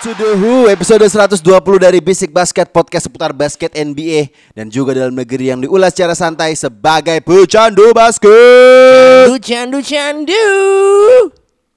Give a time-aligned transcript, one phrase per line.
[0.00, 1.44] To the Who episode 120
[1.76, 6.56] dari Basic Basket podcast seputar basket NBA dan juga dalam negeri yang diulas secara santai
[6.56, 9.28] sebagai pecandu basket.
[9.28, 10.46] Candu, candu, candu.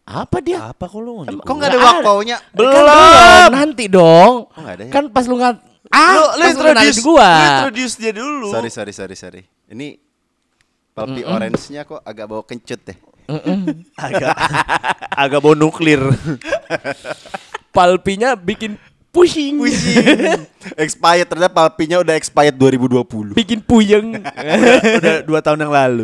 [0.08, 0.72] Apa dia?
[0.72, 1.28] Apa kok lu?
[1.28, 2.38] Kok nggak ada waktunya?
[2.56, 2.72] Belum.
[2.72, 3.52] Kan belum.
[3.60, 4.34] Nanti dong.
[4.48, 4.92] Oh, nggak ada ya?
[4.96, 5.54] Kan pas lu nggak
[5.92, 7.28] Ah, lu, lu introduce gua.
[7.28, 8.48] Lu introduce dia dulu.
[8.56, 9.42] Sorry sorry sorry sorry.
[9.68, 10.00] Ini
[10.96, 12.98] palpi orange-nya kok agak bau kencut deh.
[14.00, 14.32] agak
[15.12, 16.00] agak bau nuklir.
[17.74, 18.78] Palpinya bikin
[19.14, 19.62] pusing.
[20.74, 23.36] expired ternyata palpinya udah expired 2020.
[23.36, 24.18] bikin puyeng.
[24.98, 26.04] Udah dua tahun yang lalu.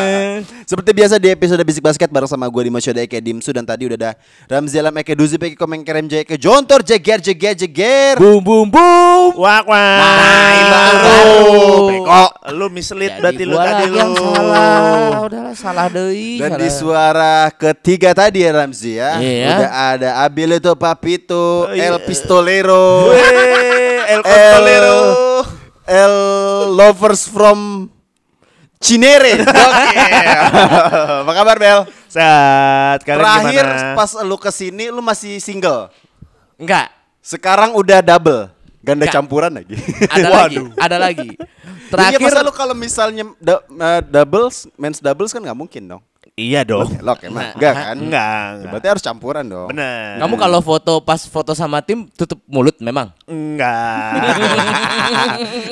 [0.70, 3.86] Seperti biasa di episode Basic Basket bareng sama gue di Masyada Eke Dimsu dan tadi
[3.86, 4.10] udah ada
[4.46, 8.18] Ramzi Alam Eke Duzi Eke Komeng Kerem Jaya Eke Jontor Jeger Jeger Jeger.
[8.18, 9.38] boom boom boom.
[9.38, 9.96] Wak wak.
[9.96, 11.22] Nah, itu baru.
[11.86, 12.24] Beko.
[12.52, 13.96] Lu mislead Jadi berarti lu tadi lu.
[13.96, 15.22] yang salah.
[15.22, 16.42] Udahlah salah deui.
[16.42, 16.60] Dan salah.
[16.60, 19.46] di suara ketiga tadi ya Ramzi ya Iya.
[19.48, 21.88] Udah ada Abilito Papito Oh, iya.
[21.88, 23.22] El Pistolero Weh,
[24.04, 24.98] El El Costolero.
[25.84, 26.14] El
[26.72, 27.86] Lovers from
[28.80, 30.00] Cinere Oke
[31.20, 31.84] Apa kabar Bel?
[32.08, 33.94] Saat kalian Terakhir gimana?
[33.94, 35.88] pas lu ke sini lu masih single
[36.56, 36.88] enggak.
[37.20, 38.48] Sekarang udah double
[38.80, 39.14] Ganda Nggak.
[39.14, 41.28] campuran lagi Ada lagi, ada lagi.
[41.88, 46.02] Terakhir Terakhir masa lu kalau misalnya du- eh, doubles, men's doubles kan nggak mungkin dong.
[46.34, 46.90] Iya dong.
[46.98, 47.46] Lock emang.
[47.46, 47.94] Nah, Enggak kan?
[47.94, 48.70] Enggak, enggak.
[48.74, 49.68] Berarti harus campuran dong.
[49.70, 50.18] Benar.
[50.18, 53.14] kamu kalau foto pas foto sama tim tutup mulut memang.
[53.22, 54.18] enggak.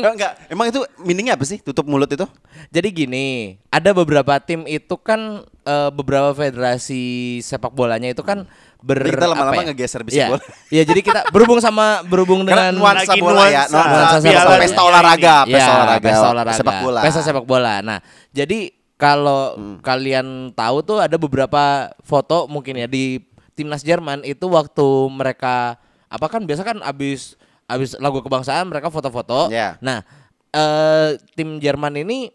[0.06, 0.32] enggak.
[0.46, 1.58] Emang itu meaningnya apa sih?
[1.58, 2.22] Tutup mulut itu?
[2.70, 3.26] Jadi gini,
[3.68, 7.02] ada beberapa tim itu kan eh, beberapa federasi
[7.40, 8.46] sepak bolanya itu kan
[8.78, 9.66] ber Ini kita lama-lama ya?
[9.66, 10.26] ngegeser bisik Iya.
[10.28, 10.42] bola.
[10.68, 13.78] Iya, jadi kita berhubung sama berhubung Karena dengan nuansa bola ya, nuansa.
[13.82, 14.58] nuansa, Nuansa bola.
[14.58, 17.00] pesta olahraga, Iya, pesta olahraga, pesta olahraga, sepak bola.
[17.02, 17.74] Pesta sepak bola.
[17.78, 17.98] Nah,
[18.30, 18.58] jadi
[19.02, 19.82] kalau Hmm.
[19.82, 23.18] kalian tahu tuh ada beberapa foto mungkin ya di
[23.52, 25.74] timnas Jerman itu waktu mereka
[26.06, 27.34] apa kan biasa kan abis
[27.66, 29.50] abis lagu kebangsaan mereka foto-foto.
[29.50, 29.74] Iya.
[29.82, 30.06] Nah,
[30.48, 32.30] eh, tim Jerman ini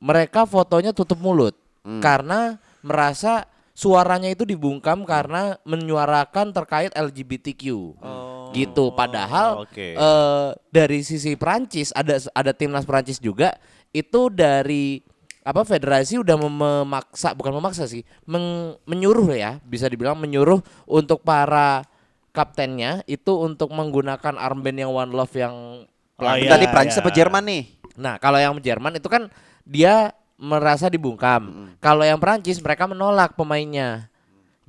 [0.00, 2.00] mereka fotonya tutup mulut Hmm.
[2.00, 7.62] karena merasa suaranya itu dibungkam karena menyuarakan terkait LGBTQ.
[8.52, 8.84] Gitu.
[8.92, 9.92] Padahal oke.
[9.92, 13.56] eh, dari sisi Prancis ada ada timnas Prancis juga
[13.90, 15.00] itu dari
[15.42, 21.26] apa federasi udah mem- memaksa bukan memaksa sih meng- menyuruh ya bisa dibilang menyuruh untuk
[21.26, 21.82] para
[22.30, 25.86] kaptennya itu untuk menggunakan armband yang one love yang
[26.22, 27.02] Oh, iya, Tadi Prancis iya.
[27.02, 27.62] apa Jerman nih?
[27.98, 29.26] Nah, kalau yang Jerman itu kan
[29.66, 31.74] dia merasa dibungkam.
[31.82, 34.06] Kalau yang Perancis mereka menolak pemainnya.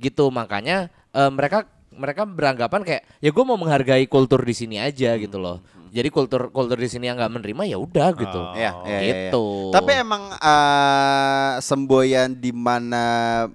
[0.02, 1.62] Gitu, makanya eh, mereka
[1.94, 5.62] mereka beranggapan kayak ya gue mau menghargai kultur di sini aja gitu loh.
[5.94, 8.40] Jadi kultur kultur di sini yang nggak menerima ya udah gitu.
[8.40, 8.50] Oh.
[8.50, 9.12] Iya, iya, iya, iya.
[9.30, 9.70] gitu.
[9.70, 13.04] Tapi emang eh, semboyan di mana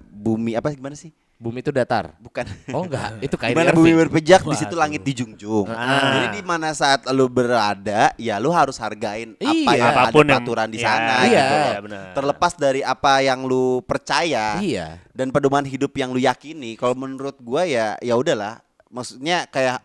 [0.08, 1.12] bumi apa gimana sih?
[1.36, 2.16] Bumi itu datar.
[2.20, 2.44] Bukan.
[2.72, 5.68] Oh enggak, itu Di kayak mana bumi berpijak di situ langit dijunjung.
[5.68, 6.16] Ah.
[6.16, 9.72] Jadi di mana saat lu berada, ya lu harus hargain apa Iya.
[9.76, 11.14] yang Apa pun ada yang- peraturan di ya, sana.
[11.24, 11.40] Iya.
[11.40, 11.56] gitu.
[11.88, 12.00] Iya.
[12.12, 15.00] Terlepas dari apa yang lu percaya Iya.
[15.12, 18.60] dan pedoman hidup yang lu yakini, kalau menurut gua ya ya udahlah.
[18.92, 19.80] Maksudnya kayak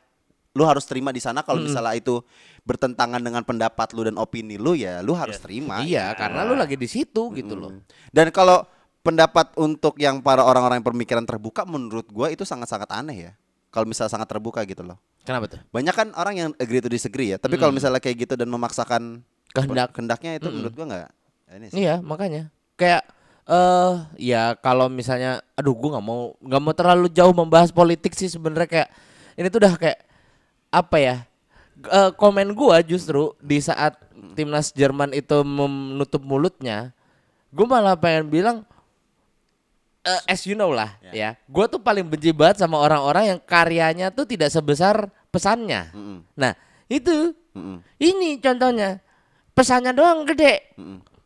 [0.55, 2.23] lu harus terima di sana kalau misalnya itu
[2.63, 5.83] bertentangan dengan pendapat lu dan opini lu ya lu harus terima.
[5.83, 7.83] Iya, karena lu lagi di situ gitu loh.
[8.15, 8.63] Dan kalau
[9.03, 13.31] pendapat untuk yang para orang-orang yang pemikiran terbuka menurut gua itu sangat-sangat aneh ya.
[13.69, 14.95] Kalau misalnya sangat terbuka gitu loh.
[15.27, 15.59] Kenapa tuh?
[15.75, 17.37] Banyak kan orang yang agree to disagree ya.
[17.37, 19.91] Tapi kalau misalnya kayak gitu dan memaksakan Kehendak.
[19.91, 21.09] kehendaknya itu menurut gua nggak
[21.59, 21.83] ini sih.
[21.83, 22.49] Iya makanya
[22.79, 23.03] kayak
[23.45, 28.31] eh ya kalau misalnya aduh gua nggak mau nggak mau terlalu jauh membahas politik sih
[28.31, 28.89] sebenarnya kayak
[29.35, 29.99] ini tuh udah kayak
[30.75, 31.15] apa ya
[31.87, 33.95] eh, komen gua justru di saat
[34.35, 36.91] timnas Jerman itu menutup mulutnya
[37.55, 38.57] gua malah pengen bilang
[40.03, 44.11] eh, as you know lah ya gua tuh paling benci banget sama orang-orang yang karyanya
[44.11, 46.19] tuh tidak sebesar pesannya Mm-mm.
[46.35, 46.51] nah
[46.91, 47.79] itu Mm-mm.
[48.03, 48.99] ini contohnya
[49.55, 50.75] pesannya doang gede.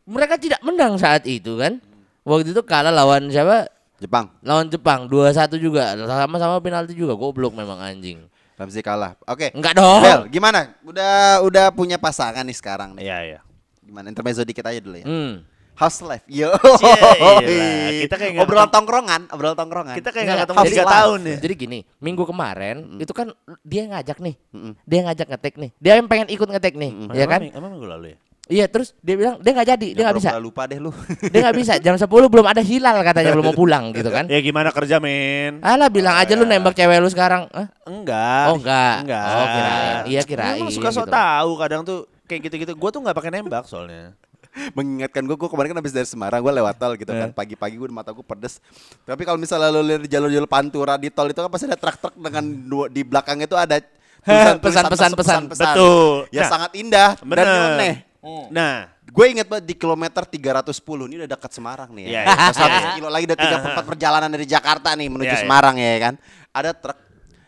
[0.06, 1.82] Mereka tidak menang saat itu kan.
[2.22, 3.66] Waktu itu kalah lawan siapa?
[4.00, 4.30] Jepang.
[4.40, 5.92] Lawan Jepang 2-1 juga.
[5.98, 7.18] Sama-sama penalti juga.
[7.18, 8.22] Goblok memang anjing.
[8.60, 9.16] Ramzi kalah.
[9.24, 9.48] Oke.
[9.56, 10.04] Enggak dong.
[10.04, 10.76] Bel, gimana?
[10.84, 13.08] Udah udah punya pasangan nih sekarang nih.
[13.08, 13.38] Iya, iya.
[13.80, 15.08] Gimana intermezzo dikit aja dulu ya.
[15.08, 15.40] Hmm.
[15.72, 16.28] House life.
[16.28, 16.52] Yo.
[18.04, 19.96] Kita kayak ketemu- tongkrongan, obrolan tongkrongan.
[19.96, 20.92] Kita kayak Nggak, nggak ketemu house tiga life.
[20.92, 21.36] tahun ya.
[21.40, 23.32] Jadi gini, minggu kemarin itu kan
[23.64, 24.72] dia ngajak nih, Mm-mm.
[24.84, 27.40] dia ngajak ngetek nih, dia yang pengen ikut ngetek nih, ya kan?
[27.40, 28.18] Emang, emang minggu lalu ya?
[28.50, 30.90] Iya terus dia bilang dia nggak jadi, dia nggak bisa, lupa deh lu.
[31.22, 31.72] dia nggak bisa.
[31.78, 34.26] Jam 10 belum ada hilal katanya belum mau pulang gitu kan?
[34.26, 35.62] Ya gimana kerja men?
[35.62, 37.46] Alah bilang aja lu nembak cewek lu sekarang.
[37.48, 37.70] Hah?
[37.86, 38.44] Enggak.
[38.50, 38.96] Oh, enggak.
[39.06, 39.24] Enggak.
[39.30, 39.94] Oh, kirain.
[40.04, 41.14] Iya, kirain Emang suka sok gitu.
[41.14, 42.72] tahu kadang tuh kayak gitu-gitu.
[42.74, 44.18] Gue tuh nggak pakai nembak soalnya.
[44.76, 47.86] mengingatkan gue, gue kemarin kan habis dari Semarang, gue lewat tol gitu kan, pagi-pagi gue
[47.86, 48.58] mata gue pedes.
[49.06, 52.18] Tapi kalau misalnya lo lihat di jalur-jalur pantura di tol itu kan pasti ada truk-truk
[52.18, 55.66] dengan dua, di belakangnya itu ada tulisan- Pesan, tulisan- pesan, pesan.
[55.70, 56.14] Betul.
[56.34, 58.09] Ya Nah, sangat indah dan Bener.
[58.22, 58.48] Nyeleneh.
[58.50, 58.74] Nah,
[59.10, 60.70] Gue inget banget di kilometer 310
[61.10, 62.10] ini udah dekat Semarang nih ya.
[62.10, 62.94] Iya, iya.
[62.94, 63.38] 100 kilo lagi udah
[63.74, 65.42] 34 perjalanan dari Jakarta nih menuju Iya, iya.
[65.42, 66.14] Semarang ya kan.
[66.50, 66.98] Ada truk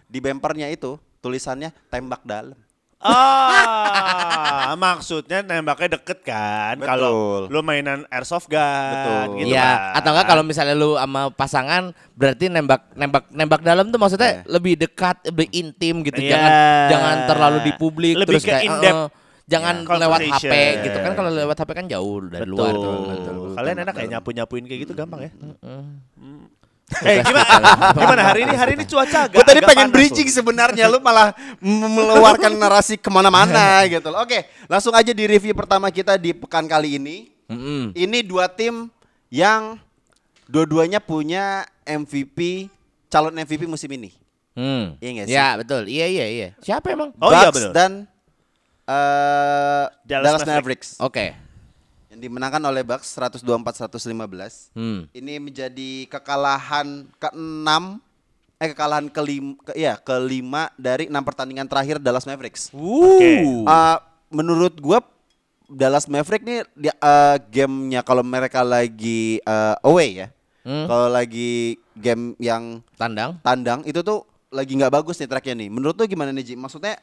[0.07, 2.59] di bempernya itu tulisannya tembak dalam.
[3.03, 6.79] ah, maksudnya nembaknya deket kan?
[6.79, 8.63] Kalau lu mainan airsoft gun,
[8.95, 9.23] Betul.
[9.39, 9.99] gitu Iya, kan.
[9.99, 11.83] atau enggak kalau misalnya lu sama pasangan
[12.15, 14.43] berarti nembak nembak nembak dalam tuh maksudnya Iya.
[14.49, 16.15] lebih dekat, lebih intim gitu.
[16.17, 16.31] Iya.
[16.31, 16.53] Jangan
[16.89, 18.99] jangan terlalu di publik Lebih terus ke kayak in-depth.
[18.99, 19.09] eh,
[19.53, 19.97] jangan Iya.
[20.01, 20.53] lewat HP
[20.83, 22.57] gitu kan kalau lewat HP kan jauh dari Betul.
[22.57, 22.95] luar tuh.
[23.53, 25.31] Kalian enak kayak nyapu-nyapuin kayak gitu gampang ya?
[25.61, 26.49] Mm.
[26.93, 27.57] Eh gimana?
[28.01, 28.53] gimana hari ini?
[28.53, 32.97] Hari ini cuaca agak Gue tadi agak pengen bridging sebenarnya lu malah m- meluarkan narasi
[32.97, 34.21] ke mana-mana gitu loh.
[34.21, 37.17] Oke, langsung aja di review pertama kita di pekan kali ini.
[37.49, 37.93] Mm-mm.
[37.93, 38.89] Ini dua tim
[39.29, 39.77] yang
[40.45, 42.69] dua-duanya punya MVP
[43.09, 44.13] calon MVP musim ini.
[44.53, 45.01] Hmm.
[45.01, 45.33] Iya nggak sih?
[45.33, 45.83] Ya, betul.
[45.89, 46.49] Iya, iya, iya.
[46.61, 47.17] Siapa emang?
[47.17, 47.73] Oh iya, Bucks betul.
[47.73, 48.05] dan
[48.87, 50.89] eh, Dallas Dallas, Mavericks.
[50.99, 51.35] Oke.
[52.13, 54.77] yang dimenangkan oleh Bucks 124-115.
[54.77, 55.09] Hmm.
[55.17, 57.73] Ini menjadi kekalahan ke-6
[58.63, 62.71] eh kekalahan kelima ke, ya kelima dari enam pertandingan terakhir Dallas Mavericks.
[62.71, 63.43] Oke.
[63.67, 63.99] Uh,
[64.31, 65.03] menurut gua
[65.67, 70.29] Dallas Mavericks nih dia, uh, gamenya kalau mereka lagi uh, away ya.
[70.63, 70.87] Hmm.
[70.87, 73.35] Kalau lagi game yang Tandang.
[73.43, 74.23] tandang itu tuh
[74.55, 75.69] lagi nggak bagus nih tracknya nih.
[75.73, 76.55] Menurut tuh gimana nih Ji?
[76.55, 77.03] Maksudnya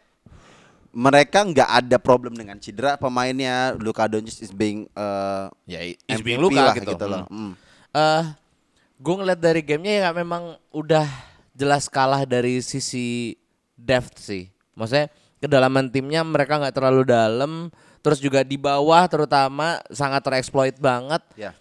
[0.90, 3.78] mereka nggak ada problem dengan cedera pemainnya.
[3.78, 7.06] Luka Doncic is being uh, Ya, is MVP being Luka lah gitu.
[7.06, 7.26] loh.
[7.30, 7.54] Hmm.
[7.54, 7.54] Hmm.
[7.94, 8.24] Eh,
[8.98, 11.06] gue ngeliat dari gamenya ya memang udah
[11.54, 13.38] jelas kalah dari sisi
[13.78, 14.50] depth sih.
[14.74, 17.70] Maksudnya kedalaman timnya mereka nggak terlalu dalam,
[18.02, 21.22] terus juga di bawah terutama sangat tereksploit banget.
[21.38, 21.52] Ya.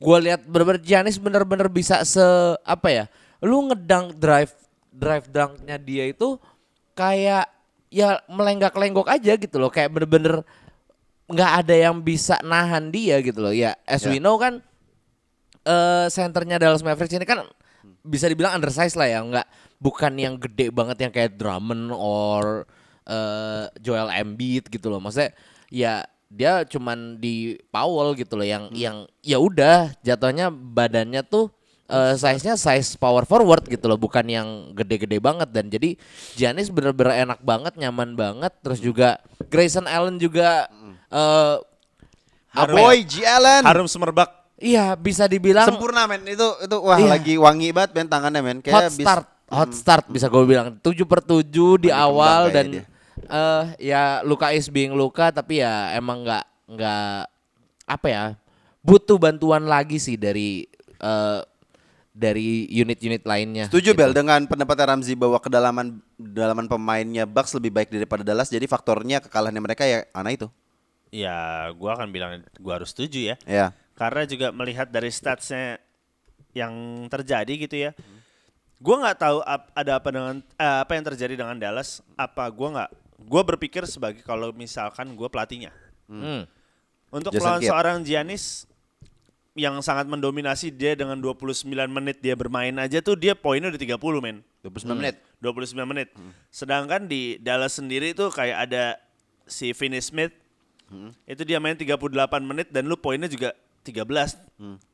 [0.00, 2.24] Gue lihat bener-bener Giannis bener-bener bisa se
[2.66, 3.04] apa ya?
[3.40, 4.52] Lu ngedang drive
[4.94, 6.38] drive dunknya dia itu
[6.94, 7.53] kayak
[7.94, 10.42] ya melenggak-lenggok aja gitu loh, kayak bener-bener
[11.30, 13.54] nggak ada yang bisa nahan dia gitu loh.
[13.54, 14.22] Ya, as we Ya.
[14.22, 14.58] know kan
[15.64, 17.46] eh senternya Dallas Mavericks ini kan
[18.04, 19.46] bisa dibilang undersize lah ya, nggak
[19.78, 22.66] bukan yang gede banget yang kayak Drummond or
[23.06, 24.98] eh, Joel Embiid gitu loh.
[24.98, 25.32] Maksudnya
[25.70, 31.46] ya dia cuman di Powell gitu loh yang yang ya udah jatuhnya badannya tuh
[31.86, 35.48] eh, size-nya size power forward gitu loh, bukan yang gede-gede banget.
[35.48, 35.96] Dan jadi
[36.32, 40.68] Giannis bener-bener enak banget, nyaman banget, terus juga Grayson Allen juga
[41.08, 41.56] eh
[42.54, 42.78] Ah, apa ya?
[42.78, 43.14] boy G.
[43.20, 43.66] Allen.
[43.66, 44.30] Harum semerbak.
[44.54, 46.22] Iya bisa dibilang Sempurna men.
[46.22, 47.10] Itu itu wah Iya.
[47.10, 48.58] lagi wangi banget men tangannya men.
[48.60, 50.78] Hot kayak bis- start, hot start bisa gue bilang.
[50.78, 51.42] 7 per 7
[51.76, 52.86] di awal dan
[53.18, 57.18] eh ya Luka is being Luka tapi ya emang nggak nggak
[57.84, 58.24] apa ya
[58.80, 60.62] butuh bantuan lagi sih dari
[60.94, 61.40] eh
[62.14, 63.66] dari unit-unit lainnya.
[63.66, 63.98] Setuju gitu.
[63.98, 69.18] Bel dengan pendapat Ramzi bahwa kedalaman kedalaman pemainnya Bucks lebih baik daripada Dallas jadi faktornya
[69.18, 70.46] kekalahannya mereka ya karena itu.
[71.10, 73.36] Ya, gua akan bilang gua harus setuju ya.
[73.42, 73.66] Ya.
[73.98, 75.82] Karena juga melihat dari statsnya
[76.54, 77.90] yang terjadi gitu ya.
[78.78, 81.98] Gua nggak tahu ap- ada apa dengan eh, apa yang terjadi dengan Dallas.
[82.14, 82.90] Apa gua nggak?
[83.26, 85.74] Gua berpikir sebagai kalau misalkan gua pelatihnya.
[86.06, 86.46] Hmm.
[87.10, 87.70] Untuk Jason melawan Kidd.
[87.70, 88.66] seorang Giannis
[89.54, 94.18] yang sangat mendominasi dia dengan 29 menit dia bermain aja tuh dia poinnya udah 30
[94.18, 94.42] men.
[94.66, 95.14] 29 menit.
[95.38, 96.08] 29 menit.
[96.50, 98.98] Sedangkan di Dallas sendiri tuh kayak ada
[99.46, 100.34] si Finney Smith.
[101.26, 102.10] Itu dia main 38
[102.42, 103.54] menit dan lu poinnya juga
[103.86, 104.34] 13.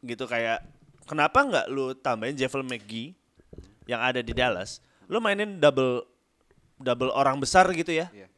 [0.05, 0.61] Gitu kayak
[1.09, 3.17] kenapa nggak lu tambahin Javel McGee
[3.89, 4.85] yang ada di Dallas?
[5.09, 6.05] Lu mainin double
[6.77, 8.13] double orang besar gitu ya.
[8.13, 8.29] Iya.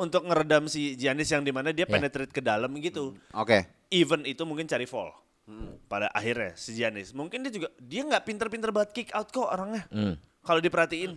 [0.00, 1.92] Untuk ngeredam si Giannis yang di mana dia Iya.
[1.92, 3.16] penetrate ke dalam gitu.
[3.36, 3.68] Oke.
[3.92, 5.12] Even itu mungkin cari fall.
[5.86, 7.14] Pada akhirnya si Giannis.
[7.14, 9.86] Mungkin dia juga dia nggak pinter-pinter banget kick out kok orangnya.
[9.94, 10.18] Hmm.
[10.42, 11.14] Kalau diperhatiin.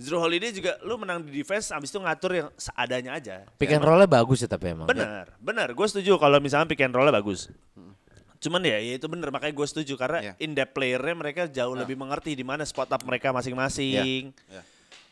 [0.00, 3.44] Drew Holiday juga lu menang di defense abis itu ngatur yang seadanya aja.
[3.60, 4.88] Pick and roll-nya bagus ya tapi emang.
[4.88, 5.68] Benar, benar.
[5.76, 7.52] Gue setuju kalau misalnya pick and roll-nya bagus.
[8.40, 10.32] Cuman ya, ya itu bener makanya gue setuju karena Iya.
[10.40, 14.32] in depth player-nya mereka jauh lebih mengerti di mana spot up mereka masing-masing.
[14.32, 14.62] Iya.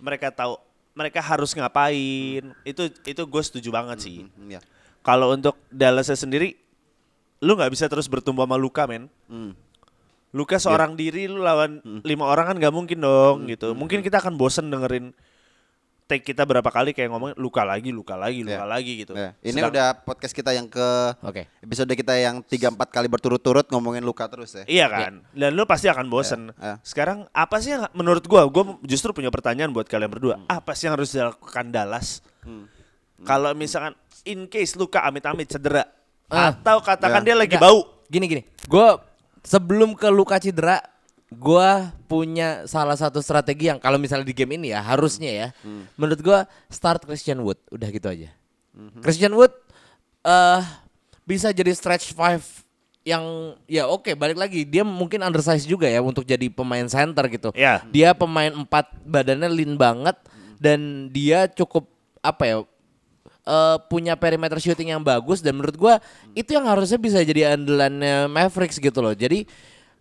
[0.01, 0.57] Mereka tahu
[0.97, 2.57] mereka harus ngapain.
[2.65, 4.25] Itu itu gue setuju banget sih.
[4.25, 4.65] Hmm, ya.
[5.05, 6.57] Kalau untuk Dallas sendiri,
[7.39, 9.07] lu nggak bisa terus bertumbuh sama Luka men.
[9.31, 9.55] Hmm.
[10.35, 13.73] Luka seorang diri lu lawan lima orang kan nggak mungkin dong gitu.
[13.73, 15.17] Mungkin kita akan bosen dengerin
[16.09, 18.69] take kita berapa kali kayak ngomong luka lagi, luka lagi, luka Ya.
[18.69, 19.13] lagi gitu.
[19.13, 20.89] Ya, Ini Sedang- udah podcast kita yang ke
[21.21, 21.45] Oke.
[21.61, 24.65] episode kita yang 3 4 kali berturut-turut ngomongin luka terus ya.
[24.65, 26.49] Iya kan, dan lu pasti akan bosen.
[26.57, 26.75] Ya, ya.
[26.81, 30.41] Sekarang apa sih yang menurut gua, gua justru punya pertanyaan buat kalian berdua.
[30.49, 32.25] Apa sih yang harus dilakukan Dallas?
[33.29, 33.93] Kalau misalkan
[34.25, 35.85] in case luka amit-amit cedera,
[36.29, 36.53] Ah.
[36.53, 37.33] atau katakan Ya.
[37.33, 37.65] dia lagi Nggak.
[37.65, 38.43] bau, Gini gini.
[38.65, 38.89] Gue
[39.45, 40.81] sebelum ke luka cedera,
[41.29, 41.69] gue
[42.05, 45.49] punya salah satu strategi yang kalau misalnya di game ini ya harusnya ya,
[45.95, 47.61] menurut gue start Christian Wood.
[47.69, 48.33] Udah gitu aja.
[49.01, 49.53] Christian Wood
[50.23, 50.61] eh
[51.25, 52.41] bisa jadi stretch five
[53.05, 53.25] yang
[53.65, 57.53] ya oke balik lagi dia mungkin undersize juga ya untuk jadi pemain center gitu.
[57.53, 57.81] Ya.
[57.89, 60.17] Dia pemain empat badannya lean banget
[60.57, 61.89] dan dia cukup
[62.21, 62.57] apa ya
[63.49, 65.95] eh, punya perimeter shooting yang bagus dan menurut gua
[66.37, 69.17] itu yang harusnya bisa jadi andalannya Mavericks gitu loh.
[69.17, 69.49] Jadi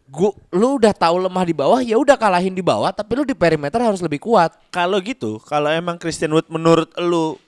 [0.08, 3.36] gua lu udah tahu lemah di bawah ya udah kalahin di bawah tapi lu di
[3.36, 4.52] perimeter harus lebih kuat.
[4.68, 7.40] kalau gitu, kalau emang Christian Wood menurut lu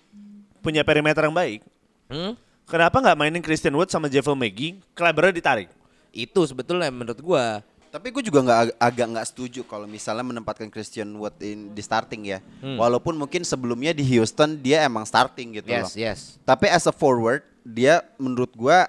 [0.60, 1.64] punya perimeter yang baik,
[2.10, 2.34] Hmm?
[2.66, 5.68] kenapa nggak mainin Christian Wood sama Javel McGee, Klebernya ditarik?
[6.12, 7.62] Itu sebetulnya menurut gua.
[7.90, 11.82] Tapi gue juga nggak ag- agak nggak setuju kalau misalnya menempatkan Christian Wood in, di
[11.82, 12.40] starting ya.
[12.62, 15.90] Walaupun mungkin sebelumnya di Houston dia emang starting gitu loh.
[15.90, 16.20] Yes, yes.
[16.46, 18.86] Tapi as a forward dia menurut gua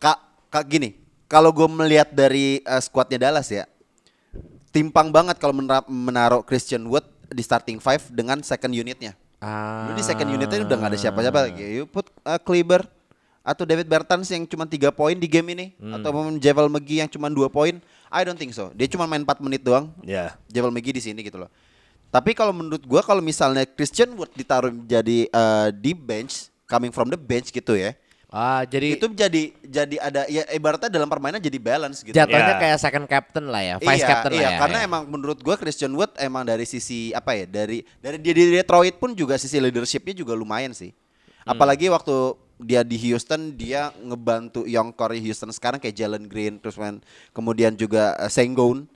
[0.00, 0.18] kak
[0.48, 0.96] kak gini.
[1.28, 3.64] Kalau gue melihat dari uh, skuadnya Dallas ya,
[4.68, 5.56] timpang banget kalau
[5.88, 9.16] menaruh Christian Wood di starting five dengan second unitnya.
[9.40, 9.88] Ah.
[9.88, 11.80] Lu di second unitnya udah nggak ada siapa-siapa lagi.
[11.80, 12.84] You put uh, Kleber
[13.42, 17.26] atau David Bertans yang cuma tiga poin di game ini atau Javel McGee yang cuma
[17.26, 17.82] dua poin.
[18.06, 18.70] I don't think so.
[18.72, 19.90] Dia cuma main 4 menit doang.
[20.06, 20.38] Ya.
[20.46, 21.50] Javel McGee di sini gitu loh.
[22.12, 27.08] Tapi kalau menurut gua kalau misalnya Christian Wood ditaruh jadi uh, di bench, coming from
[27.08, 27.96] the bench gitu ya.
[28.32, 32.16] Ah, jadi itu jadi jadi ada ya ibaratnya dalam permainan jadi balance gitu.
[32.16, 32.60] jatuhnya Ya.
[32.64, 34.58] kayak second captain lah ya, vice iya, captain iya, lah ya.
[34.64, 34.88] karena ya.
[34.88, 38.96] emang menurut gua Christian Wood emang dari sisi apa ya dari dari dia di Detroit
[38.96, 40.96] pun juga sisi leadershipnya juga lumayan sih.
[41.44, 41.52] Hmm.
[41.52, 42.32] Apalagi waktu
[42.62, 47.74] dia di Houston dia ngebantu young core Houston sekarang kayak Jalen Green terus man, kemudian
[47.74, 48.86] juga uh, Sengun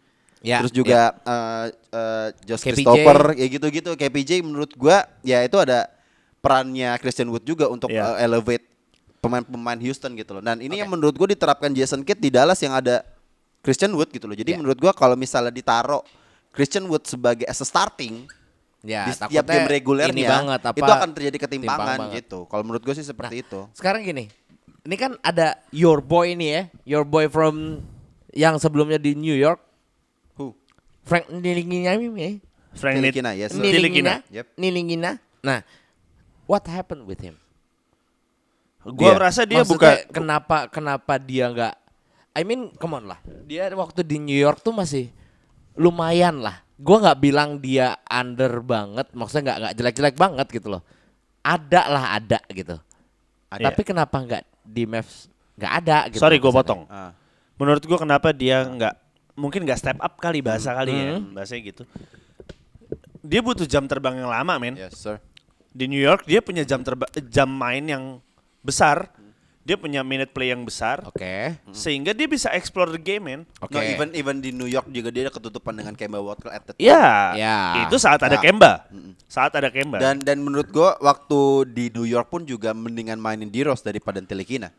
[0.44, 2.84] Ya, terus juga uh, uh, Josh KPJ.
[2.86, 5.90] Christopher ya gitu-gitu KPJ menurut gua ya itu ada
[6.38, 8.14] perannya Christian Wood juga untuk Ya.
[8.14, 8.62] uh, elevate
[9.18, 10.44] pemain-pemain Houston gitu loh.
[10.44, 13.02] Dan ini yang menurut gua diterapkan Jason Kidd di Dallas yang ada
[13.64, 14.36] Christian Wood gitu loh.
[14.38, 14.58] Jadi Ya.
[14.60, 16.04] menurut gua kalau misalnya ditaruh
[16.54, 18.28] Christian Wood sebagai as a starting
[18.86, 22.38] Ya, di setiap game regulernya ini banget, apa, itu akan terjadi timpang ketimpangan gitu.
[22.46, 23.66] Kalau menurut gue sih seperti itu.
[23.74, 24.30] Sekarang gini,
[24.86, 27.82] ini kan ada your boy nih ya, your boy from
[28.30, 29.58] yang sebelumnya di New York,
[30.38, 30.54] Who?
[31.02, 32.38] Frank Nilingina ya.
[32.76, 33.64] Frank Tilikina, yes, sir.
[33.64, 34.20] Tilikina.
[34.28, 34.46] Yep.
[34.60, 35.16] Nilingina.
[35.40, 35.64] Nah,
[36.44, 37.40] what happened with him?
[38.86, 39.16] Gua Dia.
[39.18, 41.74] merasa dia Maksudnya bukan kenapa kenapa dia nggak
[42.36, 43.18] I mean come on lah.
[43.48, 45.10] Dia waktu di New York tuh masih
[45.74, 46.62] lumayan lah.
[46.76, 50.82] Gua nggak bilang dia under banget, maksudnya nggak nggak jelek-jelek banget gitu loh.
[51.40, 52.76] Ada lah ada gitu.
[53.48, 53.72] Ada.
[53.72, 56.20] Tapi kenapa nggak di Mavs nggak ada gitu.
[56.20, 56.84] Sorry gue potong.
[56.92, 57.16] Ah.
[57.56, 58.94] Menurut gue kenapa dia nggak
[59.40, 61.32] mungkin nggak step up kali bahasa kali ya Hmm.
[61.32, 61.82] bahasanya gitu.
[63.24, 64.76] Dia butuh jam terbang yang lama men.
[64.76, 65.16] Yes, sir.
[65.72, 68.20] Di New York dia punya jam terba jam main yang
[68.60, 69.08] besar.
[69.66, 71.02] Dia punya minute play yang besar.
[71.02, 71.58] Oke.
[71.74, 73.40] Sehingga dia bisa explore the game men.
[73.58, 73.74] Oke.
[73.74, 76.78] No, even even di New York juga dia ketutupan dengan Kemba Walker at the top.
[76.78, 77.82] Ya, Ya.
[77.82, 78.40] itu saat ada Ya.
[78.40, 78.86] Kemba.
[79.26, 79.98] Saat ada Kemba.
[79.98, 84.22] Dan dan menurut gua waktu di New York pun juga mendingan mainin di Rose daripada
[84.22, 84.70] Telikina.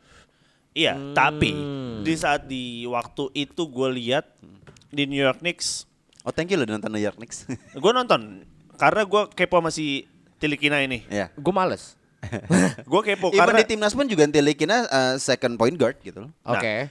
[0.71, 1.11] Iya, Hmm.
[1.11, 1.51] tapi
[2.01, 4.29] di saat di waktu itu gue lihat
[4.87, 5.83] di New York Knicks,
[6.21, 7.43] Oh, thank you lo nonton New York Knicks.
[7.75, 10.05] gue nonton karena gue kepo masih
[10.37, 11.01] Tilikina ini.
[11.09, 11.33] Iya.
[11.33, 11.97] Gue males.
[12.91, 16.31] Gue kepo Even karena di timnas pun juga Telikina uh, second point guard gitu loh.
[16.43, 16.89] Oke.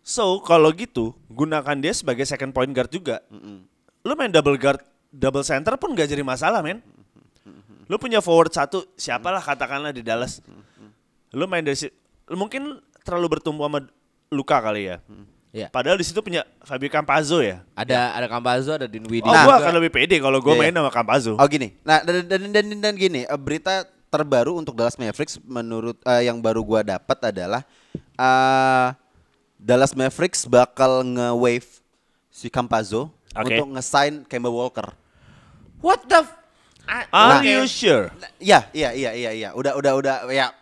[0.00, 3.20] so kalau gitu gunakan dia sebagai second point guard juga.
[4.06, 4.80] Lu main double guard,
[5.10, 6.80] double center pun gak jadi masalah men.
[7.88, 10.40] Lu punya forward satu, siapalah katakanlah di Dallas.
[11.32, 11.92] Lu main dari si-
[12.28, 13.80] lu mungkin terlalu bertumbuh sama
[14.28, 15.00] Luka kali ya.
[15.48, 15.72] Iya.
[15.72, 17.64] Padahal di situ punya Fabio Campazzo ya.
[17.72, 19.24] Ada ada Campazzo, ada Dinwiddie.
[19.24, 20.78] Oh, Nah, gua akan lebih pede kalau gue Iya, main iya.
[20.84, 21.32] sama Campazzo.
[21.40, 21.72] Oh gini.
[21.88, 26.26] Nah dan dan dan, dan, dan gini, eh, berita terbaru untuk Dallas Mavericks menurut eh,
[26.26, 27.62] yang baru gua dapat adalah
[27.94, 28.88] eh
[29.58, 31.66] Dallas Mavericks bakal nge-wave
[32.30, 33.52] si Campazzo Oke.
[33.52, 34.94] untuk nge-sign Kemba Walker.
[35.82, 36.36] What the f-
[37.12, 37.44] Are oke.
[37.44, 38.08] you sure?
[38.16, 39.48] Nah, Iya, iya, iya, iya, iya.
[39.52, 40.16] Udah, udah, udah.
[40.32, 40.54] Ya,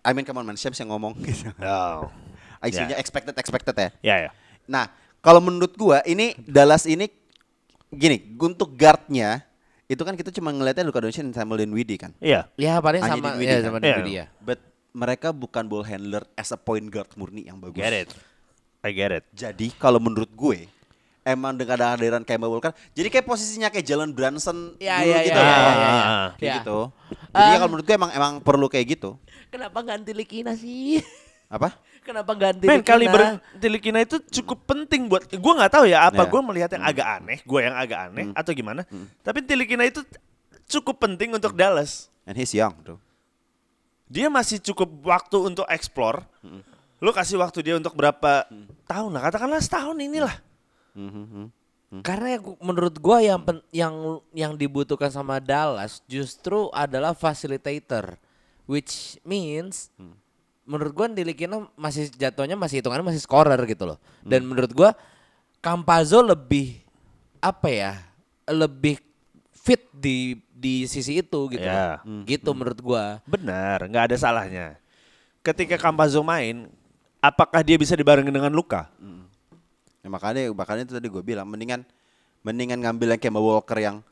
[0.00, 1.50] I mean, come on man, siapa sih yang ngomong gitu.
[1.58, 2.06] Oh.
[2.62, 3.02] Isinya Ya.
[3.02, 3.88] expected, expected ya.
[4.04, 4.30] Ya ya.
[4.70, 4.86] Nah,
[5.18, 7.10] kalau menurut gua ini Dallas ini
[7.90, 9.42] gini, untuk guardnya
[9.86, 12.12] itu kan kita cuma ngeliatnya Luka Doncic dan Samuel Dinwiddie kan.
[12.18, 12.48] Iya.
[12.54, 13.64] Ya paling Hanya sama Dinwiddie ya kan?
[13.64, 13.84] sama Iya.
[13.84, 14.26] Dinwiddie ya.
[14.38, 14.58] But
[14.92, 17.76] mereka bukan ball handler as a point guard murni yang bagus.
[17.76, 18.08] Get it.
[18.80, 19.24] I get it.
[19.30, 20.66] Jadi kalau menurut gue
[21.22, 25.38] emang dengan kehadiran Kemba Walker, jadi kayak posisinya kayak Jalen Brunson Ya, dulu ya, gitu.
[25.38, 25.46] ya, loh.
[25.46, 26.02] ya, ya, ya.
[26.34, 26.54] Kayak Ya.
[26.58, 26.78] gitu.
[27.30, 27.56] Jadi Ah.
[27.56, 29.10] kalau menurut gue emang emang perlu kayak gitu.
[29.48, 30.98] Kenapa ganti Likina sih?
[31.52, 31.76] Apa?
[32.00, 36.30] Kenapa ganti Men kaliber Tilikina itu cukup penting buat gue nggak tahu ya apa Ya.
[36.32, 38.82] gue melihat yang agak aneh, gue yang agak aneh atau gimana.
[39.20, 40.00] Tapi Tilikina itu
[40.66, 42.08] cukup penting untuk Dallas.
[42.24, 42.96] And he's young tuh.
[44.08, 46.24] Dia masih cukup waktu untuk explore.
[46.98, 48.48] Lu kasih waktu dia untuk berapa
[48.84, 49.22] tahun lah?
[49.28, 50.32] Katakanlah setahun inilah.
[52.00, 53.92] Karena yang, menurut gua yang pen- yang
[54.32, 58.16] yang dibutuhkan sama Dallas justru adalah facilitator,
[58.64, 59.92] which means
[60.64, 63.98] menurut gua Dilikina masih jatuhnya masih hitungannya masih scorer gitu loh.
[64.22, 64.90] Dan menurut gua
[65.62, 66.82] Campazzo lebih
[67.38, 67.92] apa ya?
[68.46, 68.98] Lebih
[69.54, 71.62] fit di di sisi itu gitu.
[71.62, 72.02] Ya.
[72.02, 72.26] loh.
[72.26, 73.22] Gitu menurut gua.
[73.26, 74.66] Benar, nggak ada salahnya.
[75.42, 76.70] Ketika Campazzo main,
[77.22, 78.90] apakah dia bisa dibarengin dengan Luka?
[80.02, 81.86] Ya, makanya makanya itu tadi gue bilang mendingan
[82.42, 84.02] mendingan ngambil yang Kemba Walker yang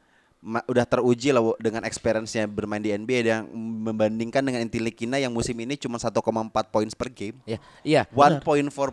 [0.40, 3.44] udah teruji lah dengan experience-nya bermain di NBA yang
[3.85, 6.16] membandingkan dengan Intilikina yang musim ini cuma 1,4
[6.73, 7.37] points per game.
[7.44, 8.02] Ya, iya.
[8.09, 8.40] 1.4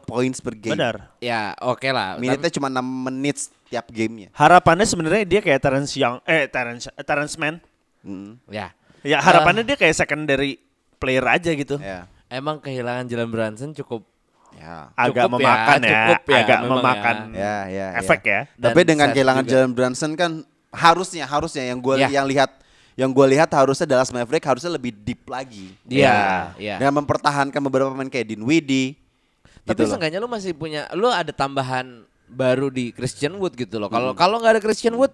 [0.04, 0.76] points per game.
[0.76, 1.08] Benar.
[1.24, 2.20] Ya, oke lah.
[2.20, 4.28] Minitnya cuma 6 menit setiap gamenya.
[4.36, 7.64] Harapannya sebenarnya dia kayak Terence Young, eh Terence, eh, Terence Mann.
[8.04, 8.76] Mm, Ya.
[9.06, 10.60] Ya harapannya dia kayak secondary
[11.00, 11.80] player aja gitu.
[11.80, 14.04] ya, Emang kehilangan Jalen Brunson cukup
[14.52, 17.88] ya, Agak Cukup ya, memakan ya, cukup ya, agak memakan ya, ya.
[18.04, 18.42] efek ya.
[18.60, 19.52] Dan Tapi dengan kehilangan juga.
[19.56, 20.32] Jalen Brunson kan
[20.70, 22.10] harusnya harusnya yang gue Ya.
[22.12, 22.52] yang lihat
[22.98, 25.70] yang gue lihat harusnya Dallas Maverick harusnya lebih deep lagi.
[25.86, 26.76] Iya, iya.
[26.82, 28.98] Dengan mempertahankan beberapa pemain kayak Dinwiddie.
[29.62, 33.88] Tapi gitu seenggaknya lu masih punya lu ada tambahan baru di Christian Wood gitu loh.
[33.88, 35.14] Kalau kalau nggak ada Christian Wood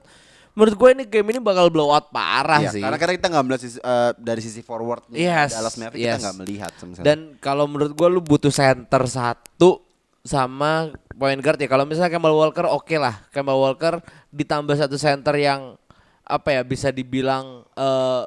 [0.54, 2.82] menurut gue ini game ini bakal blow out parah Iya, sih.
[2.82, 6.08] Karena karena kita nggak melihat sisi- eh, dari sisi forward Yes, Dallas Maverick yes.
[6.16, 6.94] kita nggak melihat sama.
[7.02, 9.82] Dan kalau menurut gue lu butuh center satu
[10.24, 11.70] sama point guard ya.
[11.70, 13.24] Kalau misalnya Kemba Walker oke lah.
[13.30, 14.02] Kemba Walker
[14.34, 15.78] ditambah satu center yang
[16.24, 18.24] apa ya bisa dibilang eh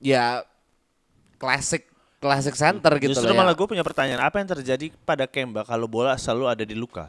[0.00, 0.44] ya
[1.40, 1.88] klasik
[2.20, 3.40] klasik center gitu Justru loh.
[3.40, 3.58] malah ya.
[3.58, 7.08] gue punya pertanyaan, apa yang terjadi pada Kemba kalau bola selalu ada di Luka?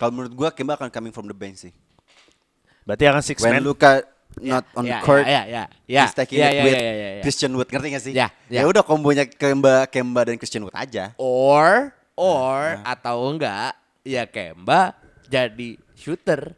[0.00, 1.72] kalau menurut gue Kemba akan coming from the bench sih.
[2.88, 3.62] Berarti akan six When man.
[3.62, 4.00] Luka
[4.40, 6.82] not on ya, the court, ya, ya, ya, he's taking ya, it ya, with ya,
[6.82, 7.22] ya, ya.
[7.26, 8.12] Christian Wood ngerti gak sih?
[8.14, 8.62] Ya, ya.
[8.62, 11.12] ya udah kombonya Kemba Kemba dan Christian Wood aja.
[11.20, 12.92] or or Nah.
[12.92, 13.72] atau enggak
[14.04, 14.92] ya Kemba
[15.26, 16.52] jadi shooter.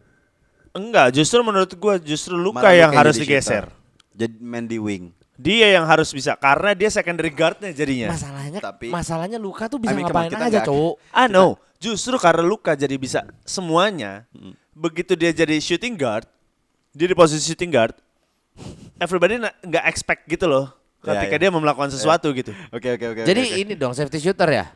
[0.72, 3.68] Enggak, justru menurut gue justru Luka Malah yang harus digeser.
[3.70, 4.16] shooter.
[4.18, 5.12] Jadi main di wing.
[5.36, 8.10] Dia yang harus bisa karena dia secondary guardnya jadinya.
[8.10, 10.94] Masalahnya Tapi- masalahnya Luka tuh bisa I mean, ngapain kita aja, cowok.
[11.10, 14.24] Ah no, justru karena Luka jadi bisa semuanya.
[14.72, 16.24] Begitu dia jadi shooting guard,
[16.90, 17.92] dia di posisi shooting guard,
[18.96, 20.72] everybody na- nggak expect gitu loh.
[21.02, 21.40] Ya, Ketika ya.
[21.42, 22.54] dia mau melakukan sesuatu gitu.
[22.70, 23.20] Oke oke oke.
[23.26, 23.62] Jadi oke, oke.
[23.66, 24.66] ini dong safety shooter ya?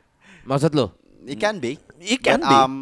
[0.47, 0.87] Maksud lu?
[1.27, 1.75] It can be.
[1.99, 2.55] It can But, be.
[2.55, 2.75] Um,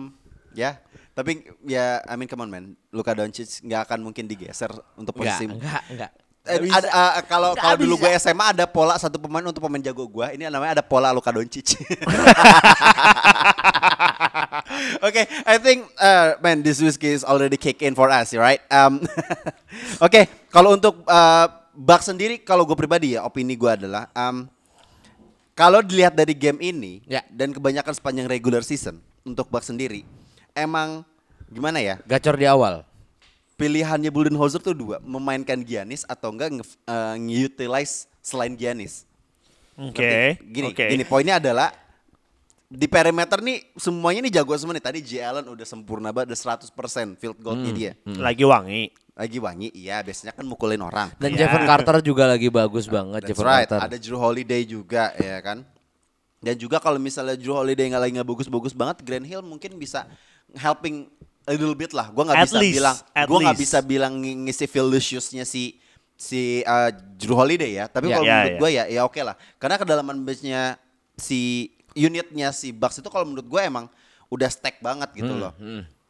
[0.52, 0.78] ya.
[1.14, 2.76] Tapi ya, I mean come on man.
[2.92, 5.44] Luka Doncic nggak akan mungkin digeser untuk Enggak, posisi.
[5.48, 6.10] enggak, enggak.
[6.44, 6.92] Eh, Nggak ada, bisa.
[6.92, 10.26] uh, kalau Nggak kalau dulu gue SMA ada pola satu pemain untuk pemain jago gue.
[10.36, 11.80] Ini namanya ada pola Luka Doncic.
[15.06, 18.60] Oke, I think uh, man this whiskey is already kick in for us, right?
[18.68, 19.00] Um,
[20.04, 21.46] Oke, kalau untuk uh,
[22.02, 24.44] sendiri, kalau gue pribadi ya, opini gue adalah um,
[25.54, 27.22] kalau dilihat dari game ini Ya.
[27.30, 30.02] dan kebanyakan sepanjang regular season untuk Bucks sendiri,
[30.52, 31.06] emang
[31.48, 31.98] gimana ya?
[32.04, 32.82] Gacor di awal.
[33.54, 36.50] pilihannya Budenholzer tuh dua, memainkan Giannis atau enggak
[36.90, 39.06] uh, nge-utilize selain Giannis.
[39.78, 40.02] Oke.
[40.02, 40.50] Ngerti?
[40.50, 40.84] Gini, Oke.
[40.90, 41.70] gini poinnya adalah
[42.66, 44.82] di perimeter nih semuanya nih jago semua nih.
[44.82, 46.72] Tadi J Allen udah sempurna banget, udah 100%
[47.14, 47.92] field goalnya dia.
[48.04, 48.90] Lagi wangi.
[49.14, 51.06] Lagi wangi, iya biasanya kan mukulin orang.
[51.16, 51.46] Dan Ya.
[51.46, 53.62] Javon Carter juga lagi bagus banget That's Javon right.
[53.64, 53.86] Carter.
[53.86, 55.62] Ada Drew Holiday juga ya kan.
[56.42, 60.04] Dan juga kalau misalnya Drew Holiday nggak lagi nggak bagus-bagus banget, Grant Hill mungkin bisa
[60.52, 61.06] helping
[61.44, 62.10] a little bit lah.
[62.10, 65.78] Gua nggak bisa least, bilang, gua nggak bisa bilang ng- ngisi Feliciusnya si
[66.14, 67.86] si uh, Drew Holiday ya.
[67.86, 68.14] Tapi Ya.
[68.14, 68.58] kalau Ya, menurut ya.
[68.58, 69.34] gue ya ya oke lah.
[69.56, 70.74] Karena kedalaman benchnya
[71.14, 73.86] si unitnya si Bucks itu kalau menurut gue emang
[74.26, 75.52] udah stack banget gitu Hmm, loh.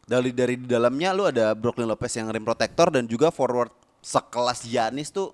[0.02, 4.60] Dari dari di dalamnya lu ada Brooklyn Lopez yang rim protector dan juga forward sekelas
[4.62, 5.32] Giannis tuh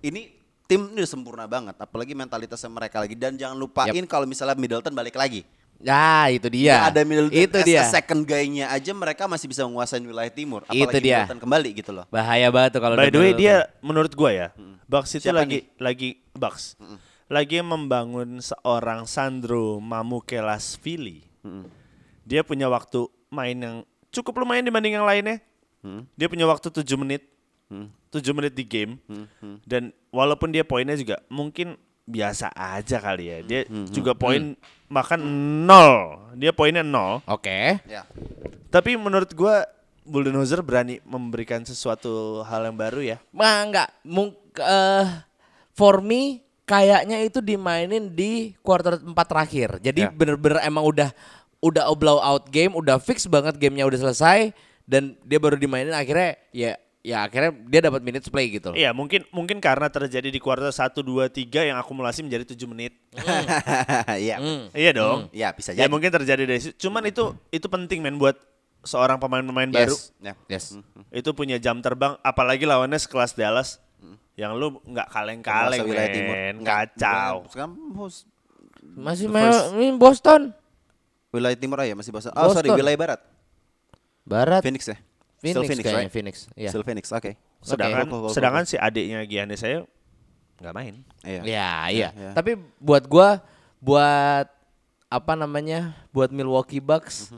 [0.00, 0.34] ini
[0.64, 4.90] tim ini udah sempurna banget apalagi mentalitasnya mereka lagi dan jangan lupain kalau misalnya Middleton
[4.90, 5.46] balik lagi.
[5.78, 6.74] Ya, itu dia.
[6.74, 7.80] Nggak ada Middleton Itu as dia.
[7.80, 11.22] a second guy-nya aja mereka masih bisa menguasai wilayah timur apalagi Itu dia.
[11.22, 12.04] Middleton kembali gitu loh.
[12.08, 13.38] Bahaya banget tuh kalau By the way Middleton.
[13.38, 14.48] dia menurut gua ya,
[14.84, 16.74] Bucks itu Siapa lagi lagi Bucks.
[17.28, 21.28] Lagi membangun seorang Sandro Mamukelasvili.
[22.24, 23.76] Dia punya waktu main yang
[24.08, 25.44] cukup lumayan dibanding yang lainnya.
[26.16, 27.28] Dia punya waktu 7 menit
[28.08, 28.96] 7 menit di game
[29.68, 31.76] dan walaupun dia poinnya juga mungkin
[32.08, 33.38] biasa aja kali ya.
[33.44, 33.60] Dia
[33.92, 34.56] juga poin
[34.88, 35.20] makan
[35.68, 36.16] nol.
[36.32, 37.20] Dia poinnya nol.
[37.28, 37.76] Oke.
[37.84, 38.08] Ya.
[38.72, 39.68] Tapi menurut gua
[40.08, 43.20] Bulldozer berani memberikan sesuatu hal yang baru ya.
[43.28, 43.92] Nah, enggak.
[44.08, 45.04] Mung eh
[45.76, 49.80] for me kayaknya itu dimainin di quarter 4 terakhir.
[49.80, 50.12] Jadi Ya.
[50.12, 51.08] bener-bener emang udah
[51.58, 54.52] udah blow out game, udah fix banget gamenya udah selesai
[54.84, 58.76] dan dia baru dimainin akhirnya ya ya akhirnya dia dapat minutes play gitu.
[58.76, 62.92] Iya, mungkin mungkin karena terjadi di kuartal 1 2 3 yang akumulasi menjadi 7 menit.
[64.20, 64.36] Iya.
[64.70, 65.32] Iya dong.
[65.32, 65.90] Iya, bisa Ya jadi.
[65.90, 66.76] mungkin terjadi dari situ.
[66.86, 68.36] Cuman itu itu penting men buat
[68.84, 69.96] seorang pemain-pemain baru.
[69.96, 70.12] Yes.
[70.20, 70.34] Ya.
[70.46, 70.64] Yes.
[71.10, 73.80] Itu punya jam terbang apalagi lawannya sekelas Dallas.
[74.38, 76.36] Yang lu nggak kaleng-kaleng wilayah timur.
[76.62, 77.34] Kacau.
[77.50, 77.74] Sekarang
[78.94, 80.54] Masih main ini Boston.
[81.34, 82.32] wilayah timur aja masih Boston.
[82.38, 82.78] Oh, sorry, Boston.
[82.78, 83.20] wilayah barat.
[84.22, 84.62] Barat.
[84.62, 84.96] Phoenix ya.
[85.38, 86.14] Phoenix, Still Phoenix, kayaknya right?
[86.14, 86.34] Phoenix.
[86.54, 86.70] Iya.
[86.70, 87.04] Still Phoenix.
[87.10, 87.34] Oke.
[87.62, 89.82] Sedangkan Cool, cool, cool, sedangkan si adiknya Giannis saya
[90.62, 90.94] nggak main.
[91.26, 91.42] Iya.
[91.42, 92.08] Ya, iya.
[92.14, 92.30] ya.
[92.34, 93.42] Tapi buat gua
[93.82, 94.46] buat
[95.10, 95.94] apa namanya?
[96.14, 97.34] Buat Milwaukee Bucks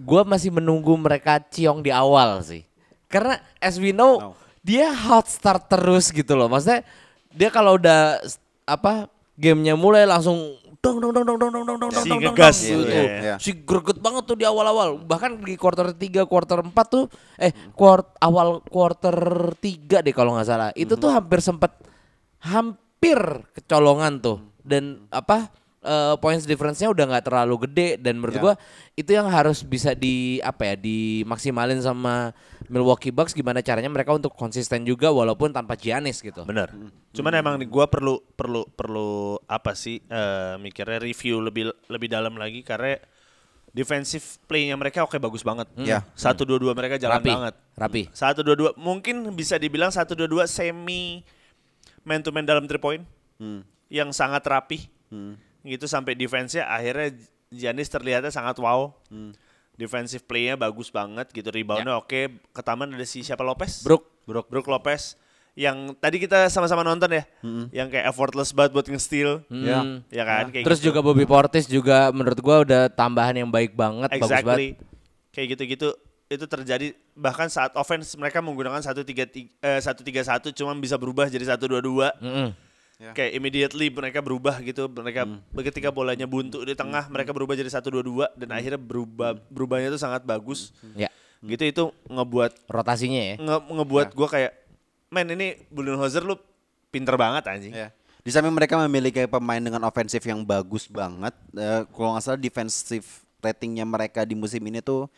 [0.00, 2.64] gua masih menunggu mereka ciong di awal sih.
[3.12, 4.43] Karena as we know No.
[4.64, 6.48] Dia hot start terus gitu loh.
[6.48, 6.82] Maksudnya
[7.30, 8.18] dia kalau udah
[8.64, 12.32] apa gamenya mulai langsung dong dong dong dong dong dong dong dong Si dong dong
[12.36, 12.92] ngegas dong, gitu gitu.
[12.92, 13.04] ya.
[13.04, 13.34] Iya.
[13.40, 15.00] Si greget banget tuh di awal-awal.
[15.00, 17.04] Bahkan di quarter 3, quarter 4 tuh
[17.36, 19.16] eh quart awal quarter
[19.56, 20.68] 3 deh kalau nggak salah.
[20.76, 21.72] Itu tuh hampir sempet
[22.40, 23.16] hampir
[23.56, 24.40] kecolongan tuh.
[24.64, 25.52] Dan apa
[25.84, 28.42] eh, points difference-nya udah nggak terlalu gede dan menurut Ya.
[28.42, 28.54] gua
[28.96, 32.32] itu yang harus bisa di apa ya dimaksimalin sama
[32.66, 36.48] Milwaukee Bucks gimana caranya mereka untuk konsisten juga walaupun tanpa Giannis gitu.
[36.48, 36.72] Bener.
[37.12, 42.34] Cuman emang nih gua perlu perlu perlu apa sih eh, mikirnya review lebih lebih dalam
[42.34, 42.96] lagi karena
[43.74, 45.66] defensive play-nya mereka oke bagus banget.
[45.82, 46.06] Ya.
[46.14, 47.54] Satu dua dua mereka jalan Rapi, banget.
[47.74, 48.02] rapi.
[48.14, 51.26] Satu dua dua mungkin bisa dibilang satu dua dua semi
[52.06, 53.02] man to man dalam three point
[53.90, 54.86] yang sangat rapi.
[55.64, 57.16] Gitu sampai defense-nya akhirnya
[57.48, 58.92] Giannis terlihatnya sangat wow.
[59.74, 61.50] Defensive play-nya bagus banget gitu.
[61.50, 62.36] Rebound-nya oke.
[62.52, 63.82] Ke taman ada si siapa Lopez?
[63.82, 64.06] Brook.
[64.28, 64.46] Brook.
[64.52, 65.18] Brook Lopez.
[65.54, 67.24] Yang tadi kita sama-sama nonton ya.
[67.70, 69.42] Yang kayak effortless banget buat nge-steal.
[69.50, 70.02] Hmm.
[70.10, 70.50] Ya kan?
[70.50, 70.94] Kayak Terus gitu.
[70.94, 74.44] juga Bobby Portis juga menurut gua udah tambahan yang baik banget, bagus banget.
[74.44, 74.68] Exactly.
[75.34, 75.88] Kayak gitu-gitu
[76.24, 82.10] itu terjadi bahkan saat offense mereka menggunakan 1-3 eh 1-3-1 cuma bisa berubah jadi 1-2-2.
[82.94, 83.10] Mm-mm.
[83.10, 84.86] Kayak immediately mereka berubah gitu.
[84.86, 85.26] Mereka
[85.70, 90.22] ketika bolanya buntu di tengah mereka berubah jadi 1-2-2 dan akhirnya berubah berubahnya itu sangat
[90.22, 90.70] bagus.
[90.94, 91.10] Ya,
[91.44, 93.36] Gitu itu ngebuat rotasinya ya.
[93.36, 94.52] nge, ngebuat gua kayak
[95.12, 96.38] men ini Budenholzer lu
[96.88, 97.74] pinter banget anjing.
[97.74, 97.90] Ya.
[98.24, 101.34] Di samping mereka memiliki pemain dengan ofensif yang bagus banget.
[101.58, 103.04] eh, kalau nggak salah defensive
[103.44, 105.12] ratingnya mereka di musim ini tuh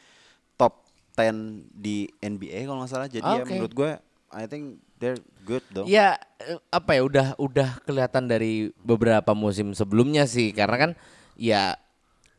[0.58, 0.82] top
[1.14, 3.06] 10 di NBA kalau nggak salah.
[3.06, 3.54] Jadi ya Oke.
[3.54, 3.90] menurut gue,
[4.34, 5.86] I think they're good dong.
[5.86, 10.50] Ya eh, apa ya udah udah kelihatan dari beberapa musim sebelumnya sih.
[10.50, 10.90] Karena kan
[11.38, 11.76] ya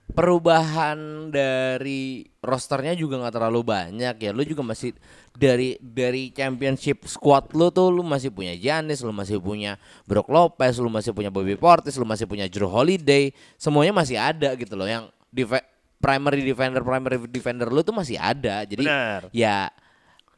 [0.08, 4.32] perubahan dari rosternya juga nggak terlalu banyak ya.
[4.32, 4.96] Lu juga masih
[5.36, 9.76] dari dari championship squad lu tuh lu masih punya Giannis lu masih punya
[10.08, 13.36] Brook Lopez lu masih punya Bobby Portis lu masih punya Drew Holiday.
[13.60, 14.88] Semuanya masih ada gitu loh.
[14.88, 15.67] Yang def-
[15.98, 18.63] primary defender primary defender lu tuh masih ada.
[18.63, 19.28] Jadi Benar.
[19.36, 19.67] ya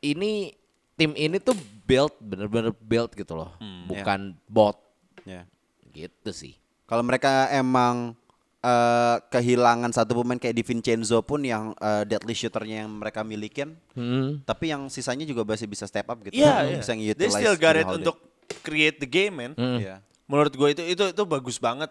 [0.01, 0.55] ini
[0.97, 1.55] tim ini tuh
[1.89, 4.77] build bener-bener build gitu loh bukan bot
[5.25, 5.43] Ya.
[5.89, 6.53] gitu sih
[6.85, 8.13] Kalau mereka emang
[8.59, 13.77] eh, kehilangan satu pemain kayak Di Vincenzo pun yang eh, deadly shooternya yang mereka milikin,
[13.93, 14.41] Hmm.
[14.43, 16.33] tapi yang sisanya juga masih bisa step up gitu.
[16.35, 16.77] Iya, iya.
[16.77, 18.19] Bisa They nge-utilize still got it untuk
[18.59, 19.53] create the game, man.
[19.55, 20.01] Iya.
[20.25, 21.87] Menurut gue itu itu itu bagus banget.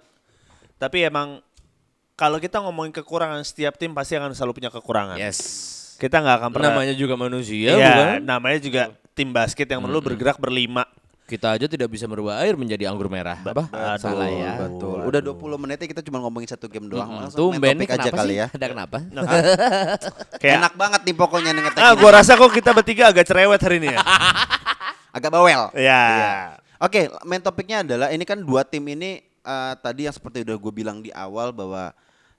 [0.77, 1.41] Tapi emang
[2.13, 5.15] kalau kita ngomongin kekurangan setiap tim pasti akan selalu punya kekurangan.
[5.15, 5.39] yes
[5.97, 6.75] Kita nggak akan pernah.
[6.75, 8.83] namanya juga manusia Iya, bukan namanya juga
[9.19, 10.87] tim basket yang perlu bergerak berlima.
[11.29, 15.05] kita aja tidak bisa merubah air menjadi anggur merah apa aduh, salah ya Betul.
[15.05, 17.05] Udah 20 menitnya kita cuma ngomongin satu game doang.
[17.05, 18.47] Hmm, Langsung main tumben topik aja kenapa kali sih ya.
[18.49, 18.97] ada kenapa
[20.41, 23.61] Kayak Enak banget nih pokoknya nih ngetek Ah, gua rasa kok kita bertiga agak cerewet
[23.61, 24.01] hari ini ya.
[25.17, 25.69] Agak bawel.
[25.77, 26.05] ya.
[26.79, 30.73] Oke, main topiknya adalah ini kan dua tim ini eh, tadi yang seperti udah gue
[30.73, 31.91] bilang di awal bahwa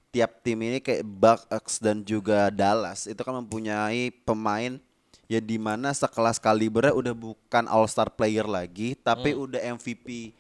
[0.09, 4.81] tiap tim ini kayak Bucks dan juga Dallas itu kan mempunyai pemain
[5.29, 10.33] ya di mana sekelas kalibernya udah bukan All Star player lagi, tapi udah MVP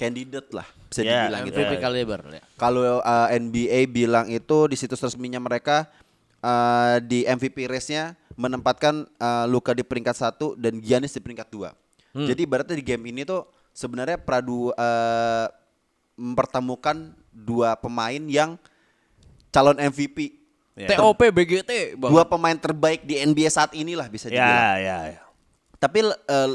[0.00, 1.60] candidate lah bisa Ya, dibilang gitu.
[1.60, 2.42] MVP kaliber ya.
[2.56, 5.92] Kalau uh, NBA bilang itu di situs resminya mereka
[6.40, 11.76] uh, di MVP race-nya menempatkan uh, Luka di peringkat satu dan Giannis di peringkat dua.
[12.10, 15.46] Jadi ibaratnya di game ini tuh sebenarnya Pradu uh,
[16.18, 18.58] mempertemukan dua pemain yang
[19.52, 20.39] calon MVP.
[20.80, 20.96] Ya.
[20.96, 22.10] TOP BGT Bang.
[22.12, 24.64] Dua pemain terbaik di NBA saat inilah bisa Ya, dibilang.
[24.80, 25.20] ya, ya.
[25.76, 26.50] Tapi eh,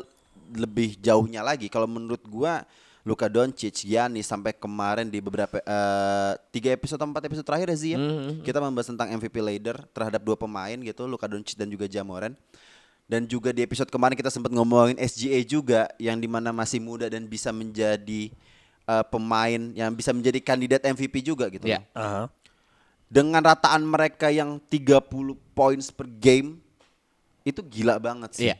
[0.55, 2.65] lebih jauhnya lagi kalau menurut gua
[3.05, 7.77] Luka Doncic, Giannis sampai kemarin di beberapa eh, tiga episode atau empat episode terakhir ya
[7.77, 7.97] Zia,
[8.41, 12.33] kita membahas tentang MVP leader terhadap dua pemain gitu, Luka Doncic dan juga Jamoran.
[13.05, 17.05] Dan juga di episode kemarin kita sempat ngomongin SGA juga yang di mana masih muda
[17.05, 18.33] dan bisa menjadi
[18.89, 21.69] eh, pemain yang bisa menjadi kandidat MVP juga gitu.
[21.69, 21.85] Iya.
[21.93, 22.01] loh.
[22.01, 22.23] Aha.
[23.05, 25.01] Dengan rataan mereka yang 30
[25.51, 26.57] points per game
[27.41, 28.47] itu gila banget sih.
[28.49, 28.57] Iya.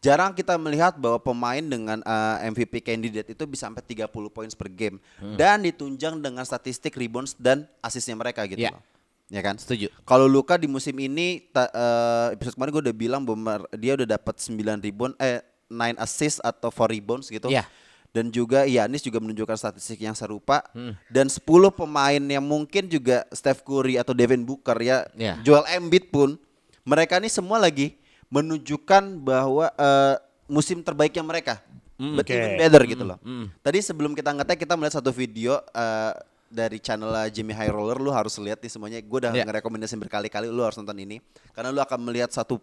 [0.00, 4.72] Jarang kita melihat bahwa pemain dengan uh, MVP candidate itu bisa sampai 30 points per
[4.72, 5.36] game Hmm.
[5.36, 8.72] dan ditunjang dengan statistik rebounds dan asisnya mereka gitu Iya.
[8.72, 8.82] loh.
[9.28, 9.60] Ya kan?
[9.60, 9.92] Setuju.
[10.02, 13.38] Kalau Luka di musim ini ta- uh, episode kemarin gue udah bilang bahwa
[13.76, 17.46] dia udah dapat 9 rebound eh 9 assist atau 4 rebounds gitu.
[17.46, 17.68] Iya.
[18.10, 20.98] Dan juga Yanis juga menunjukkan statistik yang serupa Hmm.
[21.06, 25.38] dan 10 pemain yang mungkin juga Steph Curry atau Devin Booker ya, Iya.
[25.40, 26.34] Joel Embiid pun
[26.82, 27.94] mereka ini semua lagi
[28.28, 30.14] menunjukkan bahwa eh,
[30.46, 31.62] musim terbaiknya mereka.
[31.94, 32.32] But oke.
[32.32, 33.20] even better gitu loh.
[33.60, 36.12] Tadi sebelum kita ngetek kita melihat satu video eh,
[36.48, 38.98] dari channel Jimmy High Roller lu harus lihat nih semuanya.
[38.98, 39.44] Gue udah Iya.
[39.44, 41.20] ngerekomendasiin berkali-kali lu harus nonton ini
[41.52, 42.56] karena lu akan melihat satu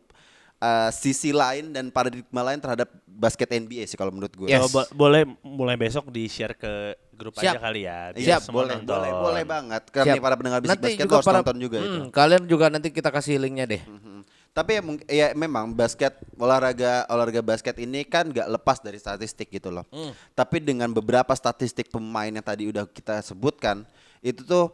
[0.58, 4.48] eh, sisi lain dan paradigma lain terhadap basket NBA sih kalau menurut gue.
[4.48, 4.66] Yes.
[4.66, 6.72] Coba boleh mulai besok di share ke
[7.12, 7.58] grup Siap.
[7.58, 8.14] aja kali ya.
[8.14, 8.94] Iya, biar semua boleh, nonton.
[8.94, 9.84] boleh, boleh banget.
[9.90, 10.22] Karena Siap.
[10.22, 12.00] para pendengar bisik Nanti basket juga harus para- nonton juga itu.
[12.00, 13.82] Hmm, Kalian juga nanti kita kasih linknya deh.
[13.82, 14.16] Mhm.
[14.52, 19.50] Tapi ya, mung- ya memang basket olahraga olahraga basket ini kan nggak lepas dari statistik
[19.50, 19.86] gitu loh.
[20.34, 23.86] Tapi dengan beberapa statistik pemain yang tadi udah kita sebutkan
[24.20, 24.74] itu tuh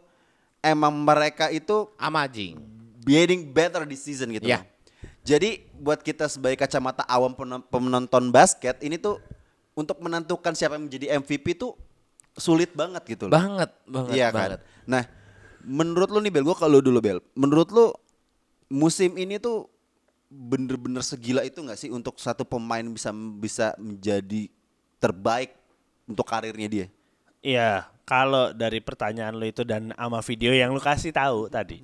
[0.60, 2.56] emang mereka itu Amazing.
[3.02, 4.60] getting better di season gitu Ya.
[4.60, 4.64] loh.
[5.24, 9.16] Jadi buat kita sebagai kacamata awam penon- penonton basket ini tuh
[9.72, 11.72] untuk menentukan siapa yang menjadi MVP tuh
[12.36, 13.34] sulit banget gitu loh.
[13.34, 14.60] Banget, banget, Iya banget.
[14.60, 14.60] kan.
[14.84, 15.02] Nah,
[15.64, 17.86] menurut lu nih Bel, gua kalau dulu Bel, menurut lu
[18.68, 19.66] musim ini tuh
[20.28, 24.50] bener-bener segila itu nggak sih untuk satu pemain bisa bisa menjadi
[25.00, 25.56] terbaik
[26.04, 26.86] untuk karirnya dia?
[27.44, 31.80] Iya, kalau dari pertanyaan lo itu dan ama video yang lo kasih tahu tadi.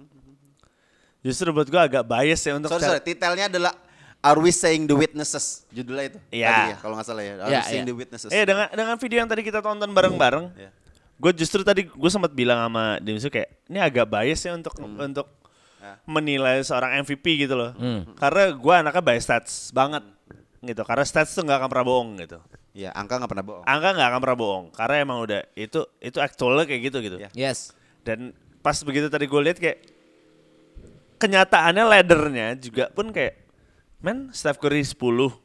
[1.20, 3.72] Justru buat gua agak bias ya untuk Sorry, cara- sorry, titelnya adalah
[4.20, 5.64] Are We Saying the Witnesses?
[5.68, 6.18] Judulnya itu.
[6.30, 6.48] Iya.
[6.48, 7.33] Tadi ya, kalau nggak salah ya.
[7.37, 7.88] Are Iya, We Saying iya.
[7.88, 8.30] the Witnesses?
[8.30, 10.70] Eh dengan dengan video yang tadi kita tonton bareng-bareng, Iya.
[11.16, 14.96] gue justru tadi gue sempat bilang sama Dimsu kayak ini agak bias ya untuk Hmm.
[14.98, 15.28] untuk
[15.78, 15.96] Ya.
[16.04, 17.72] menilai seorang MVP gitu loh.
[17.72, 18.12] Hmm.
[18.14, 20.04] Karena gue anaknya by stats banget
[20.61, 20.85] gitu.
[20.85, 22.37] Karena stats tuh nggak akan pernah bohong gitu.
[22.70, 23.64] Iya, angka nggak pernah bohong.
[23.64, 24.66] Angka nggak akan pernah bohong.
[24.70, 27.16] Karena emang udah itu itu actualnya kayak gitu gitu.
[27.16, 27.28] Iya.
[27.33, 27.72] Yes.
[28.04, 29.80] Dan pas begitu tadi gue lihat kayak
[31.20, 33.37] kenyataannya laddernya juga pun kayak
[34.00, 34.96] men Steph Curry 10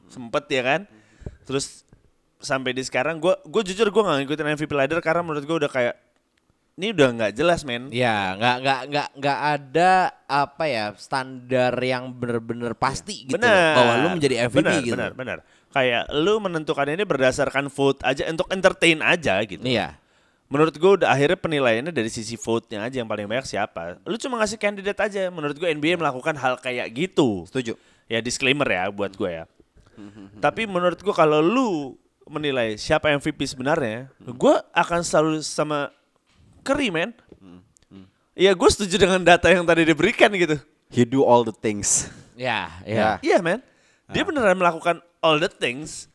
[0.08, 0.82] sempet ya kan.
[1.44, 1.84] Terus
[2.40, 5.72] sampai di sekarang gue gue jujur gue nggak ngikutin MVP ladder karena menurut gue udah
[5.72, 5.96] kayak
[6.76, 7.88] ini udah nggak jelas men.
[7.92, 9.92] Ya, nggak nggak nggak nggak ada
[10.28, 13.76] apa ya standar yang bener-bener pasti gitu Benar.
[13.80, 14.96] bahwa lu menjadi MVP benar, gitu.
[14.96, 15.38] Benar, benar.
[15.72, 19.64] Kayak lu menentukan ini berdasarkan vote aja untuk entertain aja gitu.
[19.64, 19.96] Iya.
[20.56, 24.00] Menurut gue udah akhirnya penilaiannya dari sisi vote-nya aja yang paling banyak siapa.
[24.08, 25.28] Lu cuma ngasih kandidat aja.
[25.28, 27.44] Menurut gue NBA melakukan hal kayak gitu.
[27.52, 27.76] Setuju.
[28.08, 29.44] Ya disclaimer ya buat gue ya.
[30.40, 35.92] Tapi menurut gue kalau lu menilai siapa MVP sebenarnya, gue akan selalu sama
[36.64, 37.12] Curry men.
[38.32, 40.56] Iya gue setuju dengan data yang tadi diberikan gitu.
[40.88, 42.08] He do all the things.
[42.36, 42.96] Ya, Ya.
[42.96, 43.10] ya.
[43.20, 43.60] Iya men.
[44.08, 46.08] Dia beneran melakukan all the things.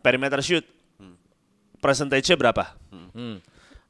[0.00, 0.64] Perimeter shoot.
[1.80, 2.76] Percentage-nya berapa?
[3.12, 3.44] Hmm.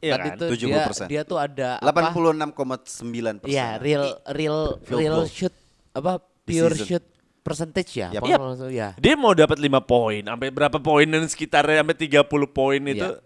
[0.05, 0.37] Iya Tadi kan?
[0.37, 1.09] tuh dia 70%.
[1.09, 2.13] dia tuh ada apa?
[2.13, 3.49] 86,9 persen.
[3.49, 5.27] Iya, real real Field real goal.
[5.27, 5.55] shoot
[5.91, 6.13] apa
[6.45, 6.87] pure season.
[6.87, 7.05] shoot
[7.41, 8.09] percentage ya?
[8.13, 8.69] Salah?
[8.69, 8.89] ya.
[8.97, 13.01] Dia mau dapat 5 poin, sampai berapa poin dan sekitarnya sampai 30 poin itu.
[13.01, 13.21] Iya.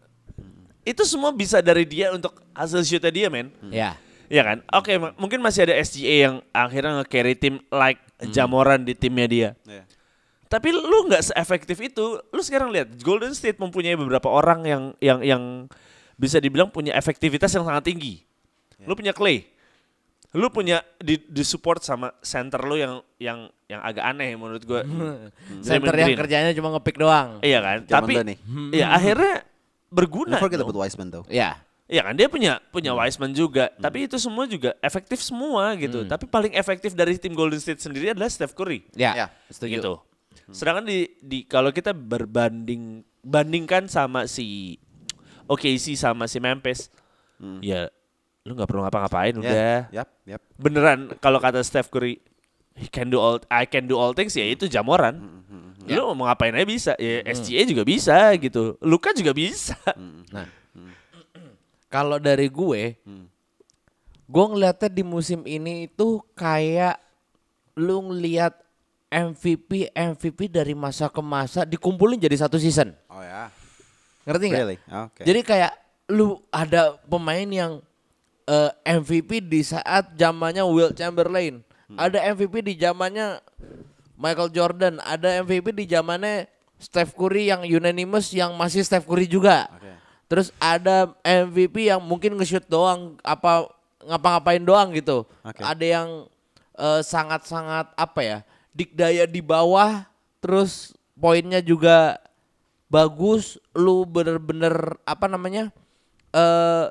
[0.86, 3.50] Itu semua bisa dari dia untuk hasil shootnya dia, men.
[3.68, 3.98] Ya.
[4.28, 4.58] Iya kan?
[4.76, 9.50] Oke, ma- mungkin masih ada SGA yang akhirnya nge-carry tim like Jamoran di timnya dia.
[9.64, 9.84] Iya.
[10.48, 12.20] Tapi lu nggak seefektif itu.
[12.28, 15.42] Lu sekarang lihat Golden State mempunyai beberapa orang yang yang yang
[16.18, 18.26] bisa dibilang punya efektivitas yang sangat tinggi.
[18.82, 19.46] Lu punya Clay.
[20.36, 24.84] Lu punya di, di support sama center lu yang yang yang agak aneh menurut gua.
[25.64, 26.20] Center Draymond yang Green.
[26.20, 27.40] kerjanya cuma ngepick doang.
[27.40, 27.78] Iya kan?
[27.88, 28.38] Zaman Tapi nih.
[28.76, 29.34] ya akhirnya
[29.88, 30.36] berguna.
[30.36, 30.68] Forget dong.
[30.68, 31.24] about Wiseman though.
[31.32, 31.64] Ya.
[31.88, 36.04] Iya kan dia punya punya Wiseman juga, tapi itu semua juga efektif semua gitu.
[36.04, 38.84] Tapi paling efektif dari tim Golden State sendiri adalah Steph Curry.
[38.92, 39.16] Ya.
[39.16, 39.80] Ya, Setuju.
[39.80, 39.92] Gitu.
[40.52, 44.76] Sedangkan di di kalau kita berbanding bandingkan sama si
[45.48, 46.92] OKC sama si Memphis,
[47.58, 47.88] ya
[48.44, 49.78] lu nggak perlu ngapa-ngapain Ya, udah.
[49.92, 50.40] Yap, yap.
[50.56, 52.16] Beneran kalau kata Steph Curry,
[52.72, 55.44] he can do all I can do all things ya itu jamoran.
[55.88, 58.76] Lu mau ngapain aja bisa, ya SGA juga bisa gitu.
[58.80, 59.76] Luka juga bisa.
[60.28, 60.44] Nah.
[61.88, 63.24] Kalau dari gue, Hmm.
[64.28, 67.00] gue ngeliatnya di musim ini itu kayak
[67.80, 68.52] lu ngeliat
[69.08, 72.92] MVP MVP dari masa ke masa dikumpulin jadi satu season.
[73.08, 73.48] Oh ya.
[74.28, 74.60] Ngerti nggak?
[74.60, 74.76] Really?
[75.08, 75.22] Oke.
[75.24, 75.72] Jadi kayak
[76.12, 77.80] lu ada pemain yang
[78.44, 81.96] eh, MVP di saat zamannya Will Chamberlain, Hmm.
[81.96, 83.40] ada MVP di zamannya
[84.12, 86.44] Michael Jordan, ada MVP di zamannya
[86.76, 89.72] Steph Curry yang unanimous yang masih Steph Curry juga.
[89.72, 89.88] Oke.
[90.28, 93.72] Terus ada MVP yang mungkin nge-shoot doang apa
[94.04, 95.24] ngapa-ngapain doang gitu.
[95.40, 95.64] Oke.
[95.64, 96.08] Ada yang
[96.76, 98.38] eh, sangat-sangat apa ya?
[98.76, 100.04] Dikdaya di bawah
[100.44, 102.20] terus poinnya juga
[102.88, 105.70] bagus, lu bener-bener apa namanya?
[106.28, 106.88] eh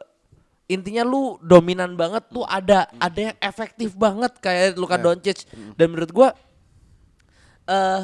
[0.67, 5.47] intinya lu dominan banget tuh ada ada yang efektif banget kayak Luka Doncic.
[5.79, 6.29] Dan menurut gua
[7.67, 8.03] eh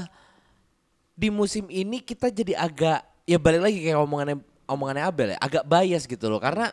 [1.13, 5.63] di musim ini kita jadi agak ya balik lagi kayak omongannya omongannya Abel ya agak
[5.67, 6.39] bias gitu loh.
[6.39, 6.71] Karena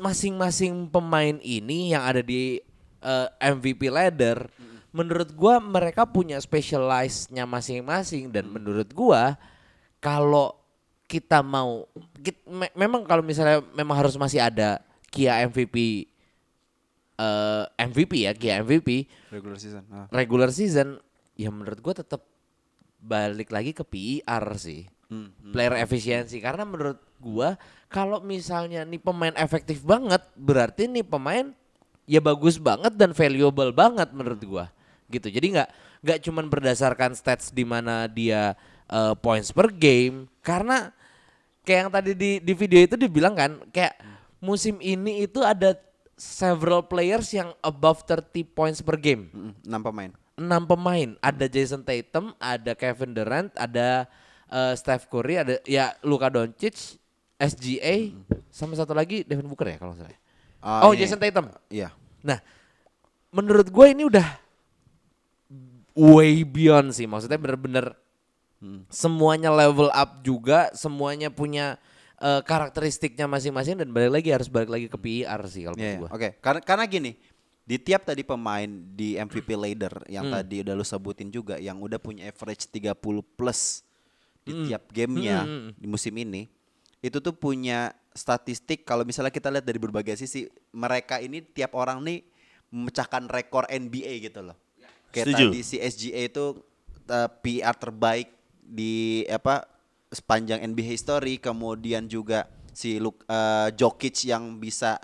[0.00, 2.60] masing-masing pemain ini yang ada di
[3.04, 4.48] eh, MVP ladder
[4.92, 8.32] menurut gua mereka punya specialize-nya masing-masing.
[8.32, 9.36] Dan menurut gua
[10.02, 10.58] kalau
[11.06, 11.86] kita mau
[12.18, 16.08] kit- me- memang kalau misalnya memang harus masih ada Kia MVP
[17.14, 19.84] eh MVP ya Kia MVP Regular season.
[19.88, 20.08] Ah.
[20.10, 20.98] regular season
[21.32, 22.24] ya menurut gua tetap
[22.98, 24.88] balik lagi ke PIR sih
[25.46, 31.52] player efisiensi karena menurut gua kalau misalnya nih pemain efektif banget berarti nih pemain
[32.04, 34.64] ya bagus banget dan valuable banget menurut gua
[35.06, 35.68] gitu jadi nggak
[36.00, 38.56] nggak cuman berdasarkan stats di mana dia
[38.92, 40.92] eh, points per game karena
[41.62, 43.96] kayak yang tadi di di video itu dibilang kan kayak
[44.38, 45.72] musim ini itu ada
[46.14, 49.26] several players yang above 30 points per game
[49.62, 50.10] Enam pemain.
[50.32, 51.08] enam pemain.
[51.18, 54.08] Ada Jason Tatum, ada Kevin Durant, ada
[54.48, 56.98] eh, Steph Curry, ada ya Luka Doncic,
[57.36, 58.10] SGA,
[58.48, 60.18] sama satu lagi Devin Booker ya kalau nggak salah.
[60.62, 61.50] Ah, oh ini- Jason Tatum.
[61.68, 61.90] Iya.
[62.22, 62.38] Nah,
[63.30, 64.24] menurut gue ini udah
[65.94, 67.04] way beyond sih.
[67.04, 67.92] Maksudnya bener-bener
[68.88, 71.76] semuanya level up juga, semuanya punya
[72.16, 75.90] eh, karakteristiknya masing-masing dan balik lagi harus balik lagi ke PIR sih kalau Iya, menurut
[75.90, 75.98] iya.
[75.98, 76.08] gue.
[76.14, 77.12] Oke, karena karena gini,
[77.62, 80.34] di tiap tadi pemain di MVP ladder yang Hmm.
[80.38, 83.82] tadi udah lu sebutin juga yang udah punya average 30 plus
[84.42, 84.64] di Hmm.
[84.66, 85.42] tiap gamenya
[85.74, 86.46] di musim ini,
[86.98, 92.02] itu tuh punya statistik kalau misalnya kita lihat dari berbagai sisi, mereka ini tiap orang
[92.02, 92.22] nih
[92.70, 94.54] memecahkan rekor NBA gitu loh.
[95.10, 95.44] Kayak Setuju.
[95.50, 96.54] tadi si SGA itu
[97.06, 98.30] uh, PR terbaik
[98.72, 98.92] di
[99.28, 99.68] apa
[100.08, 104.96] sepanjang NBA history, kemudian juga si Luk, uh, Jokic yang bisa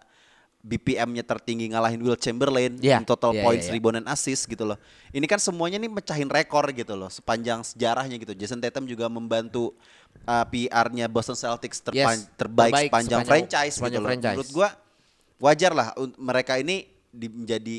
[0.58, 3.76] BPM-nya tertinggi ngalahin Will Chamberlain Iya, in total iya, points, iya, iya.
[3.78, 4.76] rebound dan assist gitu loh.
[5.08, 8.34] Ini kan semuanya nih mecahin rekor gitu loh sepanjang sejarahnya gitu.
[8.34, 9.76] Jason Tatum juga membantu
[10.24, 14.08] uh, PR-nya Boston Celtics terpan- Yes, terbaik, terbaik sepanjang, sepanjang- franchise gitu sepanjang loh.
[14.10, 14.34] franchise.
[14.34, 14.68] Menurut gua
[15.38, 16.76] wajar lah mereka ini
[17.08, 17.76] di- menjadi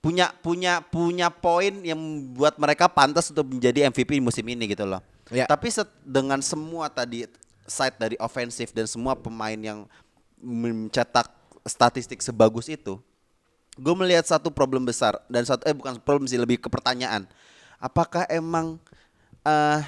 [0.00, 5.02] punya punya punya poin yang membuat mereka pantas untuk menjadi MVP musim ini gitu loh.
[5.30, 5.46] Ya.
[5.46, 7.26] Tapi set- dengan semua tadi
[7.70, 9.86] side dari ofensif dan semua pemain yang
[10.42, 11.30] mencetak
[11.62, 12.98] statistik sebagus itu,
[13.78, 17.30] gue melihat satu problem besar dan satu eh bukan problem sih lebih ke pertanyaan,
[17.78, 18.80] apakah emang
[19.46, 19.82] eh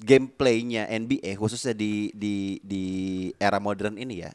[0.00, 2.84] gameplaynya NBA khususnya di di di
[3.36, 4.32] era modern ini ya,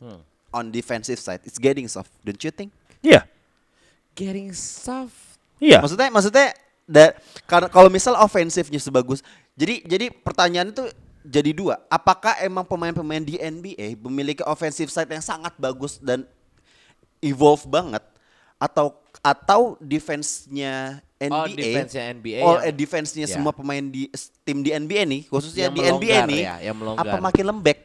[0.54, 2.70] on defensive side it's getting soft, don't you think?
[3.02, 3.26] Iya.
[4.16, 5.42] Getting soft.
[5.60, 5.82] Iya.
[5.82, 6.65] Maksudnya maksudnya da,
[7.44, 10.86] karena kalau misal ofensifnya sebagus, jadi jadi pertanyaan itu
[11.22, 11.82] jadi dua.
[11.88, 16.30] Apakah emang pemain-pemain di NBA memiliki offensive side yang sangat bagus dan
[17.20, 18.06] evolve banget
[18.56, 23.34] atau atau defense-nya NBA, Oh, defense-nya NBA all yang- eh, defense-nya ya.
[23.34, 26.76] semua pemain di s- tim di NBA nih, khususnya Yang di NBA nih, ya, yang
[26.78, 27.08] melonggar.
[27.08, 27.80] apa makin lembek?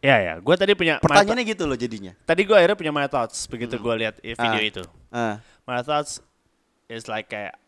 [0.00, 2.14] Ya ya, gue tadi punya Pertanyaannya gitu loh jadinya.
[2.22, 4.62] tadi gue akhirnya punya my thoughts begitu gue lihat video Ah.
[4.62, 4.82] itu.
[5.10, 5.34] Ah,
[5.66, 6.22] My thoughts
[6.86, 7.58] is like kayak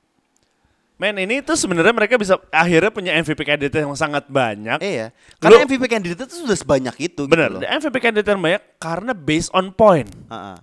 [0.99, 4.83] Men ini tuh sebenarnya mereka bisa akhirnya punya MVP candidate yang sangat banyak.
[4.83, 7.23] iya, karena Lu- MVP candidate itu sudah sebanyak itu.
[7.25, 7.71] Bener, gitu loh.
[7.71, 10.11] MVP candidate yang banyak karena based on point.
[10.27, 10.57] Ah, ah.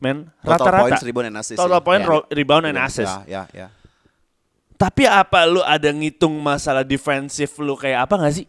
[0.00, 0.82] Men, Total rata-rata.
[0.82, 1.84] points, rebound, and assist, Total ya.
[1.84, 3.14] point, ro- rebound, and assist.
[3.28, 3.66] Ya, ya, ya.
[4.74, 8.46] Tapi apa lu ada ngitung masalah defensif lu kayak apa gak sih?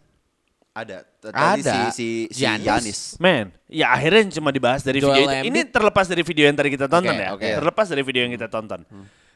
[0.72, 1.04] Ada.
[1.20, 1.70] Tadi Ada.
[1.70, 2.64] si si si Giannis.
[2.64, 3.00] Giannis.
[3.20, 5.46] Men, ya akhirnya cuma dibahas dari Joel video itu.
[5.46, 7.30] Ini terlepas dari video yang tadi kita tonton Oke, ya.
[7.36, 7.46] oke.
[7.60, 8.80] Terlepas dari video yang kita tonton.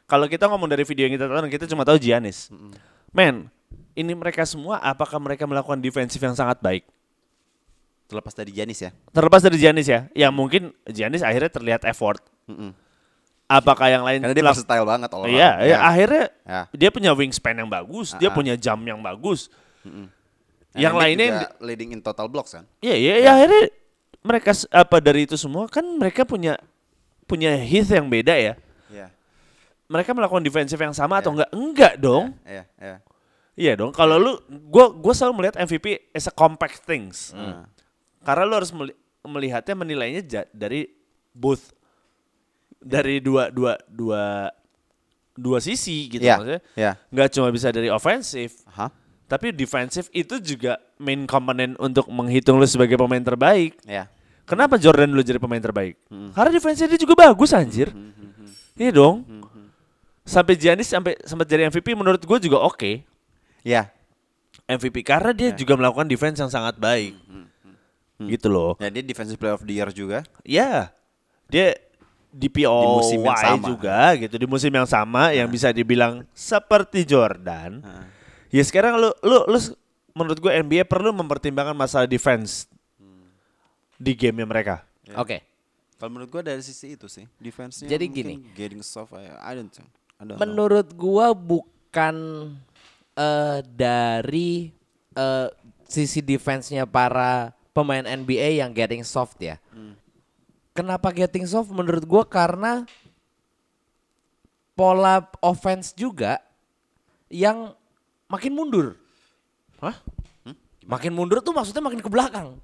[0.07, 2.47] Kalau kita ngomong dari video yang kita tonton, kita cuma tahu Giannis.
[3.11, 3.51] Men,
[3.93, 6.87] ini mereka semua apakah mereka melakukan defensif yang sangat baik?
[8.07, 8.91] Terlepas dari Giannis ya.
[9.11, 12.23] Terlepas dari Giannis ya, yang mungkin Giannis akhirnya terlihat effort.
[13.47, 15.71] Apakah yang lain Karena dia versatile banget all Iya, around.
[15.71, 16.61] ya, akhirnya Ya.
[16.71, 18.37] dia punya wingspan yang bagus, dia Ah, ah.
[18.39, 19.51] punya jam yang bagus.
[20.75, 22.67] Yang dia lainnya juga yang- leading in total blocks kan.
[22.79, 23.63] Iya, iya, ya, akhirnya
[24.23, 26.59] mereka apa dari itu semua kan mereka punya
[27.27, 28.55] punya hit yang beda ya.
[29.87, 29.93] Iya.
[29.95, 31.51] mereka melakukan defensif yang sama atau enggak?
[31.55, 32.34] Enggak dong.
[32.43, 32.97] Iya, iya.
[33.57, 33.95] Iya dong.
[33.95, 34.32] Kalau lu,
[34.66, 37.30] gua gua selalu melihat MVP as a compact things.
[37.30, 37.64] Hmm.
[38.20, 40.20] Karena lu harus meli- melihatnya menilainya
[40.51, 40.91] dari
[41.30, 41.70] both
[42.76, 44.51] dari dua dua dua
[45.32, 46.61] dua sisi gitu Iya, maksudnya.
[46.74, 46.93] iya.
[47.09, 48.89] Nggak cuma bisa dari ofensif, Hah?
[49.26, 53.76] tapi defensif itu juga main komponen untuk menghitung lu sebagai pemain terbaik.
[53.84, 54.09] Iya.
[54.47, 55.99] Kenapa Jordan dulu jadi pemain terbaik?
[56.32, 57.91] Karena defense dia juga bagus anjir.
[58.76, 59.26] Iya dong.
[60.27, 63.07] Sampai Giannis sampai sempat jadi MVP menurut gue juga oke.
[63.62, 63.89] Iya.
[64.66, 67.14] MVP karena dia juga melakukan defense yang sangat baik.
[68.18, 68.74] Gitu loh.
[68.83, 70.27] Ya dia defensive player of the year juga.
[70.43, 70.91] Ya.
[71.47, 71.79] Dia
[72.37, 73.64] di PO Di musim yang sama.
[73.70, 77.81] juga gitu di musim yang sama yang bisa dibilang seperti Jordan.
[78.51, 79.59] Ya sekarang lu lu lu
[80.12, 82.66] menurut gue NBA perlu mempertimbangkan masalah defense
[83.97, 84.77] di gamenya mereka.
[85.16, 85.41] Oke.
[85.97, 88.35] Kalau menurut gua dari sisi itu sih, defense-nya Jadi mungkin gini.
[88.53, 89.89] getting soft I, I don't think.
[89.89, 90.06] I don't know.
[90.23, 92.17] Menurut gua bukan
[93.17, 94.73] eh, dari
[95.12, 95.49] eh,
[95.87, 99.61] sisi defense-nya para pemain NBA yang getting soft ya.
[100.77, 102.85] Kenapa getting soft menurut gua karena
[104.77, 106.41] pola offense juga
[107.33, 107.73] yang
[108.29, 108.97] makin mundur.
[109.81, 109.97] Hah?
[110.87, 112.55] Makin mundur tuh maksudnya makin ke belakang.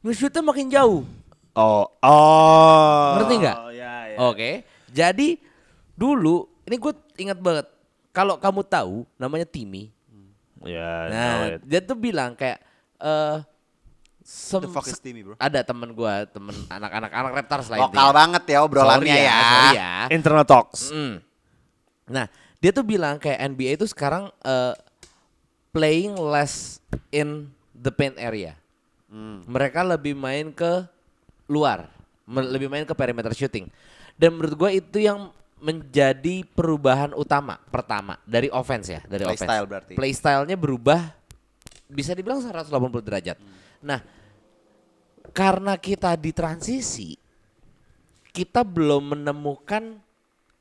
[0.00, 1.04] Nge-shootnya makin jauh.
[1.52, 3.08] Oh, oh.
[3.20, 3.56] Ngerti nggak?
[3.76, 4.16] ya, ya.
[4.28, 4.64] Oke.
[4.92, 5.36] Jadi
[5.92, 7.66] dulu ini gue ingat banget.
[8.10, 9.92] Kalau kamu tahu namanya Timmy.
[10.58, 11.60] Ya, know Nah, it.
[11.62, 12.58] dia tuh bilang kayak
[12.96, 13.36] eh
[14.20, 15.36] sem- The fuck is Timmy, bro?
[15.36, 18.10] Ada temen gua, temen anak-anak anak Raptors lah Lokal intinya.
[18.10, 19.38] banget ya obrolannya Sorry ya.
[19.38, 19.92] sorry ya.
[20.10, 20.90] internal talks.
[20.90, 21.14] Mm.
[22.08, 24.74] Nah, dia tuh bilang kayak NBA itu sekarang eh,
[25.70, 28.56] playing less in the paint area.
[29.46, 30.84] Mereka lebih main ke
[31.46, 31.88] luar,
[32.26, 33.64] lebih main ke perimeter shooting.
[34.12, 39.48] Dan menurut gue itu yang menjadi perubahan utama pertama dari offense ya, dari Play offense.
[39.48, 39.92] style berarti.
[39.96, 41.00] Play style-nya berubah
[41.88, 42.68] bisa dibilang 180
[43.00, 43.36] derajat.
[43.80, 44.00] Nah,
[45.32, 47.16] karena kita di transisi,
[48.34, 49.96] kita belum menemukan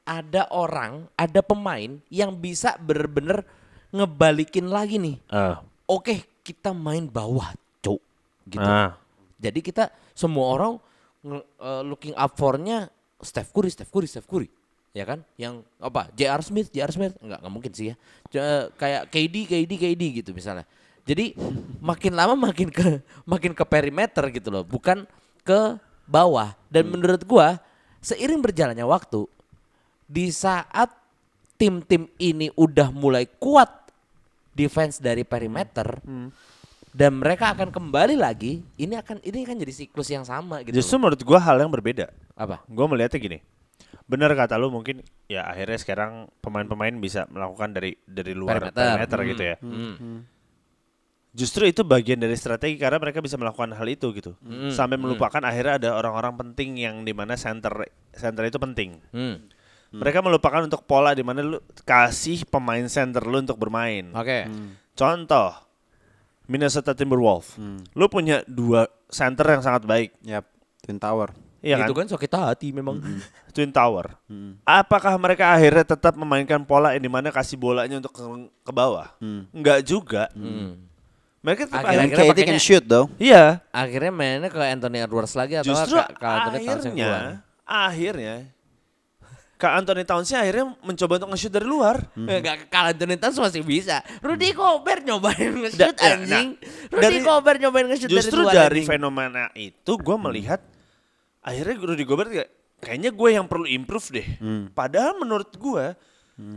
[0.06, 3.41] ada orang, ada pemain yang bisa bener-bener
[3.89, 5.18] ngebalikin lagi nih.
[5.28, 5.66] Ah.
[5.89, 8.00] Oke, kita main bawah, cuk.
[8.46, 8.62] Gitu.
[8.64, 8.96] Ah.
[9.41, 10.74] Jadi kita semua orang
[11.26, 12.88] eh, looking up for-nya
[13.20, 14.48] Steph Curry, Steph Curry, Steph Curry.
[14.96, 15.20] Ya kan?
[15.36, 16.08] Yang apa?
[16.16, 16.39] J.R.
[16.39, 16.88] Smith, J.R.
[16.96, 17.14] Smith.
[17.20, 17.96] Enggak, enggak mungkin sih ya.
[18.32, 20.64] J- kayak KD, KD, KD gitu misalnya.
[21.04, 21.36] Jadi
[21.84, 25.04] makin lama makin ke makin ke perimeter gitu loh, bukan
[25.43, 25.76] ke
[26.08, 26.56] bawah.
[26.72, 27.60] Dan menurut gua
[28.00, 29.28] seiring berjalannya waktu
[30.08, 30.89] di saat
[31.60, 33.68] tim-tim ini udah mulai kuat
[34.56, 36.00] defense dari perimeter
[36.96, 40.80] dan mereka akan kembali lagi, ini akan ini kan jadi siklus yang sama gitu.
[40.80, 41.12] Justru loh.
[41.12, 42.08] menurut gua hal yang berbeda.
[42.39, 42.64] apa?
[42.64, 43.39] Gue melihatnya gini.
[44.06, 48.78] Bener kata lu mungkin ya akhirnya sekarang pemain-pemain bisa melakukan dari dari luar Perimeter.
[48.78, 49.30] perimeter, Hmm.
[49.30, 49.56] gitu ya.
[49.60, 50.20] Hmm.
[51.36, 54.38] Justru itu bagian dari strategi karena mereka bisa melakukan hal itu gitu.
[54.39, 54.72] Hmm.
[54.72, 57.84] Sampai melupakan akhirnya ada orang-orang penting yang di mana center
[58.14, 59.01] center itu penting.
[59.12, 59.51] Hmm.
[59.91, 64.12] Mereka melupakan untuk pola di mana lu kasih pemain center lu untuk bermain.
[64.12, 64.47] Oke.
[64.93, 65.51] Contoh
[66.45, 67.58] Minnesota Timberwolves.
[67.91, 70.14] Lu punya dua center yang sangat baik.
[70.24, 70.45] Yap,
[70.84, 71.34] Twin Tower.
[71.66, 72.05] Iya Itu kan?
[72.05, 73.01] kan sakit hati memang.
[73.57, 74.13] Twin Tower.
[74.61, 78.22] Apakah mereka akhirnya tetap memainkan pola yang di mana kasih bolanya untuk ke,
[78.61, 79.09] ke bawah?
[79.49, 80.30] Enggak juga.
[80.38, 80.78] Hmm.
[81.41, 83.09] Mereka tetap Akhirnya- akhirnya, KD can shoot though.
[83.18, 83.61] iya.
[83.70, 87.22] Akhirnya mainnya ke Anthony Edwards lagi atau Justru ke, ke Anthony Towns yang keluar?
[87.22, 88.36] akhirnya, akhirnya,
[89.55, 91.97] Kak Anthony Townsnya akhirnya mencoba untuk nge-shoot dari luar.
[92.13, 94.03] Enggak kalau Anthony Towns masih bisa.
[94.20, 96.47] Rudy Gobert nyobain nge-shoot Da- ya, anjing.
[96.57, 98.89] nah, Rudy dari- Gobert nyobain nge-shoot dari Justru luar dari anjing.
[98.91, 100.59] fenomena itu gue melihat
[101.46, 102.50] akhirnya Rudy Gobert kayak,
[102.82, 104.28] kayaknya gue yang perlu improve deh.
[104.74, 105.86] Padahal menurut gue,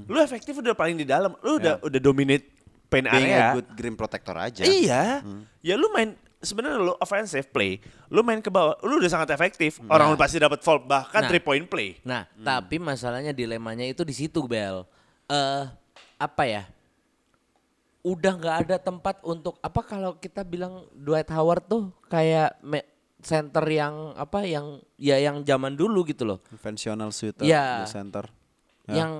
[0.09, 2.49] lu efektif udah paling di dalam, lu udah udah dominate
[2.89, 3.53] paint Being area.
[3.53, 4.64] a good green protector aja.
[4.64, 5.20] Iya.
[5.61, 9.76] Ya lu main sebenarnya lu offensive play, lu main ke bawah, lu udah sangat efektif.
[9.86, 11.28] Orang lu pasti dapat foul bahkan Nah.
[11.28, 12.01] three point play.
[12.01, 14.89] Nah, tapi masalahnya dilemanya itu di situ, Bel.
[15.28, 15.64] Eh
[16.16, 16.64] apa ya?
[18.01, 22.86] Udah nggak ada tempat untuk apa kalau kita bilang Dwight Howard tuh kayak me-
[23.19, 26.39] center yang apa yang ya yang zaman dulu gitu loh.
[26.47, 27.83] Konvensional shooter Iya.
[27.83, 28.25] di center.
[28.87, 29.05] Ya.
[29.05, 29.12] Yang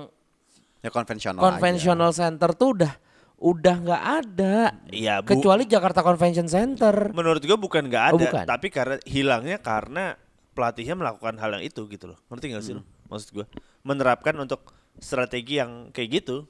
[0.79, 2.93] Ya konvensional konvensional center tuh udah
[3.39, 4.55] udah nggak ada.
[4.87, 5.19] Iya.
[5.23, 7.11] Kecuali Jakarta Convention Center.
[7.11, 8.43] Menurut gua bukan nggak Oh, ada, bukan.
[8.47, 10.15] tapi karena hilangnya karena
[10.55, 12.19] pelatihnya melakukan hal yang itu gitu loh.
[12.31, 12.83] Ngerti gak sih lu?
[13.11, 13.45] Maksud gua
[13.83, 16.47] menerapkan untuk strategi yang kayak gitu.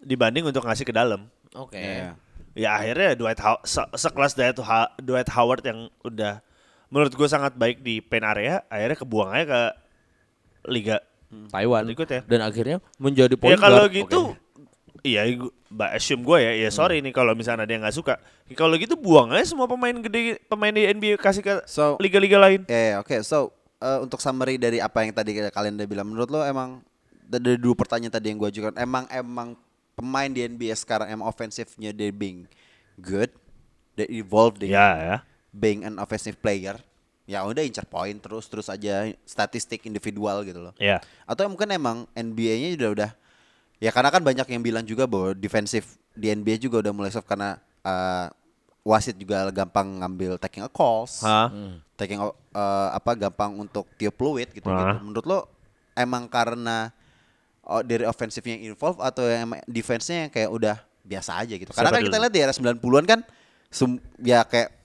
[0.00, 1.28] Dibanding untuk ngasih ke dalam.
[1.56, 1.76] Oke.
[1.80, 2.16] Iya.
[2.54, 6.38] Ya akhirnya Dwight How- se- sekelas Dwight, Ha- Dwight Howard yang udah
[6.86, 9.60] menurut gue sangat baik di pen area, akhirnya kebuang aja ke
[10.64, 10.96] liga
[11.50, 12.20] Taiwan Ikut ya.
[12.22, 14.38] dan akhirnya menjadi point Ya kalau gitu,
[15.02, 18.14] iya, gua- mbak assume gue ya, ya sorry nih kalau misalnya dia nggak suka.
[18.46, 22.38] Ya Kalau gitu buang aja semua pemain gede, pemain di NBA kasih ke So- liga-liga
[22.38, 22.62] lain.
[22.64, 23.18] Ya, ya, oke.
[23.20, 23.50] So,
[23.82, 26.86] uh, untuk summary dari apa yang tadi kalian udah bilang, menurut lo emang
[27.26, 29.58] da- dari dua pertanyaan tadi yang gue ajukan, emang emang
[29.94, 32.46] pemain di NBA sekarang emang offensifnya they being
[32.94, 33.30] good,
[33.94, 35.16] they evolving, Ya ya.
[35.50, 36.78] being an offensive player.
[37.24, 40.74] Ya udah incer poin terus terus aja statistik individual gitu loh.
[40.76, 41.00] Ya.
[41.24, 43.10] Atau mungkin emang NBA-nya udah udah
[43.80, 47.24] ya karena kan banyak yang bilang juga bahwa defensif di NBA juga udah mulai soft
[47.24, 48.28] karena uh,
[48.84, 51.48] wasit juga gampang ngambil taking a calls, Hah?
[51.96, 54.68] taking a- uh, apa gampang untuk tiup fluid gitu gitu.
[54.68, 55.00] Hah?
[55.00, 55.38] Menurut lo
[55.96, 56.92] emang karena
[57.82, 61.70] dari offensifnya yang involve atau yang defense-nya yang kayak udah biasa aja gitu.
[61.70, 63.20] Karena Siapa kan kita lihat di era 90-an kan
[63.68, 64.84] sum- ya kayak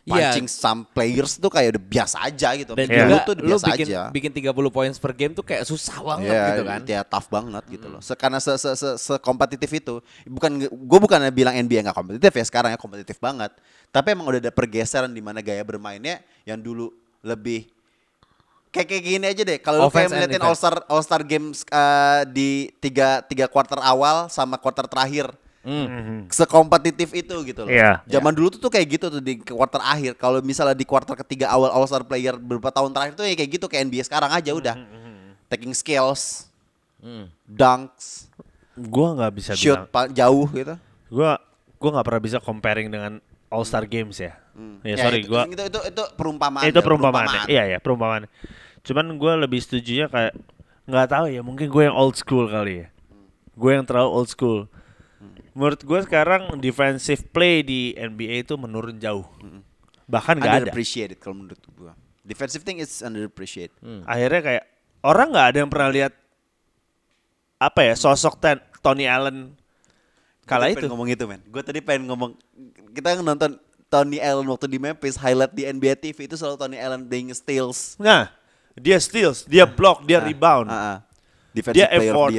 [0.00, 0.32] Iya.
[0.32, 2.72] punching some players tuh kayak udah biasa aja gitu.
[2.72, 4.00] dan Dulu juga tuh udah lu biasa bikin aja.
[4.08, 6.80] bikin 30 points per game tuh kayak susah banget Iya, gitu kan.
[6.88, 8.00] Ya tough banget gitu loh.
[8.00, 10.00] Se- karena se se se, sekompetitif itu.
[10.24, 13.52] Bukan gue bukan bilang NBA nggak kompetitif ya sekarang ya kompetitif banget.
[13.92, 16.88] Tapi emang udah ada pergeseran di mana gaya bermainnya yang dulu
[17.20, 17.68] lebih
[18.70, 19.58] kayak kayak gini aja deh.
[19.58, 20.46] Kalau lu kayak ngeliatin defense.
[20.46, 25.30] All Star All Star Games eh, di tiga tiga quarter awal sama quarter terakhir.
[26.32, 27.70] Sekompetitif itu gitu loh.
[27.70, 28.00] Iya.
[28.08, 30.16] Zaman dulu tuh, tuh kayak gitu tuh di quarter akhir.
[30.16, 33.50] Kalau misalnya di quarter ketiga awal All Star player beberapa tahun terakhir tuh ya kayak
[33.60, 34.74] gitu kayak NBA sekarang aja udah.
[35.50, 36.46] Taking skills,
[37.44, 38.30] dunks,
[38.78, 40.08] Gua nggak bisa shoot bilang.
[40.14, 40.74] jauh gitu.
[41.10, 41.36] Gua
[41.76, 43.18] gua nggak pernah bisa comparing dengan
[43.50, 44.38] All Star Games ya.
[44.86, 46.62] Ya, sorry, itu, gua itu, itu, itu perumpamaan.
[46.62, 47.28] itu ya, perumpamaan.
[47.48, 48.24] Iya ya, perumpamaan.
[48.80, 50.32] Cuman gue lebih setuju ya kayak
[50.86, 52.88] nggak tahu ya, mungkin gue yang old school kali ya.
[53.56, 54.70] Gue yang terlalu old school.
[55.52, 59.26] Menurut gue sekarang defensive play di NBA itu menurun jauh.
[60.06, 60.58] Bahkan nggak ada.
[60.70, 61.92] Underappreciated kalau menurut gua.
[62.22, 63.74] Defensive thing is underappreciated.
[64.04, 64.64] Akhirnya kayak
[65.02, 66.12] orang nggak ada yang pernah lihat
[67.56, 69.52] apa ya sosok Ten- Tony Allen
[70.48, 70.76] kala Gua itu.
[70.82, 71.40] pengen ngomong itu men.
[71.46, 72.32] Gue tadi pengen ngomong
[72.90, 77.02] kita nonton Tony Allen waktu di Memphis highlight di NBA TV itu selalu Tony Allen
[77.02, 77.98] playing steals.
[77.98, 78.30] Nah,
[78.78, 80.70] dia steals, dia block, dia rebound.
[80.70, 80.96] Ah, ah.
[81.50, 82.30] Defensive Dia player effort.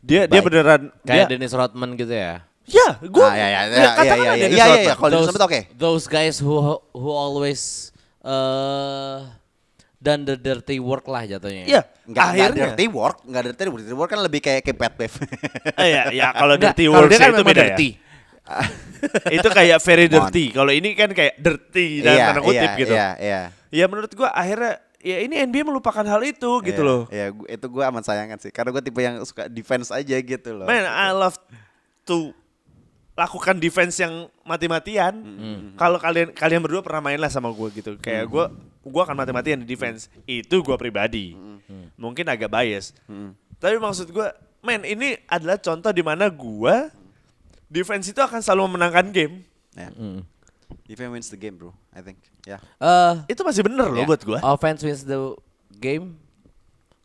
[0.00, 0.44] Dia dia Baik.
[0.46, 2.46] beneran Kayak dia, Dennis Rodman gitu ya.
[2.70, 5.60] Ya, gue Ah, ya, ya, ya, ya, ya, ya, ya, ya, kalau Dennis Rodman oke.
[5.74, 6.54] Those guys who
[6.94, 7.90] who always
[8.22, 9.26] uh,
[9.98, 11.66] done the dirty work lah jatuhnya.
[11.66, 12.62] Iya, Enggak akhirnya.
[12.72, 13.80] dirty work, enggak dirty work.
[13.82, 15.12] Dirty work kan lebih kayak kayak Pat Bev.
[15.76, 17.88] Eh, ya, ya kalau dirty kalau work dia kan itu beda dirty.
[17.90, 18.08] ya.
[19.36, 20.50] itu kayak very dirty.
[20.50, 22.94] Kalau ini kan kayak dirty dan Iya, tanda kutip iya, gitu.
[22.94, 23.40] Iya, iya.
[23.70, 27.02] Ya menurut gua akhirnya ya ini NBA melupakan hal itu gitu Iya, loh.
[27.08, 28.50] Iya, gua- itu gue amat sayangkan sih.
[28.50, 30.66] Karena gue tipe yang suka defense aja gitu loh.
[30.68, 31.40] Man, I love
[32.04, 32.36] to
[33.14, 35.12] lakukan defense yang mati-matian.
[35.74, 37.96] Kalau kalian kalian berdua pernah main lah sama gue gitu.
[37.96, 38.44] Kayak gue
[38.80, 40.08] gua akan mati-matian di defense.
[40.24, 41.32] Itu gua pribadi.
[41.96, 42.92] Mungkin agak bias.
[43.60, 46.88] Tapi maksud gua, man, ini adalah contoh di mana gua
[47.70, 49.46] defense itu akan selalu memenangkan game.
[49.72, 49.88] Ya.
[50.84, 51.70] Defense wins the game, bro.
[51.90, 52.18] I think.
[52.42, 52.58] Ya.
[52.76, 54.06] Uh, Itu masih bener loh Ya.
[54.06, 54.38] buat gua.
[54.44, 55.18] offense wins the
[55.72, 56.18] game.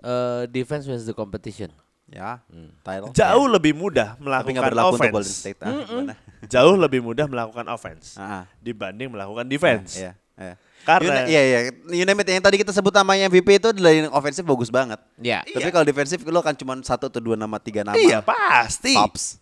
[0.01, 1.70] Uh, defense wins the competition.
[2.05, 2.41] Ya.
[2.82, 3.09] Title.
[3.11, 3.53] Jauh Ya.
[3.57, 5.41] lebih mudah Tapi melakukan nggak berlaku untuk Golden offense.
[5.41, 5.59] State.
[5.61, 6.18] Ah?
[6.53, 8.43] Jauh lebih mudah melakukan offense Ah, ah.
[8.61, 9.97] dibanding melakukan defense.
[9.97, 10.55] Iya, iya.
[10.86, 11.59] Karena- You- iya iya,
[11.89, 15.01] you name it, yang tadi kita sebut namanya MVP itu yang ofensif bagus banget.
[15.18, 15.41] Ya.
[15.41, 17.97] Tapi kalau defensif lo kan cuma satu atau dua nama, tiga nama.
[17.97, 18.93] Iya pasti.
[18.93, 19.41] Tops.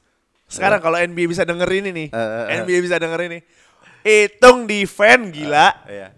[0.54, 2.58] Sekarang kalau NBA bisa denger ini nih, Eh, eh, eh.
[2.62, 3.40] NBA bisa denger ini,
[4.06, 5.74] hitung defense gila.
[5.90, 6.10] Iya.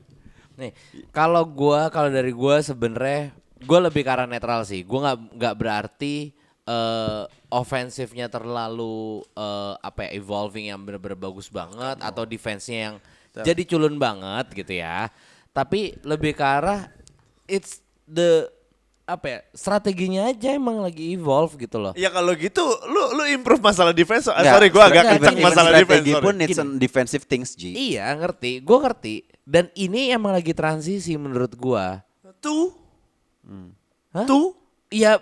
[0.59, 0.71] Nih,
[1.15, 3.31] kalau gua kalau dari gua sebenarnya
[3.63, 4.83] gua lebih ke arah netral sih.
[4.83, 7.23] Gua nggak nggak berarti eh
[7.53, 12.95] ofensifnya terlalu eh, apa ya evolving yang bener-bener bagus banget atau defense-nya yang
[13.36, 15.11] jadi culun banget gitu ya.
[15.51, 16.88] Tapi lebih ke arah
[17.47, 18.47] it's the
[19.06, 21.93] apa ya strateginya aja emang lagi evolve gitu loh.
[21.93, 24.26] Ya kalau gitu, lu lu improve masalah defense.
[24.26, 26.26] Ah, Nggak, sorry, gua agak kencang masalah strategi defense.
[26.26, 27.70] pun it's an defensive things, G.
[27.93, 29.30] Iya ngerti, gua ngerti.
[29.45, 32.01] Dan ini emang lagi transisi menurut gua.
[32.41, 32.74] Tuh,
[34.14, 34.26] Hah?
[34.26, 34.58] tuh.
[34.93, 35.18] ya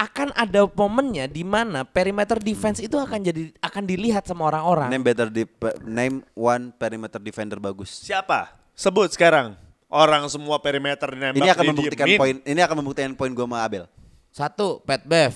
[0.00, 4.88] akan ada momennya di mana perimeter defense itu akan jadi akan dilihat sama orang-orang.
[4.88, 5.44] Name better di
[5.84, 8.04] name one perimeter defender bagus.
[8.04, 8.56] Siapa?
[8.72, 9.56] Sebut sekarang.
[9.90, 12.34] Orang semua perimeter nembak Ini akan membuktikan poin.
[12.46, 13.84] Ini akan membuktikan poin gue sama Abel.
[14.30, 15.34] Satu, Pat Bev.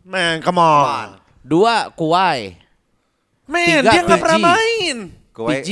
[0.00, 1.20] Man, come on.
[1.44, 2.56] Dua, Kuwai.
[3.44, 4.46] Man, Tiga, dia nggak pernah PG.
[4.48, 4.96] main.
[5.36, 5.70] Kawhi- PG.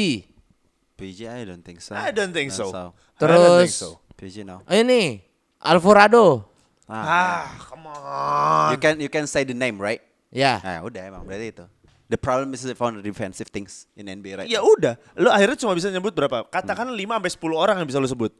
[0.95, 1.97] PG, I don't think so.
[1.97, 2.69] I don't think so.
[2.69, 3.99] I don't think Terus- so.
[4.15, 4.61] PG no.
[4.69, 5.25] Ini,
[5.59, 6.45] Alvarado.
[6.85, 8.71] Ah, come on.
[8.71, 10.05] You can you can say the name right?
[10.29, 10.61] Ya.
[10.61, 11.65] Nah, udah emang berarti itu.
[12.05, 14.45] The problem is the found defensive things in NBA right?
[14.47, 14.69] Ya now.
[14.71, 16.45] udah, lu akhirnya cuma bisa nyebut berapa?
[16.47, 18.33] Katakan 5 sampai 10 orang yang bisa lu sebut.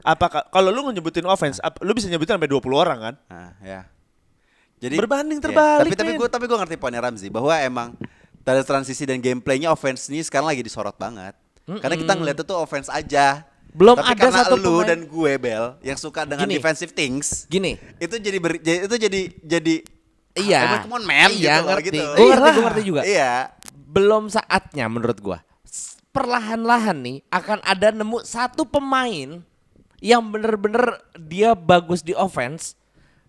[0.00, 3.14] Apakah kalau lu nyebutin offense, ap- lu bisa nyebutin sampai 20 orang kan?
[3.26, 3.80] Nah, ya.
[4.78, 6.18] Jadi Berbanding ya, terbalik, tapi tapi men.
[6.18, 7.98] gue tapi gue ngerti poinnya Ramzi bahwa emang
[8.40, 11.34] dari transisi dan gameplaynya offense ini sekarang lagi disorot banget.
[11.66, 13.42] Karena kita ngeliat itu offense aja.
[13.68, 16.56] Belum tapi ada karena satu lu pemain- dan gue Bel yang suka dengan Gini.
[16.56, 17.44] defensive things.
[17.44, 17.74] Gini.
[17.98, 19.74] Itu jadi ber- jadi- itu jadi jadi
[20.32, 20.60] Iya.
[20.62, 21.84] Emang come on man Iya, gitu ngerti.
[21.84, 21.98] gitu.
[21.98, 22.52] Gue ngerti, Iyalah.
[22.52, 23.02] gue ngerti juga.
[23.02, 23.32] Iya.
[23.88, 25.38] Belum saatnya menurut gua.
[25.62, 29.40] S- Perlahan-lahan nih akan ada nemu satu pemain
[29.98, 32.78] yang bener-bener dia bagus di offense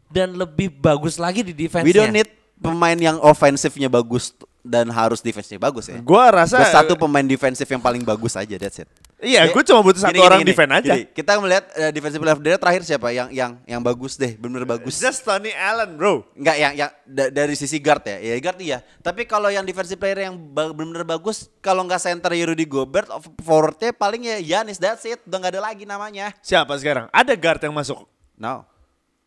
[0.07, 5.24] dan lebih bagus lagi di defense We don't need pemain yang ofensifnya bagus dan harus
[5.24, 5.97] defense-nya bagus ya.
[6.03, 8.89] Gua rasa satu pemain defensif yang paling bagus aja that's it.
[9.20, 10.95] Iya, gue cuma butuh satu gini, orang gini, defend aja.
[10.95, 11.03] gini.
[11.12, 14.95] Kita melihat uh, defensive player terakhir siapa yang yang yang bagus deh, benar bagus.
[14.95, 16.24] Just Tony Allen, bro.
[16.39, 18.16] Enggak yang yang da- dari sisi guard ya.
[18.16, 18.80] Ya guard iya.
[19.03, 23.12] Tapi kalau yang defensive player yang ba- benar bagus, kalau nggak center ya Rudy Gobert,
[23.12, 25.20] of- forwardnya paling ya Yanis that's it.
[25.28, 26.32] Udah nggak ada lagi namanya.
[26.39, 27.12] Siapa sekarang?
[27.12, 28.07] Ada guard yang masuk.
[28.39, 28.64] No.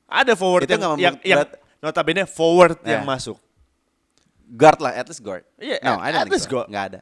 [0.09, 2.97] Ada forward Itu yang, yang, yang berat- notabene forward Ya.
[2.97, 3.37] yang masuk.
[4.53, 5.49] Guard lah, at least guard.
[5.57, 6.53] Iya, no, at- I don't at think least so.
[6.53, 6.67] guard.
[6.69, 7.01] Nggak ada.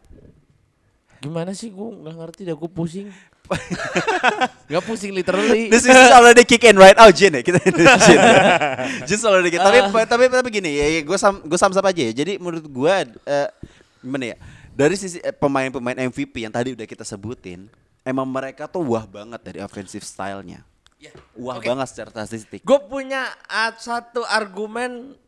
[1.21, 3.09] Gimana sih gue nggak ngerti dah gue pusing.
[4.71, 5.67] Gak pusing literally.
[5.67, 7.59] This is already kick in right out Jin ya kita
[8.07, 8.19] Jin.
[9.11, 9.59] Just already kick.
[9.59, 12.15] Tapi tapi tapi gini ya, gue sam gue sam aja ya.
[12.15, 12.95] Jadi menurut gue
[13.27, 13.49] eh,
[13.99, 14.37] gimana ya?
[14.71, 17.67] Dari sisi eh, pemain-pemain MVP yang tadi udah kita sebutin,
[18.07, 20.63] emang mereka tuh wah banget dari offensive style-nya.
[21.35, 21.67] Wah Oke.
[21.67, 22.63] banget secara statistik.
[22.63, 25.19] Gue punya uh, satu argumen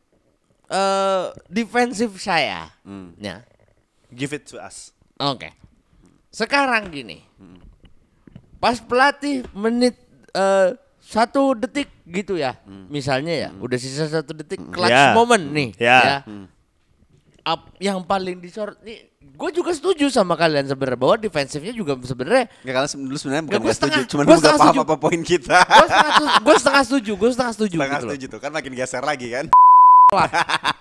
[0.67, 2.71] eh defensif saya.
[3.17, 3.43] Ya.
[4.09, 4.93] Give it to us.
[5.17, 5.51] Oke.
[6.29, 7.25] Sekarang gini.
[8.57, 9.99] Pas pelatih menit
[10.31, 12.57] eh, satu detik gitu ya.
[12.87, 15.13] Misalnya ya, udah sisa satu detik clutch Ya.
[15.13, 15.75] moment nih.
[15.77, 16.23] Ya.
[17.43, 22.47] Up, yang paling disorot nih, gue juga setuju sama kalian sebenarnya bahwa defensifnya juga sebenarnya
[22.63, 25.21] Ya karena se- dulu sebenarnya bukan Nggak, gak setuju, cuman gue gak paham apa poin
[25.21, 25.59] kita.
[25.59, 28.73] gue setengah, setuju- gua setengah setuju, gue setengah setuju Setengah gitu setuju tuh kan makin
[28.73, 29.45] geser lagi kan.
[30.13, 30.29] Lah,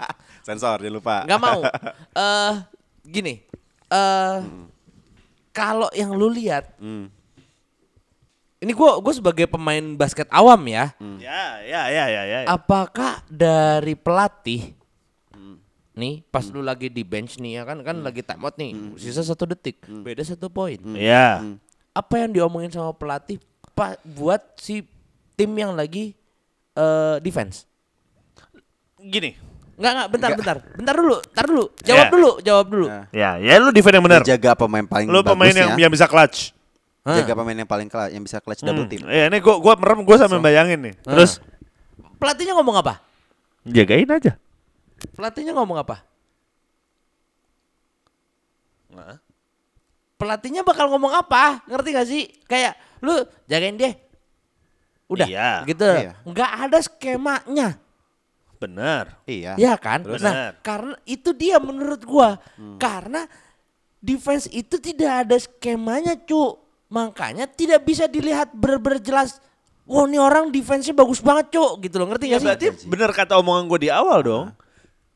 [0.47, 1.23] Sensor dia lupa.
[1.23, 1.61] nggak mau.
[2.21, 2.53] Eh
[3.01, 3.39] gini,
[3.87, 4.37] eh
[5.49, 7.07] kalau yang lu lihat, Hmm.
[8.57, 12.39] ini gue gue sebagai pemain basket awam ya, Ya, ya, ya, ya, ya.
[12.45, 14.75] apakah dari pelatih
[15.91, 19.21] nih pas lu lagi di bench nih ya kan kan lagi time out nih, sisa
[19.21, 20.79] satu detik, beda satu poin.
[20.95, 21.43] Ya.
[21.91, 23.39] Apa yang diomongin sama pelatih
[23.71, 24.83] pak buat si
[25.33, 26.15] tim yang lagi
[26.71, 27.67] eh defense?
[29.01, 29.31] Gini.
[29.81, 32.11] Enggak enggak bentar bentar bentar dulu, tar dulu, jawab Ya.
[32.13, 32.85] dulu, jawab dulu.
[32.85, 33.05] Nah.
[33.09, 34.21] Ya, ya lu defend yang benar.
[34.21, 35.73] Jaga pemain paling Lu pemain bagusnya.
[35.73, 36.53] yang, yang bisa clutch.
[37.01, 37.17] Hah?
[37.17, 38.91] Jaga pemain yang paling clutch, yang bisa clutch double Hmm.
[38.93, 39.01] team.
[39.09, 40.93] Ya, ini gua gua merem gua sampai bayangin nih.
[41.01, 41.41] Terus
[42.21, 43.01] Pelatihnya ngomong apa?
[43.65, 44.37] jagain aja.
[45.17, 46.05] Pelatihnya ngomong apa?
[50.13, 51.65] Pelatihnya bakal ngomong apa?
[51.65, 52.23] Ngerti gak sih?
[52.45, 53.17] Kayak lu
[53.49, 53.97] jagain dia.
[55.09, 55.65] Udah, Iya.
[55.65, 55.89] gitu.
[55.89, 56.13] Iya.
[56.21, 57.80] Nggak ada skemanya.
[58.61, 59.17] Benar.
[59.25, 59.57] Iya.
[59.57, 60.05] Ya kan?
[60.05, 60.21] Terus?
[60.21, 62.37] Nah, karena itu dia menurut gua.
[62.77, 63.25] Karena
[63.97, 66.61] defense itu tidak ada skemanya, cu.
[66.93, 69.41] Makanya tidak bisa dilihat bener-bener jelas.
[69.89, 71.81] Wah, ini orang defense-nya bagus banget, cu.
[71.81, 72.45] Gitu loh, ngerti Ya, gak sih?
[72.45, 74.45] berarti benar kata omongan gue di awal dong.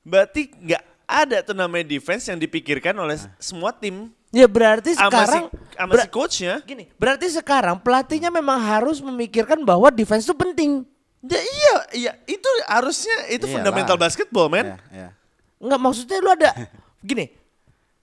[0.01, 5.43] Berarti nggak ada tuh namanya defense yang dipikirkan oleh semua tim Ya berarti sama sekarang
[5.47, 6.55] si, sama ber- si coachnya.
[6.67, 10.83] Gini, berarti sekarang pelatihnya memang harus memikirkan bahwa defense itu penting.
[11.25, 13.53] Ya, iya, iya, itu harusnya itu Iyalah.
[13.57, 14.65] fundamental basketball, Iya, man.
[14.89, 15.09] iya.
[15.57, 16.49] Enggak maksudnya lu ada
[17.01, 17.25] gini.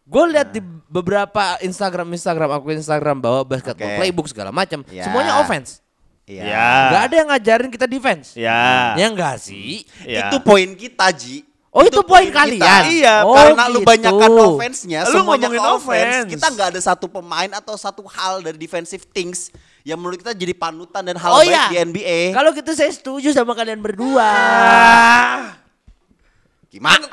[0.03, 0.59] Gue lihat di
[0.89, 3.99] beberapa Instagram Instagram aku Instagram bahwa basketball Oke.
[4.03, 5.07] playbook segala macam, Ya.
[5.07, 5.79] semuanya offense.
[6.27, 6.43] Iya.
[6.43, 6.66] Ya.
[6.91, 8.35] Enggak ada yang ngajarin kita defense.
[8.35, 8.95] Ya.
[8.99, 9.87] Ya enggak sih?
[10.03, 10.27] Ya.
[10.27, 11.47] Itu poin kita, Ji.
[11.73, 12.83] Oh, itu poin kalian?
[12.85, 13.89] Iya, Oh, karena lu gitu.
[13.89, 15.89] banyakan offense-nya, Lu semuanya ngomongin offense.
[16.20, 16.31] offense.
[16.37, 19.49] Kita nggak ada satu pemain atau satu hal dari defensive things
[19.83, 21.64] yang menurut kita jadi panutan dan hal Oh baik iya.
[21.68, 22.20] di NBA.
[22.33, 24.30] Kalau gitu saya setuju sama kalian berdua.
[26.72, 27.05] Gimana?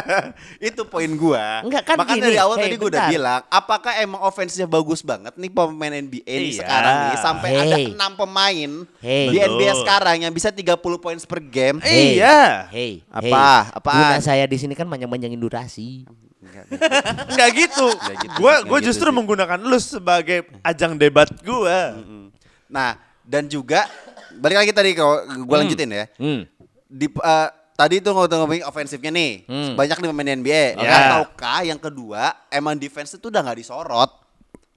[0.64, 1.60] itu poin gua.
[1.60, 3.12] Enggak, kan Makanya gini, dari awal hey, tadi gua udah bentar.
[3.12, 6.60] bilang, apakah emang offense-nya bagus banget nih pemain NBA nih Iya.
[6.64, 7.60] sekarang nih sampai Hey.
[7.60, 9.26] ada enam pemain Hey.
[9.28, 9.80] di NBA Betul.
[9.84, 11.84] sekarang yang bisa 30 poin per game.
[11.84, 12.16] Hey.
[12.16, 12.72] Iya.
[12.72, 13.20] Hey, Apa?
[13.68, 13.76] hey.
[13.76, 14.00] Apaan?
[14.00, 16.08] Guna saya di sini kan panjang-panjangin durasi.
[17.28, 17.88] Enggak gitu.
[17.90, 19.16] gitu, Gua nggak gua gitu justru sih.
[19.16, 21.98] menggunakan lu sebagai ajang debat gua.
[22.70, 22.96] Nah,
[23.26, 23.84] dan juga
[24.38, 26.04] balik lagi tadi kalau gua lanjutin ya.
[26.18, 26.46] Hmm.
[26.86, 29.32] Di eh, tadi itu ngomong ngomongin ofensifnya nih.
[29.46, 29.74] Hmm.
[29.74, 30.64] Banyak nih pemain NBA.
[30.78, 30.88] Oke.
[30.88, 34.10] Ataukah yang kedua emang defense itu udah nggak disorot?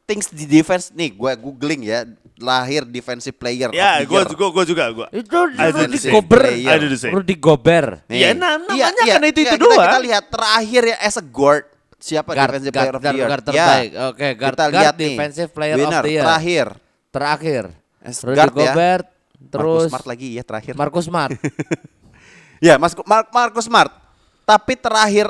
[0.08, 2.08] Things di defense nih gue googling ya
[2.38, 3.74] lahir defensive player.
[3.74, 4.26] Ya, of year.
[4.30, 5.08] juga gua juga gua.
[5.10, 5.98] Itu Rudy.
[6.08, 6.46] Gobert.
[6.54, 6.70] Player.
[6.70, 7.14] I do the same.
[7.14, 8.06] Rudy Gobert.
[8.06, 8.18] Nih.
[8.22, 9.82] Iya, nah, namanya karena itu- itu kita, doang.
[9.82, 11.66] Kita lihat terakhir ya as a guard
[11.98, 13.28] siapa Guard, defensive guard, player of the year?
[13.28, 13.48] guard Ya.
[13.50, 13.90] terbaik.
[14.14, 15.06] Oke, guard- kita guard lihat nih.
[15.12, 16.24] defensive player of Winner the year.
[16.24, 16.68] terakhir.
[17.10, 17.64] Terakhir.
[18.00, 18.62] As Rudy guard ya.
[18.62, 19.06] Gobert,
[19.44, 20.74] terus Marcus Smart lagi ya terakhir.
[20.74, 21.32] Marcus Smart.
[22.58, 23.94] Ya, Mas Mar Marcus Smart.
[24.42, 25.30] Tapi terakhir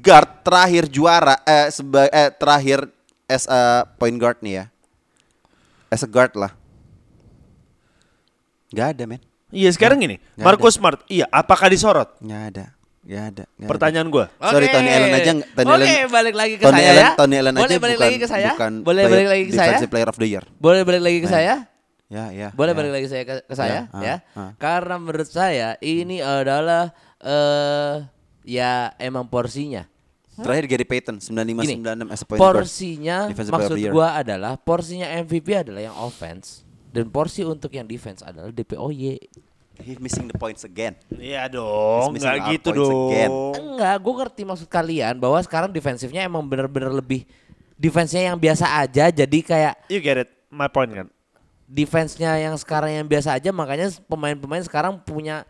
[0.00, 2.88] guard terakhir juara eh, seba- eh terakhir
[3.26, 4.64] as a point guard nih ya.
[5.88, 6.52] As a guard lah.
[8.70, 9.22] Gak ada, men.
[9.54, 12.18] Iya sekarang gini, Nggak Marcus Smart, iya apakah disorot?
[12.18, 12.66] Gak ada.
[13.06, 13.44] Gak ada.
[13.46, 13.70] nggak ada.
[13.70, 14.26] Pertanyaan gua.
[14.42, 14.74] Sorry, Oke.
[14.74, 17.10] Tony Allen aja Tony Oke, Allen- balik lagi ke Tony saya Allen, ya.
[17.14, 18.50] Tony Allen Boleh aja balik bukan, lagi ke saya?
[18.50, 19.62] bukan Boleh player- balik lagi ke saya?
[19.70, 20.44] defensive player of the year.
[20.58, 21.54] Boleh balik lagi ke saya?
[22.06, 22.48] Ya, ya.
[22.58, 22.78] Boleh ya.
[22.82, 24.16] balik lagi saya ke, ke saya ah, ya.
[24.34, 24.50] ah.
[24.58, 26.90] Karena menurut saya ini adalah
[27.22, 27.94] eh
[28.42, 29.86] ya emang porsinya.
[30.36, 32.56] Terakhir Gary Payton 95 Gini, 96 as a point guard.
[32.60, 38.20] porsinya of maksud gua adalah porsinya MVP adalah yang offense dan porsi untuk yang defense
[38.20, 39.16] adalah DPOY.
[39.76, 40.96] He's missing the points again.
[41.12, 43.28] Iya dong, nggak gitu again.
[43.28, 43.52] dong.
[43.76, 47.28] Enggak, gue ngerti maksud kalian bahwa sekarang defensifnya emang bener-bener lebih
[47.76, 51.12] defense-nya yang biasa aja jadi kayak You get it, my point kan?
[51.66, 55.42] defense-nya yang sekarang yang biasa aja makanya pemain-pemain sekarang punya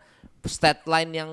[0.49, 1.29] stat line yang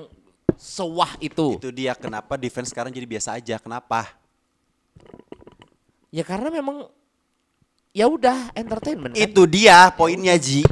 [0.57, 1.59] sewah itu.
[1.59, 3.55] Itu dia kenapa defense sekarang jadi biasa aja.
[3.57, 4.09] Kenapa?
[6.11, 6.87] Ya karena memang
[7.91, 9.19] ya udah entertainment kan.
[9.19, 10.63] Itu dia poinnya Ji.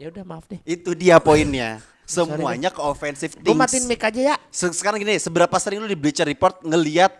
[0.00, 0.60] Ya udah maaf deh.
[0.64, 1.78] Itu dia poinnya.
[2.08, 3.60] Semuanya ke offensive Gue things.
[3.60, 4.36] matiin mic aja ya.
[4.52, 7.14] Se- Sekarang gini, seberapa sering lu di Bleacher Report ngeliat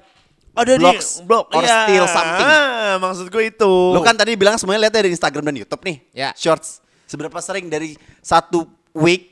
[0.53, 1.89] Ada blocks di blok or iya.
[1.89, 2.45] steal something?
[2.45, 3.73] Ah, maksud gue itu.
[3.97, 5.97] Lu kan tadi bilang semuanya lihat dari Instagram dan YouTube nih.
[6.13, 6.37] Ya.
[6.37, 6.85] Shorts.
[7.09, 9.32] Seberapa sering dari satu week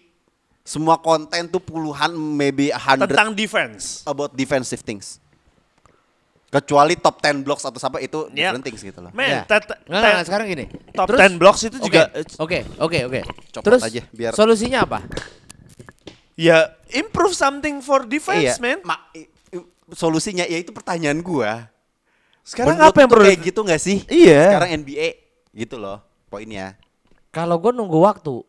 [0.71, 4.07] semua konten tuh puluhan maybe hundred tentang defense.
[4.07, 5.19] about defensive things.
[6.47, 8.51] Kecuali top 10 blocks atau apa itu Ya.
[8.51, 9.11] different things gitu loh.
[9.11, 9.43] Man, Ya.
[9.47, 10.67] tet- Nggak, nggak, tet- sekarang gini.
[10.93, 12.03] top Terus- 10 blocks itu Oke, juga
[12.39, 13.21] Oke, oke, oke.
[13.51, 14.99] Copot Terus aja, biar- solusinya apa?
[16.35, 18.79] ya improve something for defense, Iya, man.
[18.83, 21.71] ma- i- i- solusinya ya itu pertanyaan gua.
[22.43, 23.99] Sekarang Menurut apa yang perlu kayak gitu gak sih?
[24.09, 24.43] Iya.
[24.51, 25.09] Sekarang NBA
[25.53, 26.75] gitu loh poinnya.
[27.31, 28.43] Kalau gue nunggu waktu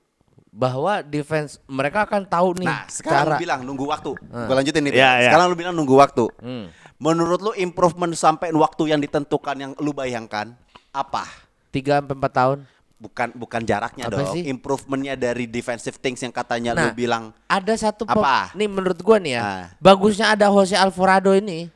[0.51, 4.11] bahwa defense mereka akan tahu nih Nah, sekarang cara lu bilang nunggu waktu.
[4.19, 4.91] Gua lanjutin nih.
[4.91, 4.99] Bel.
[4.99, 5.31] iya.
[5.31, 6.27] Sekarang lu bilang nunggu waktu.
[6.43, 6.67] Hmm.
[6.99, 10.51] Menurut lu improvement sampai waktu yang ditentukan yang lu bayangkan
[10.91, 11.23] apa?
[11.71, 12.59] 3 sampai 4 tahun.
[13.01, 14.35] Bukan bukan jaraknya Apa dong.
[14.37, 14.45] sih?
[14.45, 18.53] Improvementnya dari defensive things yang katanya Nah, lu bilang Ada satu Apa?
[18.53, 19.41] nih menurut gua nih ya.
[19.41, 19.63] Ah.
[19.81, 21.71] Bagusnya ada Jose Alvarado ini.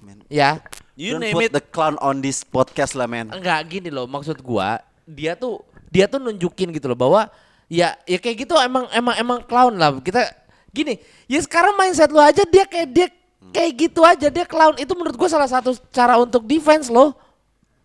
[0.00, 0.22] Man.
[0.30, 0.62] Ya.
[0.96, 1.52] You Don't name put it.
[1.52, 3.28] the clown on this podcast lah man.
[3.28, 5.60] Enggak gini loh maksud gua, dia tuh
[5.92, 7.28] dia tuh nunjukin gitu loh bahwa
[7.66, 9.90] ya ya kayak gitu emang emang emang clown lah.
[9.98, 10.22] Kita
[10.70, 10.96] gini,
[11.26, 13.08] ya sekarang mindset lu aja dia kayak dia
[13.46, 17.14] kayak gitu aja dia clown itu menurut gua salah satu cara untuk defense loh.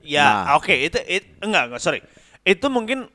[0.01, 0.57] Ya, Nah.
[0.57, 2.01] oke itu, it- enggak enggak sorry.
[2.41, 3.05] Itu mungkin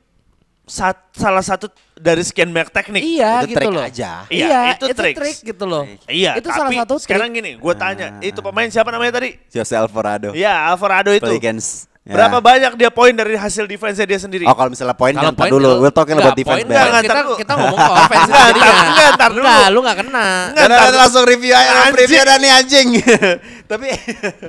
[0.63, 3.03] sat- salah satu dari sekian banyak teknik.
[3.03, 3.83] Iya Itu gitu trik loh.
[3.83, 4.11] aja.
[4.27, 5.19] Iya, itu itu tricks.
[5.19, 5.83] trik gitu loh.
[6.07, 7.39] Iya, itu tapi salah satu sekarang trik.
[7.39, 9.35] gini, gue tanya, itu pemain siapa namanya tadi?
[9.47, 10.31] Jose Alvarado.
[10.31, 11.23] Iya, Alvarado itu.
[11.23, 11.91] Pelicans.
[12.07, 12.15] Ya.
[12.15, 14.47] Berapa banyak dia poin dari hasil defense dia sendiri?
[14.47, 15.67] Oh kalau misalnya poin Kalau jangan tar poin dulu.
[15.67, 18.87] lu- We'll talking enggak, about defense enggak, enggak, kita kita ngomong ke offense Enggak, ntar-
[18.87, 19.43] enggak, ntar dulu.
[19.43, 20.27] Enggak, lu enggak kena.
[20.47, 21.91] Enggak, langsung review aja Anjing.
[21.91, 22.87] preview dah nih anjing.
[23.75, 23.87] Tapi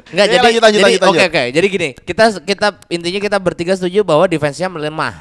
[0.09, 1.01] Enggak Ya, jadi lanjut lanjut jadi, lanjut.
[1.11, 1.43] Oke oke.
[1.51, 5.15] Jadi gini, kita kita intinya kita bertiga setuju bahwa defense-nya melemah.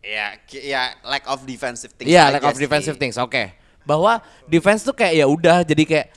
[0.00, 2.10] Ya, ya lack of defensive things.
[2.10, 3.14] Iya, lack of defensive things.
[3.14, 3.54] Oke.
[3.82, 6.08] Bahwa defense tuh kayak ya udah jadi kayak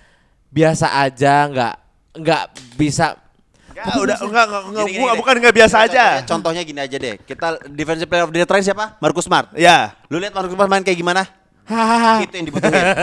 [0.50, 1.74] biasa aja, nggak
[2.18, 2.44] nggak
[2.74, 3.16] bisa
[3.82, 5.20] Enggak, udah enggak enggak, enggak Gini, gini, gua gini.
[5.20, 6.28] bukan enggak biasa Contohnya- aja.
[6.28, 7.16] Contohnya gini aja deh.
[7.20, 8.86] Kita defensive player of the year terakhir siapa?
[8.98, 9.48] Marcus Smart.
[9.54, 9.98] Ya.
[10.08, 11.24] Lu lihat Marcus Smart main kayak gimana?
[12.26, 12.84] Itu yang dibutuhin.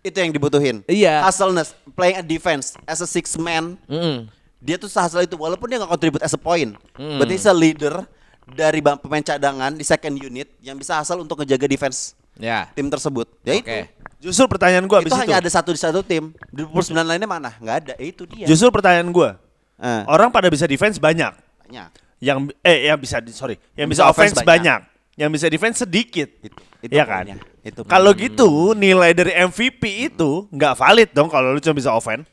[0.00, 0.76] itu yang dibutuhin.
[0.86, 1.20] Iya.
[1.22, 3.76] Hustleness, playing a defense as a six man.
[3.84, 4.30] Mm-mm.
[4.58, 6.74] Dia tuh sehasal itu walaupun dia nggak contribute as a point.
[6.96, 8.02] But he's a leader
[8.44, 12.70] dari pemain cadangan di second unit yang bisa asal untuk ngejaga defense Ya.
[12.72, 13.26] tim tersebut.
[13.42, 13.60] Ya Oke.
[13.60, 13.76] itu.
[14.20, 15.22] Justru pertanyaan gua Itu abis itu.
[15.22, 16.34] hanya ada satu di satu tim.
[16.48, 17.50] Di 29 lainnya mana?
[17.54, 17.92] Nggak ada.
[17.98, 18.46] Ya, itu dia.
[18.46, 19.38] Justru pertanyaan gua.
[19.78, 21.30] Eh, Orang pada bisa defense banyak.
[21.62, 21.88] banyak.
[22.18, 24.80] Yang eh yang bisa di- sorry, yang Yang bisa bisa offense offense banyak.
[25.14, 26.28] Yang bisa defense sedikit.
[26.40, 27.24] Itu, itu Iya kan?
[27.24, 27.36] poinnya.
[27.60, 28.24] Itu Kalau poinnya.
[28.26, 32.26] gitu nilai dari MVP itu nggak valid dong kalau lu cuma bisa offense.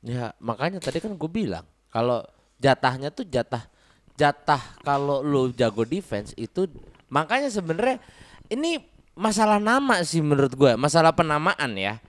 [0.00, 2.24] Ya, makanya tadi kan gue bilang kalau
[2.56, 3.68] jatahnya tuh jatah
[4.14, 6.64] jatah kalau lu jago defense itu
[7.06, 8.00] makanya sebenarnya
[8.48, 8.80] ini
[9.12, 12.00] masalah nama sih menurut gue, masalah penamaan ya.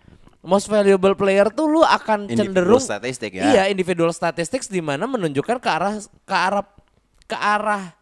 [0.42, 3.44] Most valuable player tuh lu akan Individual cenderung statistic ya.
[3.46, 6.66] Iya, individual statistics di mana menunjukkan ke arah ke arah
[7.30, 7.94] ke arah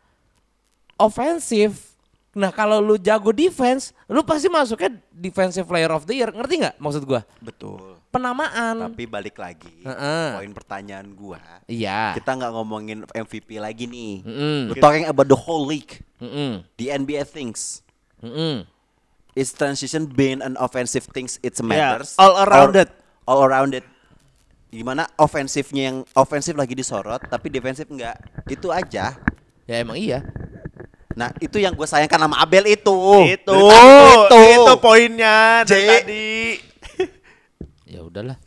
[0.95, 1.99] ofensif.
[2.31, 6.31] Nah, kalau lu jago defense, lu pasti masuknya defensive player of the year.
[6.31, 7.27] Ngerti nggak maksud gua?
[7.43, 7.99] Betul.
[8.09, 8.89] Penamaan.
[8.89, 10.39] Tapi balik lagi, Heeh.
[10.39, 11.43] poin pertanyaan gua.
[11.67, 12.15] Iya.
[12.15, 14.23] Kita nggak ngomongin MVP lagi nih.
[14.71, 16.63] We're talking about the whole league, Mm-mm.
[16.79, 17.83] the NBA things.
[18.23, 18.63] Mm-mm.
[19.39, 22.19] It's transition being an offensive things it's Yeah, matters.
[22.19, 22.89] all around Or- it.
[23.23, 23.87] All around it.
[24.67, 28.19] Gimana ofensifnya yang ofensif lagi disorot tapi defensif enggak.
[28.45, 29.15] Itu aja.
[29.63, 30.21] Ya emang iya.
[31.15, 32.99] Nah itu yang gue sayangkan sama Abel itu.
[33.31, 35.89] Itu, itu, itu poinnya dari J.
[36.03, 36.29] tadi.
[37.89, 38.37] Ya udahlah.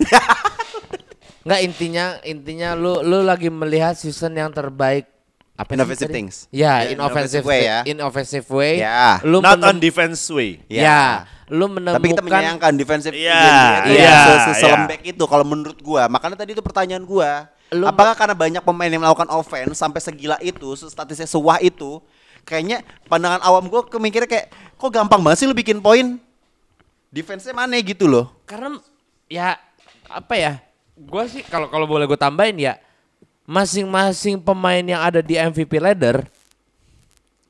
[1.42, 5.10] Nggak intinya intinya lu lu lagi melihat season yang terbaik
[5.52, 6.16] apa sih Innovative tadi?
[6.16, 6.34] things.
[6.48, 7.78] Ya, Ya, in offensive innovative way ya.
[7.84, 8.72] In offensive way.
[8.78, 9.20] Ya.
[9.20, 10.58] Lu Not on defense way.
[10.64, 11.28] Ya.
[11.46, 13.28] Lu menemukan Tapi kita menyayangkan defensive itu
[13.92, 16.08] iya, se- se- selembek itu kalau menurut gua.
[16.08, 17.52] Makanya tadi itu pertanyaan gua.
[17.68, 22.00] Lu- Apakah karena banyak pemain yang melakukan offense sampai segila itu, statistiknya sewah itu,
[22.42, 26.16] kayaknya pandangan awam gua kemikirnya kayak kok gampang banget sih lu bikin poin?
[27.08, 28.32] Defense-nya mana gitu loh.
[28.42, 28.80] karena
[29.28, 29.60] ya
[30.08, 30.52] apa ya?
[30.96, 32.80] Gua sih kalau kalau boleh gue tambahin ya
[33.42, 36.22] masing-masing pemain yang ada di MVP ladder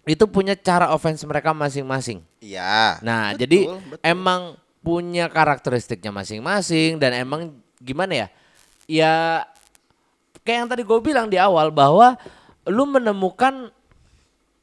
[0.03, 2.25] itu punya cara offense mereka masing-masing.
[2.43, 2.99] Iya.
[3.07, 3.99] Nah, Betul, jadi betul.
[4.03, 4.41] emang
[4.83, 8.29] punya karakteristiknya masing-masing dan emang gimana ya?
[8.91, 9.15] Ya
[10.43, 12.19] kayak yang tadi gue bilang di awal bahwa
[12.67, 13.71] lu menemukan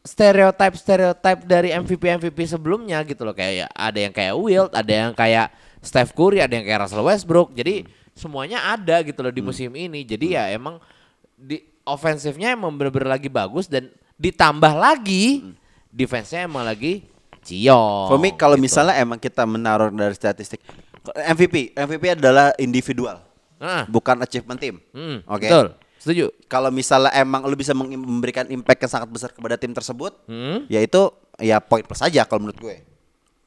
[0.04, 5.52] stereotype-stereotype dari MVP-MVP sebelumnya gitu loh kayak ya, ada yang kayak Wilt, ada yang kayak
[5.80, 7.56] Steph Curry, ada yang kayak Russell Westbrook.
[7.56, 10.04] Jadi semuanya ada gitu loh di musim ini.
[10.04, 10.84] Jadi ya emang
[11.40, 15.56] di ofensifnya emang bener-bener lagi bagus dan ditambah lagi
[15.90, 17.08] defense-nya emang lagi
[17.42, 18.08] ciong.
[18.08, 18.68] For me kalau gitu.
[18.68, 20.60] misalnya emang kita menaruh dari statistik
[21.10, 23.24] MVP, MVP adalah individual,
[23.58, 24.76] Nah, bukan achievement team.
[24.92, 25.48] hmm, Oke.
[25.48, 25.66] betul.
[25.98, 26.26] Setuju.
[26.46, 30.64] Kalau misalnya emang lu bisa memberikan impact yang sangat besar kepada tim tersebut, Hmm?
[30.68, 32.76] yaitu ya poin plus saja kalau menurut gue.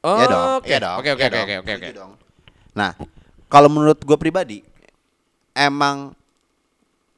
[0.01, 0.43] Oh, Iya dong.
[0.59, 0.67] oke.
[0.67, 0.97] Iya dong.
[0.99, 1.95] Oke, oke, iya oke, dong, oke, oke, setuju oke.
[1.95, 2.11] dong.
[2.73, 2.91] Nah,
[3.47, 4.59] kalau menurut gue pribadi,
[5.51, 6.11] emang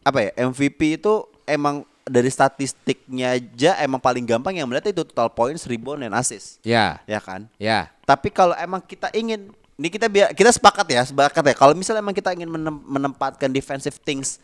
[0.05, 5.25] apa ya MVP itu emang dari statistiknya aja emang paling gampang yang melihat itu total
[5.27, 7.49] points, rebound, dan assist, Ya, ya kan?
[7.57, 7.89] ya.
[8.03, 11.55] Tapi kalau emang kita ingin ini kita biar kita sepakat ya, sepakat ya.
[11.55, 14.37] Kalau misalnya emang kita ingin menem- menempatkan defensive things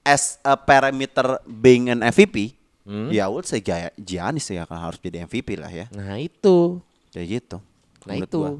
[0.00, 3.10] as a parameter being an MVP, Hmm.
[3.10, 5.90] ya would say Gia- Giannis ya kan harus jadi MVP lah ya.
[5.90, 6.78] Nah, itu.
[7.10, 7.56] Kayak gitu.
[8.06, 8.38] Nah, itu.
[8.38, 8.50] gua.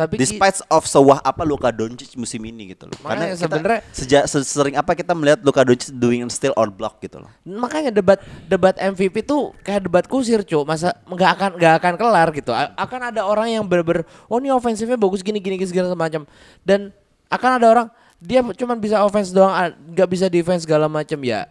[0.00, 2.96] Tapi Despite of sewah apa Luka Doncic musim ini gitu loh.
[3.04, 7.20] Makanya kita sebenarnya- sejak sering apa kita melihat Luka Doncic doing still on block gitu
[7.20, 7.28] loh.
[7.44, 8.16] makanya debat
[8.48, 10.64] debat MVP tuh kayak debat kusir, Cuk.
[10.64, 12.48] Masa nggak akan nggak akan kelar gitu.
[12.56, 16.24] A- akan ada orang yang bener-bener oh ini ofensifnya bagus gini gini gini segala macam.
[16.64, 16.88] Dan
[17.28, 17.86] akan ada orang
[18.16, 19.52] dia cuma bisa offense doang
[19.92, 21.44] nggak bisa defense segala macam ya.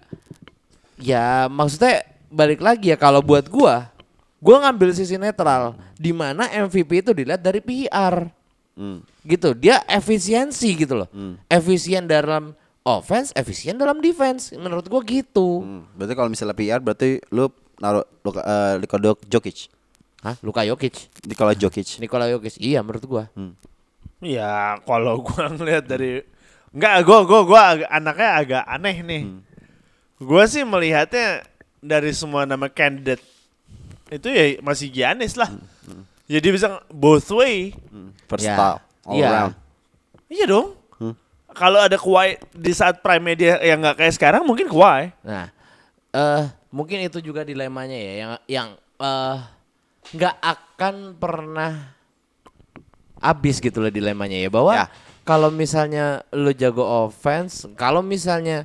[0.97, 2.01] Ya maksudnya
[2.33, 3.93] balik lagi ya kalau buat gua
[4.41, 8.38] gua ngambil sisi netral di mana MVP itu dilihat dari PR.
[8.79, 9.03] Hmm.
[9.27, 9.51] gitu.
[9.51, 11.11] Dia efisiensi gitu loh.
[11.51, 12.55] Efisien dalam
[12.87, 14.55] offense efisien dalam defense.
[14.55, 15.59] Menurut gua gitu.
[15.59, 17.51] Hmm, Berarti kalau misalnya PR berarti lu
[17.83, 19.67] naruh Luka, eh, Nikola Jokic.
[20.23, 20.35] Hah?
[20.39, 21.11] Luka Jokic?
[21.27, 21.99] Nikola Jokic.
[21.99, 22.55] Nikola Jokic.
[22.55, 23.23] Iya menurut gua.
[24.23, 26.23] Ya kalau gua ngeliat dari
[26.69, 27.61] Enggak, gua gua gua
[27.91, 29.23] anaknya agak aneh nih.
[30.21, 31.43] Gua sih melihatnya
[31.83, 33.23] dari semua nama candidate
[34.09, 35.49] itu ya masih Giannis lah.
[36.29, 37.73] Jadi bisa both way.
[37.89, 38.53] Hmm, First Ya.
[38.53, 39.27] stop all Iya.
[39.27, 39.53] around.
[40.27, 40.67] Iya dong.
[41.49, 45.09] Kalau ada Kawhi di saat prime media yang nggak kayak sekarang mungkin Kawhi.
[45.19, 45.49] nah
[46.09, 49.37] eh mungkin itu juga dilemanya ya yang yang eh
[50.11, 51.93] nggak akan pernah
[53.17, 54.85] habis gitu loh dilemanya ya bahwa Ya.
[55.21, 58.63] kalau misalnya lu jago offense kalau misalnya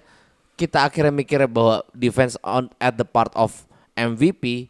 [0.54, 4.68] kita akhirnya mikirnya bahwa defense on at the part of MVP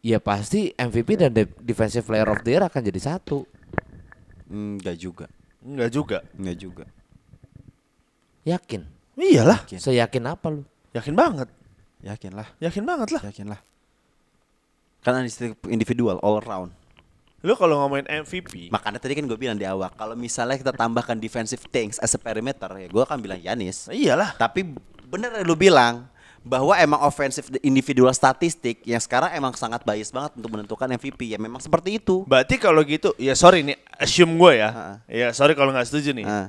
[0.00, 3.44] ya pasti MVP dan de- defensive player of the year akan jadi satu
[4.50, 5.26] Enggak juga.
[5.62, 6.18] Enggak juga.
[6.34, 6.84] Enggak juga.
[8.42, 8.82] yakin
[9.14, 9.78] Iyalah, Yakin.
[9.78, 11.48] seyakin apa lu yakin banget.
[12.00, 12.48] Yakin lah.
[12.56, 13.22] Yakin banget lah.
[13.28, 13.60] Yakin lah.
[15.04, 15.20] Karena
[15.68, 16.72] individual all around.
[17.40, 21.16] Lu kalau ngomongin MVP, Makanya tadi kan gue bilang di awal, kalau misalnya kita tambahkan
[21.16, 23.88] defensive things as a perimeter, ya gue akan bilang Yanis.
[23.88, 24.36] iyalah.
[24.36, 24.72] Tapi
[25.08, 26.08] bener yang lu bilang
[26.40, 31.28] bahwa emang offensive individual statistik yang sekarang emang sangat bias banget untuk menentukan MVP.
[31.28, 32.24] Ya memang seperti itu.
[32.24, 34.68] Berarti kalau gitu, ya sorry nih, assume gue ya.
[34.68, 34.94] Ha-ha.
[35.04, 36.24] Ya sorry kalau nggak setuju nih.
[36.24, 36.48] Nah,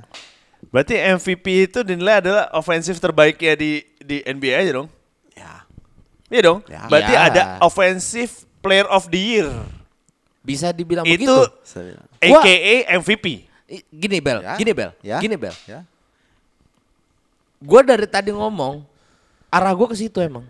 [0.70, 4.88] Berarti MVP itu dinilai adalah ofensif terbaiknya di di NBA aja dong.
[5.34, 5.66] ya.
[6.30, 6.58] Iya dong.
[6.64, 6.86] Ya.
[6.86, 7.20] Berarti Ya.
[7.28, 9.50] ada offensive player of the year.
[10.42, 11.36] bisa dibilang itu begitu.
[12.26, 13.46] Gua- AKA MVP.
[13.88, 14.54] Gini bel Ya.
[14.54, 15.18] gini bel Ya.
[15.18, 15.86] gini bel Ya.
[17.58, 18.82] gue dari tadi ngomong
[19.52, 20.48] arah gue ke situ emang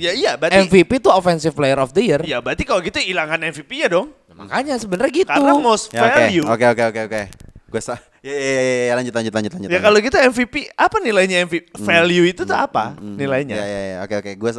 [0.00, 3.36] Ya iya, berarti MVP tuh offensive player of the year Ya berarti kalau gitu hilangan
[3.36, 4.14] MVP ya dong.
[4.32, 6.16] Nah, makanya sebenarnya gitu Karena most Ya, oke.
[6.16, 6.44] value.
[6.48, 7.22] Oke, oke, oke, oke.
[7.70, 9.68] Gue sa ya, ya, ya, ya, lanjut, lanjut, lanjut, lanjut.
[9.68, 9.84] Ya lanjut.
[9.86, 11.64] kalau gitu MVP apa nilainya MVP?
[11.84, 13.54] Value itu tuh apa nilainya?
[13.60, 13.96] Ya, ya, ya.
[14.08, 14.30] Oke, oke.
[14.40, 14.50] Gue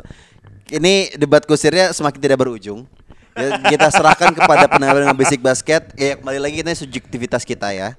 [0.71, 2.87] ini debat kusirnya semakin tidak berujung.
[3.35, 5.91] Ya, kita serahkan kepada pendengar dengan basic basket.
[5.99, 7.95] Ya kembali lagi ini subjektivitas kita ya.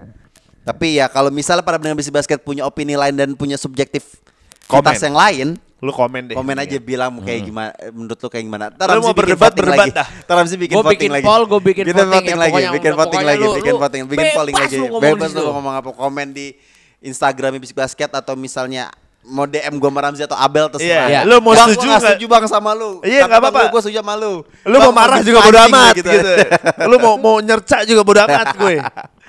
[0.62, 4.22] Tapi ya kalau misalnya para pendengar basic basket punya opini lain dan punya subjektif
[4.70, 4.94] Komen.
[4.94, 5.48] yang lain,
[5.82, 6.38] Lu komen deh.
[6.38, 8.64] Komen aja bilang mau kayak gimana eh, menurut lu kayak gimana.
[8.70, 9.90] Ramzi mau bikin berdebat, voting berdebat lagi.
[9.90, 10.08] dah.
[10.30, 11.24] Ramzi bikin Gua voting bikin lagi.
[11.26, 14.78] poll, gua bikin Kita voting, ya, lagi, bikin voting lagi, bikin voting, bikin polling lagi.
[14.78, 16.54] Bebas lu ngomong apa komen di
[17.02, 18.94] Instagram Bisik Basket atau misalnya
[19.26, 21.06] mau DM gua sama Ramzi atau Abel terserah.
[21.10, 22.02] Iya, lu mau Bang, setuju nggak?
[22.06, 22.90] setuju bang sama lu.
[23.02, 23.60] Iya, nggak apa-apa.
[23.74, 24.32] Gue setuju sama lu.
[24.62, 26.10] Lu Bang, mau marah gitu juga bodo amat lu, gitu.
[26.90, 28.74] Lu mau mau nyerca juga bodo amat gue.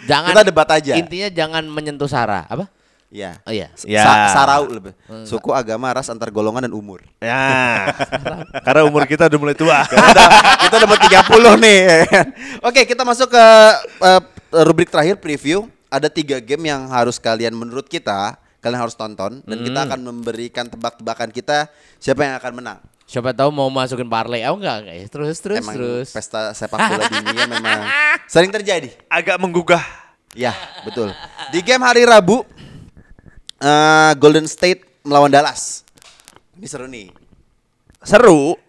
[0.06, 0.94] Jangan Kita debat aja.
[1.02, 2.46] Intinya jangan menyentuh sara.
[2.46, 2.70] Apa?
[3.14, 3.38] Iya.
[3.46, 3.70] Oh iya.
[3.86, 4.02] Ya.
[4.02, 4.98] Sa- sarau lebih.
[5.22, 7.06] Suku, agama, ras, antar golongan dan umur.
[7.22, 7.94] Ya.
[8.66, 9.86] Karena umur kita udah mulai tua.
[9.86, 10.26] kita,
[10.66, 10.90] kita udah
[11.22, 11.82] 30 nih.
[12.68, 13.46] Oke, kita masuk ke
[14.02, 14.22] eh,
[14.66, 15.70] rubrik terakhir preview.
[15.94, 20.66] Ada tiga game yang harus kalian menurut kita kalian harus tonton dan kita akan memberikan
[20.66, 21.68] tebak-tebakan kita
[22.02, 22.80] siapa yang akan menang.
[23.04, 24.42] Siapa tahu mau masukin parlay.
[24.50, 25.06] Oh enggak, enggak ya.
[25.06, 26.10] Terus terus Emang terus.
[26.10, 27.80] pesta sepak bola dunia memang
[28.26, 28.90] sering terjadi.
[29.06, 29.84] Agak menggugah.
[30.34, 31.14] Ya, betul.
[31.54, 32.42] Di game hari Rabu
[33.64, 35.88] eh, Golden State melawan Dallas.
[36.54, 37.08] Ini seru nih.
[38.04, 38.60] Seru.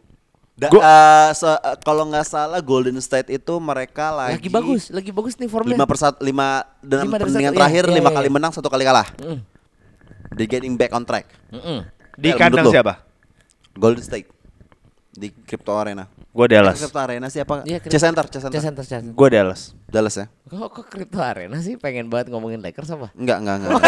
[0.54, 4.82] Da- Gua- eh, se- eh, kalau nggak salah Golden State itu mereka lagi Lagi bagus,
[4.88, 5.74] lagi bagus nih formnya.
[5.74, 8.16] lima per satu lima dari pertandingan terakhir iya, iya, lima iya.
[8.22, 9.10] kali menang satu kali kalah.
[9.18, 9.42] Mm.
[10.34, 11.26] They getting back on track.
[11.50, 11.82] Mm-mm.
[12.14, 13.02] Di Bel, kandang siapa?
[13.74, 14.30] Golden State
[15.10, 16.06] di Crypto Arena.
[16.34, 16.74] Gue Dallas.
[16.74, 17.62] Crypto Arena siapa?
[17.62, 18.58] Iya, C Center, C Center.
[18.58, 19.14] Center, Center.
[19.14, 19.70] Gue Dallas.
[19.86, 20.26] Dallas ya?
[20.50, 23.14] Kok kok Crypto Arena sih pengen banget ngomongin Lakers apa?
[23.14, 23.78] Enggak, enggak, enggak.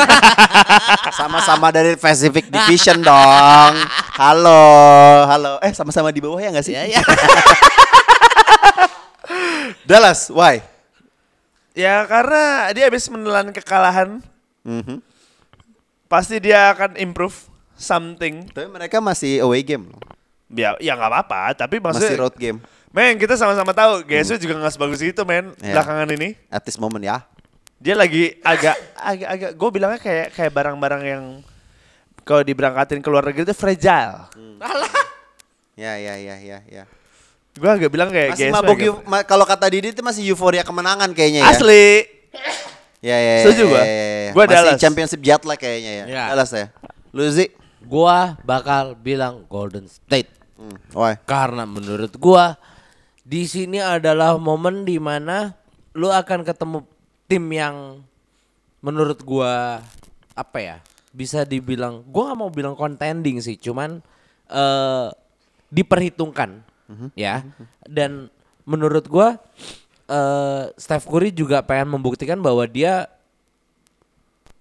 [1.10, 3.74] Sama-sama dari Pacific Division dong.
[4.14, 4.62] Halo,
[5.26, 5.58] halo.
[5.58, 6.78] Eh, sama-sama di bawah ya enggak sih?
[6.78, 7.02] Iya, iya.
[9.90, 10.62] Dallas, why?
[11.74, 14.22] Ya karena dia habis menelan kekalahan,
[14.62, 15.02] Mhm.
[16.06, 17.34] pasti dia akan improve
[17.74, 18.46] something.
[18.54, 19.98] Tapi mereka masih away game loh.
[20.48, 22.58] Ya ya nggak apa-apa, tapi Masih maksudnya road game
[22.90, 25.52] Men, kita sama-sama tahu GSW juga nggak sebagus itu, men.
[25.60, 25.76] Iya.
[25.76, 27.26] Belakangan ini at this moment ya.
[27.76, 31.24] dia lagi agak agak agak gue bilangnya kayak kayak barang-barang yang
[32.24, 34.32] kalau diberangkatin ke luar negeri itu fragile.
[35.76, 36.84] Ya, ya, ya, ya, ya.
[37.52, 41.12] Gue agak bilang kayak Masih agak- eu- ma- kalau kata Didi itu masih euforia kemenangan
[41.12, 41.52] kayaknya ya.
[41.52, 41.88] Asli.
[43.04, 43.80] Ya, ya, ya, Setuju ya, gua.
[43.80, 44.30] ya, ya, ya.
[44.32, 46.04] Masih championship jet lag kayaknya ya.
[46.08, 46.24] Ya.
[46.32, 46.66] Dallas ya.
[47.12, 47.52] Lu Zi?
[47.84, 50.32] Gua bakal bilang Golden State.
[50.56, 50.76] Hmm.
[50.96, 51.20] Why?
[51.28, 52.56] Karena menurut gua
[53.22, 55.52] di sini adalah momen di mana
[55.92, 56.78] lu akan ketemu
[57.28, 58.00] tim yang
[58.80, 59.84] menurut gua
[60.32, 60.76] apa ya?
[61.12, 64.00] Bisa dibilang gua nggak mau bilang contending sih, cuman
[64.48, 65.08] eh
[65.68, 66.62] diperhitungkan
[67.12, 67.42] ya.
[67.84, 68.32] Dan
[68.64, 69.36] menurut gua
[70.06, 73.10] eh Steph Curry juga pengen membuktikan bahwa dia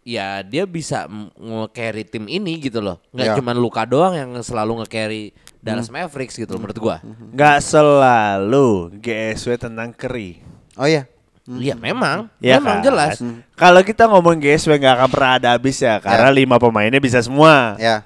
[0.06, 3.02] ya dia bisa nge-carry tim ini gitu loh.
[3.10, 3.36] Nggak Ya.
[3.42, 5.34] cuman Luka doang yang selalu nge-carry
[5.66, 6.98] Dallas Mavericks gitu menurut gua.
[7.34, 10.46] Nggak selalu GSW tentang Curry.
[10.78, 11.10] Oh iya.
[11.46, 12.86] Iya memang, Ya memang kan?
[12.90, 13.22] jelas.
[13.54, 17.78] Kalau kita ngomong GSW nggak akan pernah ada habis ya, karena lima pemainnya bisa semua.
[17.78, 18.02] Ya.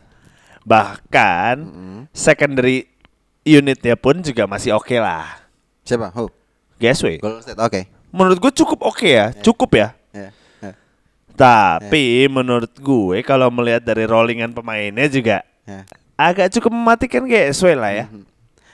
[0.68, 1.56] Bahkan
[2.12, 2.88] secondary
[3.48, 5.40] unitnya pun juga masih oke lah.
[5.88, 6.12] Siapa?
[6.16, 6.28] Who?
[6.80, 7.20] GSW.
[7.24, 7.60] Golden State.
[7.60, 7.82] Oke.
[8.12, 9.88] Menurut gue cukup oke ya, cukup ya.
[10.12, 10.30] Ya.
[10.60, 10.72] ya,
[11.36, 15.88] Tapi menurut gue kalau melihat dari rollingan pemainnya juga ya.
[16.20, 18.06] Agak cukup mematikan GSW lah ya.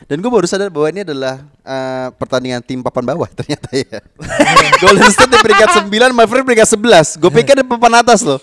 [0.06, 4.02] Dan gue baru sadar bahwa ini adalah eh, pertandingan tim papan bawah ternyata ya.
[4.82, 6.70] Golden State di peringkat 9, Mavericks peringkat
[7.16, 7.22] 11.
[7.22, 8.42] Gue pikir di papan atas loh.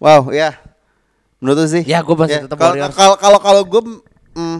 [0.00, 0.56] Wow, ya.
[1.40, 1.84] Menurut lu sih?
[1.84, 2.96] Ya, gua masih tetap kalau- Warriors.
[2.96, 3.82] Kalau kalau kalau gue
[4.36, 4.58] mm,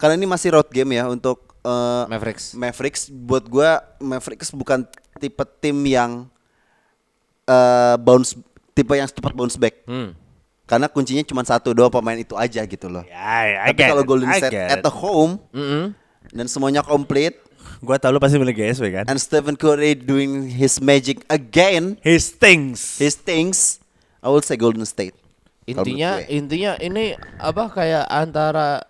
[0.00, 2.52] karena ini masih road game ya untuk eh, Mavericks.
[2.56, 3.68] Mavericks buat gue
[4.00, 4.84] Mavericks bukan
[5.20, 6.24] tipe tim yang
[7.44, 8.36] eh, bounce
[8.72, 9.84] tipe yang cepat bounce back.
[9.84, 10.16] Hmm.
[10.70, 13.02] Karena kuncinya cuma satu dua pemain itu aja gitu loh.
[13.02, 15.90] Ya, I Tapi kalau Golden State at the home Mm-mm.
[16.30, 17.34] dan semuanya komplit
[17.80, 19.04] Gua tau lu pasti milih GSW kan.
[19.08, 23.00] and Stephen Curry doing his magic again, His things.
[23.00, 23.80] his things,
[24.20, 25.16] I would say Golden State.
[25.64, 28.84] Intinya intinya ini apa kayak antara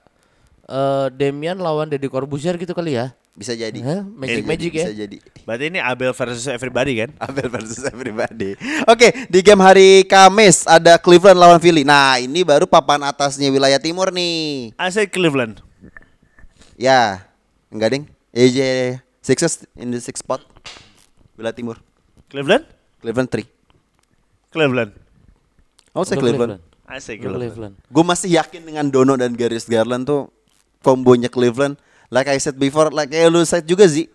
[0.66, 3.14] eh Damian lawan Deddy Corbuzier gitu kali ya.
[3.41, 3.80] Bisa jadi.
[3.80, 4.05] Hah?
[4.05, 4.84] Bisa Magic- jadi, magic ya?
[4.84, 5.16] Bisa jadi.
[5.49, 7.11] Berarti ini Abel versus everybody kan?
[7.16, 8.53] Abel versus everybody.
[8.84, 11.80] Oke, di game hari Kamis ada Cleveland lawan Philly.
[11.80, 14.76] Nah, ini baru papan atasnya wilayah timur nih.
[14.76, 15.64] I say Cleveland.
[16.76, 17.24] Ya,
[17.72, 18.05] enggak ding.
[18.36, 18.99] Ya, ya, ya, ya.
[19.24, 20.45] Sixers in the sixth spot.
[21.41, 21.80] Wilayah timur.
[22.28, 22.68] Cleveland?
[23.01, 23.49] Cleveland 3.
[24.53, 24.93] Cleveland.
[25.91, 26.61] I would say Gua Cleveland.
[26.84, 27.41] I say Cleveland.
[27.41, 27.74] Cleveland.
[27.88, 30.28] Gue masih yakin dengan Dono dan Garis Garland tuh
[30.84, 31.80] kombonya Cleveland.
[32.11, 34.11] Like I said before, like kayak lu said juga sih.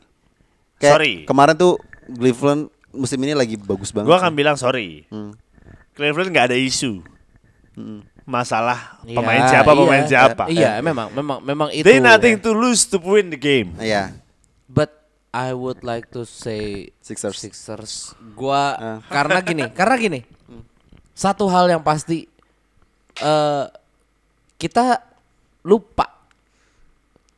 [0.78, 1.14] Kayak Sorry.
[1.24, 4.08] Kemarin tuh Cleveland musim ini lagi bagus banget.
[4.08, 4.24] Gua sih.
[4.24, 5.08] akan bilang sorry.
[5.08, 5.32] Hmm.
[5.96, 7.00] Cleveland nggak ada isu.
[8.26, 10.10] Masalah Iya, pemain siapa, pemain iya.
[10.10, 10.44] siapa.
[10.50, 11.86] Iya, memang memang memang itu.
[11.86, 13.78] They nothing to lose to win the game.
[13.78, 14.18] Iya.
[14.66, 14.92] But
[15.30, 17.38] I would like to say Sixers.
[17.38, 18.16] Sixers.
[18.34, 19.00] Gua Ah.
[19.06, 20.20] karena gini, karena gini.
[21.14, 22.26] Satu hal yang pasti
[23.16, 23.66] eh
[24.58, 25.00] kita
[25.62, 26.15] lupa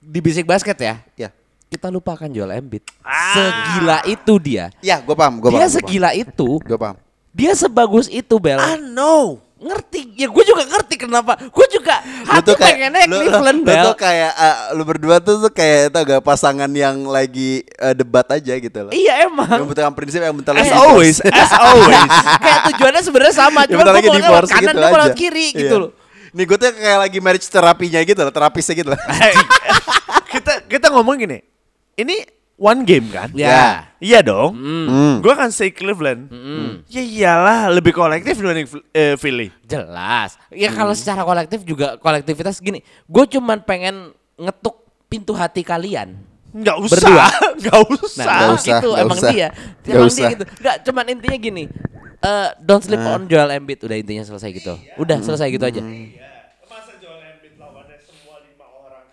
[0.08, 0.96] di bisik basket ya.
[1.18, 1.30] Ya.
[1.68, 2.88] Kita lupakan Joel Embiid.
[3.28, 4.72] Segila itu dia.
[4.80, 5.60] Ya, gue paham, gue paham.
[5.60, 6.64] dia segila itu.
[6.64, 6.96] Gue paham.
[7.30, 8.56] Dia sebagus itu, Bel.
[8.56, 9.44] I know.
[9.58, 10.14] ngerti.
[10.16, 11.34] Ya gue juga ngerti kenapa.
[11.50, 13.84] Gue juga Lu hati tuh kayak pengennya lu, Cleveland, lu, lu Bel.
[13.84, 18.22] tuh kayak eh, lu berdua tuh tuh kayak tau gak pasangan yang lagi eh, debat
[18.30, 18.94] aja gitu loh.
[18.94, 19.66] Iya Yang emang.
[19.66, 21.42] bentar prinsip yang bentar As lagi always, divorce.
[21.42, 22.06] as always.
[22.46, 25.16] Kayak tujuannya sebenarnya sama, Yang cuma bentar gue mau lewat kanan, gitu dia mau lewat
[25.18, 25.58] kiri Iya.
[25.58, 25.90] gitu loh.
[26.38, 29.02] Nih gue tuh kayak lagi marriage terapinya gitu loh, terapisnya gitu loh.
[30.28, 31.40] Kita kita ngomong gini.
[31.96, 32.16] Ini
[32.56, 33.32] one game kan?
[33.34, 33.90] Ya.
[33.98, 34.54] Iya dong.
[34.54, 35.16] Hmm.
[35.18, 36.30] Gue akan say Cleveland.
[36.86, 39.50] Ya iyalah, lebih kolektif dibanding eh, Philly.
[39.64, 40.38] Jelas.
[40.50, 41.00] Ya kalau Hmm.
[41.00, 42.80] secara kolektif juga kolektivitas gini.
[43.04, 44.78] Gue cuman pengen ngetuk
[45.08, 46.22] pintu hati kalian.
[46.50, 46.94] Nggak usah.
[47.02, 47.28] Berdua.
[47.64, 48.22] Nggak usah.
[48.22, 49.32] Nah, Nggak usah, itu emang usah.
[49.32, 49.48] dia.
[49.80, 50.20] Nggak Emang usah.
[50.20, 50.44] dia gitu.
[50.54, 51.64] Enggak, cuman intinya gini.
[52.20, 53.16] Eh, don't sleep Nah.
[53.16, 53.80] on Joel Embiid.
[53.80, 54.74] Udah intinya selesai gitu.
[54.98, 55.82] Udah selesai gitu aja.
[56.64, 59.06] Masa Joel Embiid lawannya semua lima orang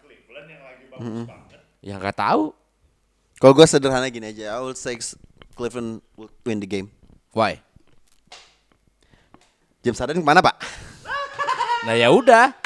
[0.94, 1.60] Cleveland yang lagi bagus banget.
[1.82, 2.44] Ya nggak tahu.
[3.34, 4.94] Kalau gue sederhana gini aja, I will say
[5.52, 6.88] Cleveland will win the game.
[7.34, 7.58] Why?
[9.82, 10.56] James Harden ke mana pak?
[11.84, 12.56] Nah ya udah.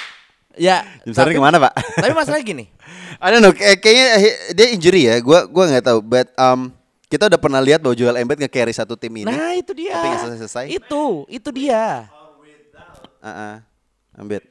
[0.55, 0.87] Ya.
[1.03, 1.73] James Harden ke mana pak?
[1.75, 2.71] Tapi masalah gini.
[3.25, 5.19] I don't know, kayak- kayaknya he- dia injury ya.
[5.19, 6.71] Gua gua nggak tahu, but um,
[7.11, 9.27] kita udah pernah lihat bahwa Joel Embiid nge-carry satu tim ini.
[9.27, 9.97] Nah itu dia.
[9.99, 10.65] Tapi nggak selesai-selesai.
[10.71, 12.07] Itu, itu dia.
[13.19, 13.59] Uh-uh.
[14.15, 14.45] Embiid.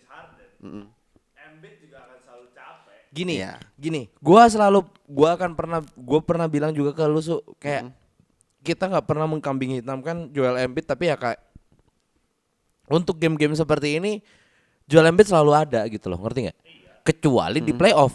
[3.18, 3.58] Gini, Iya.
[3.74, 4.06] gini.
[4.22, 7.90] Gua selalu, gua akan pernah, gua pernah bilang juga ke lu su, kayak
[8.62, 11.42] kita nggak pernah mengkambing hitamkan Joel Embiid, tapi ya kayak
[12.88, 14.22] untuk game-game seperti ini,
[14.86, 16.58] Joel Embiid selalu ada gitu loh, ngerti nggak?
[17.02, 18.14] Kecuali di playoff,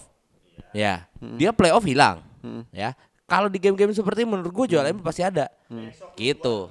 [0.70, 2.22] ya, dia playoff hilang,
[2.70, 2.94] ya.
[3.24, 5.48] Kalau di game-game seperti ini, menurut gua Joel Embiid pasti ada,
[6.14, 6.68] gitu.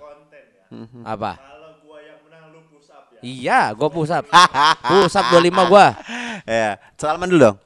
[1.03, 1.35] Apa?
[3.21, 4.25] Iya, gua push up.
[4.81, 5.87] push up 25 gua.
[6.41, 7.57] Ya, Salman dulu dong.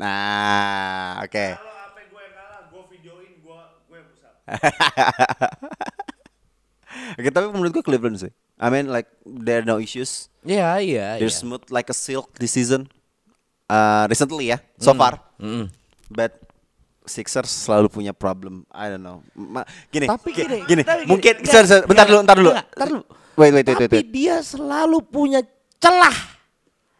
[0.00, 1.46] Nah, oke.
[1.52, 3.98] Kalau apa gue yang kalah, gue videoin, gue gue.
[7.16, 8.32] Oke, tapi menurut gua Cleveland sih.
[8.60, 10.28] I mean like there are no issues.
[10.44, 11.40] Iya, iya, They're iya.
[11.40, 12.84] smooth like a silk this season.
[13.64, 15.16] Uh, recently ya, so far.
[15.40, 15.72] Mm.
[16.12, 16.36] But
[17.02, 18.68] Sixers selalu punya problem.
[18.68, 19.24] I don't know.
[19.32, 22.36] Ma- gini, Tapi gi- gini, gini, tapi gini, mungkin enggak, sorry, sorry, bentar dulu, bentar
[22.36, 22.50] dulu.
[22.52, 23.02] enggak, entar dulu.
[23.32, 24.08] Wait, wait, wait, wait, Tapi wait.
[24.12, 25.40] dia selalu punya
[25.80, 26.16] celah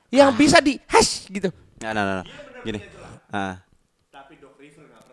[0.08, 1.52] yang bisa di hash gitu.
[1.84, 2.26] Nah, nah, nah, nah.
[2.62, 2.80] Gini.
[3.32, 3.62] Ah.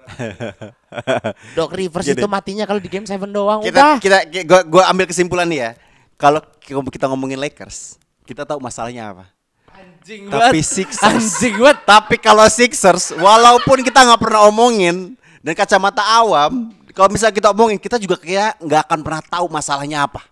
[1.58, 2.18] Doc Rivers Gini.
[2.18, 3.95] itu matinya kalau di game 7 doang kita udah.
[4.02, 5.72] kita ki- gua, gua ambil kesimpulan nih ya.
[6.18, 9.26] Kalau ki- kita ngomongin Lakers, kita tahu masalahnya apa.
[9.70, 10.66] Anjing Tapi banget.
[10.66, 11.06] Sixers.
[11.06, 11.78] Anjing banget.
[11.86, 17.78] Tapi kalau Sixers, walaupun kita nggak pernah omongin dan kacamata awam, kalau misalnya kita omongin,
[17.80, 20.26] kita juga kayak nggak akan pernah tahu masalahnya apa.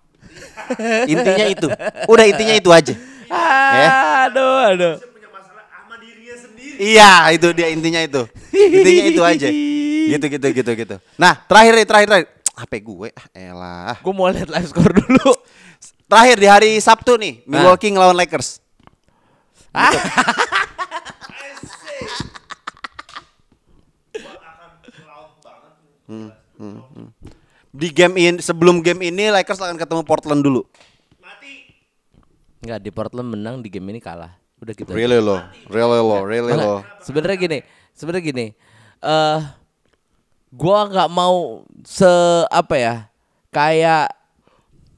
[1.12, 1.68] intinya itu.
[2.12, 2.94] Udah intinya itu aja.
[3.28, 3.90] Ya.
[4.28, 4.94] Aduh, aduh.
[5.00, 6.67] Punya masalah sama dirinya sendiri.
[6.78, 8.24] Iya, itu dia intinya itu.
[8.54, 9.48] Intinya itu aja.
[10.08, 10.96] Gitu gitu gitu gitu.
[11.20, 12.28] Nah, terakhir nih, terakhir terakhir.
[12.58, 13.98] HP gue, ah, elah.
[14.02, 15.30] Gue mau lihat live score dulu.
[16.10, 18.64] Terakhir di hari Sabtu nih, Milwaukee ngelawan Lakers.
[19.76, 19.94] Ah,
[27.78, 30.66] Di game ini sebelum game ini Lakers akan ketemu Portland dulu.
[32.64, 34.34] Enggak di Portland menang di game ini kalah.
[34.58, 34.90] Udah gitu.
[34.90, 34.98] aja.
[34.98, 35.40] Really low,
[35.70, 36.82] really low, really low.
[37.06, 37.60] Sebenarnya gini,
[37.94, 38.46] sebenarnya gini.
[39.02, 39.40] Eh
[40.50, 42.10] gua nggak mau se
[42.50, 42.96] apa ya?
[43.54, 44.18] Kayak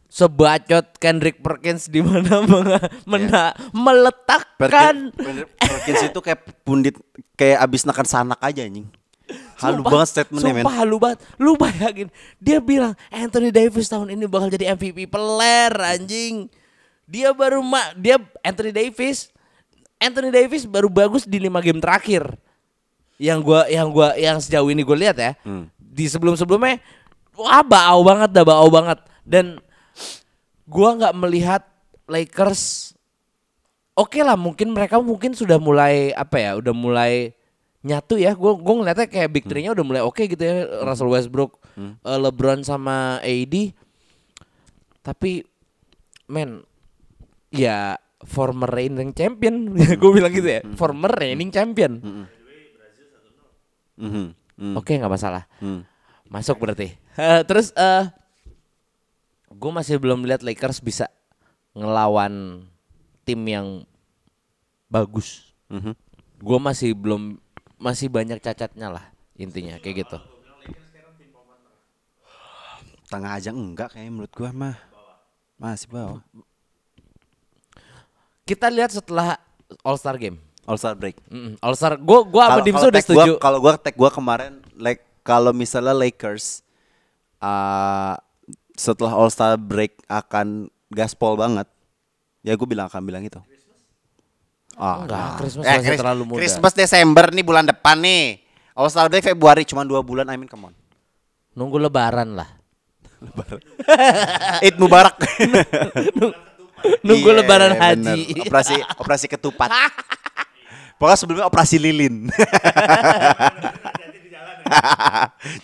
[0.10, 2.42] sebacot Kendrick Perkins di mana
[3.12, 6.98] mena- meletakkan Perkins, Perkins itu kayak pundit
[7.38, 8.90] kayak abis nakan sanak aja anjing.
[9.62, 10.64] Halu Sumpah, banget statementnya men.
[10.66, 11.20] Sumpah halu banget.
[11.38, 12.10] Lu bayangin
[12.42, 16.50] dia bilang Anthony Davis tahun ini bakal jadi MVP peler anjing.
[17.06, 19.30] Dia baru ma dia Anthony Davis
[20.00, 22.24] Anthony Davis baru bagus di lima game terakhir.
[23.20, 25.36] Yang gua yang gua yang sejauh ini gue lihat ya.
[25.44, 25.68] Hmm.
[25.76, 26.80] Di sebelum-sebelumnya
[27.36, 29.60] wah bau banget dah bau banget dan
[30.64, 31.62] gua nggak melihat
[32.08, 32.96] Lakers
[34.00, 37.36] oke lah mungkin mereka mungkin sudah mulai apa ya udah mulai
[37.80, 41.60] nyatu ya gue gue ngeliatnya kayak big three-nya udah mulai oke gitu ya Russell Westbrook
[41.80, 43.72] eh, LeBron sama AD
[45.00, 45.48] tapi
[46.28, 46.64] men
[47.52, 49.76] ya former reigning champion.
[50.02, 50.62] Gue bilang gitu ya.
[50.76, 52.00] Former reigning champion.
[54.00, 54.26] Mhm,
[54.56, 55.44] mhm, oke nggak masalah.
[55.60, 55.84] Mhm.
[56.30, 56.94] masuk berarti.
[57.18, 58.06] Eh, terus eh
[59.50, 61.10] gue masih belum lihat Lakers bisa
[61.76, 62.64] ngelawan
[63.26, 63.84] tim yang
[64.88, 65.52] bagus.
[65.70, 65.94] Mhm.
[66.40, 67.36] gue masih belum
[67.76, 69.06] masih banyak cacatnya lah
[69.36, 70.18] intinya kayak gitu.
[73.10, 74.78] Tengah aja enggak kayaknya menurut gua mah.
[75.58, 76.22] Masih bawah.
[78.50, 79.38] Kita lihat setelah
[79.86, 80.42] All Star Game.
[80.66, 81.22] All Star break.
[81.62, 83.32] All Star, gua gua sama kalau udah setuju.
[83.38, 86.66] Kalau gua tag gua kemarin like kalau misalnya Lakers
[87.38, 88.18] uh,
[88.74, 91.70] setelah All Star break akan gaspol banget.
[92.42, 93.38] Ya gue bilang akan bilang itu.
[94.80, 96.40] Ah, Enggak, Christmas eh, masih Chris- terlalu muda.
[96.40, 98.40] Christmas Desember nih bulan depan nih.
[98.74, 100.26] All Star break Februari cuma dua bulan.
[100.32, 100.76] I mean come on.
[101.54, 102.50] Nunggu lebaran lah.
[104.64, 105.20] Eid Mubarak.
[107.02, 108.16] Nunggu Iya, lebaran bener.
[108.16, 108.22] haji.
[108.44, 109.70] Operasi operasi ketupat.
[111.00, 112.28] Pokoknya sebelumnya operasi lilin.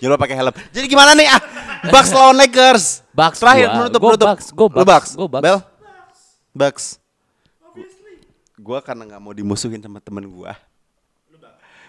[0.01, 0.53] Jangan pakai helm.
[0.71, 1.27] Jadi gimana nih?
[1.29, 1.41] Ah,
[1.91, 3.03] Bucks lawan Lakers.
[3.11, 3.75] Bucks Terakhir gua.
[3.77, 4.27] menutup Gua menutup.
[4.27, 5.43] Bucks, gua Lu Bucks, gua Bucks.
[5.45, 5.57] Bel.
[6.55, 6.85] Bucks.
[8.55, 10.55] Gua karena nggak mau dimusuhin sama temen gua.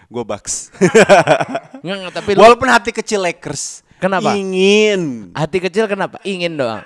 [0.07, 0.71] Gua Bucks.
[1.83, 3.83] Nggak, nggak, tapi Walaupun hati kecil Lakers.
[3.99, 4.33] Kenapa?
[4.33, 5.35] Ingin.
[5.35, 6.23] hati kecil kenapa?
[6.23, 6.83] Ingin doang.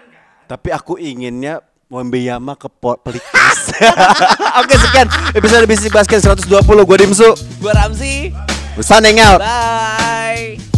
[0.49, 1.61] Tapi aku inginnya
[1.91, 2.71] Wembeyama ke
[3.03, 3.75] Pelicans.
[4.63, 7.29] Oke sekian episode Bisnis Basket 120 gue Dimsu.
[7.59, 8.31] Gua Ramzi.
[8.79, 9.43] Signing out.
[9.43, 10.70] Bye.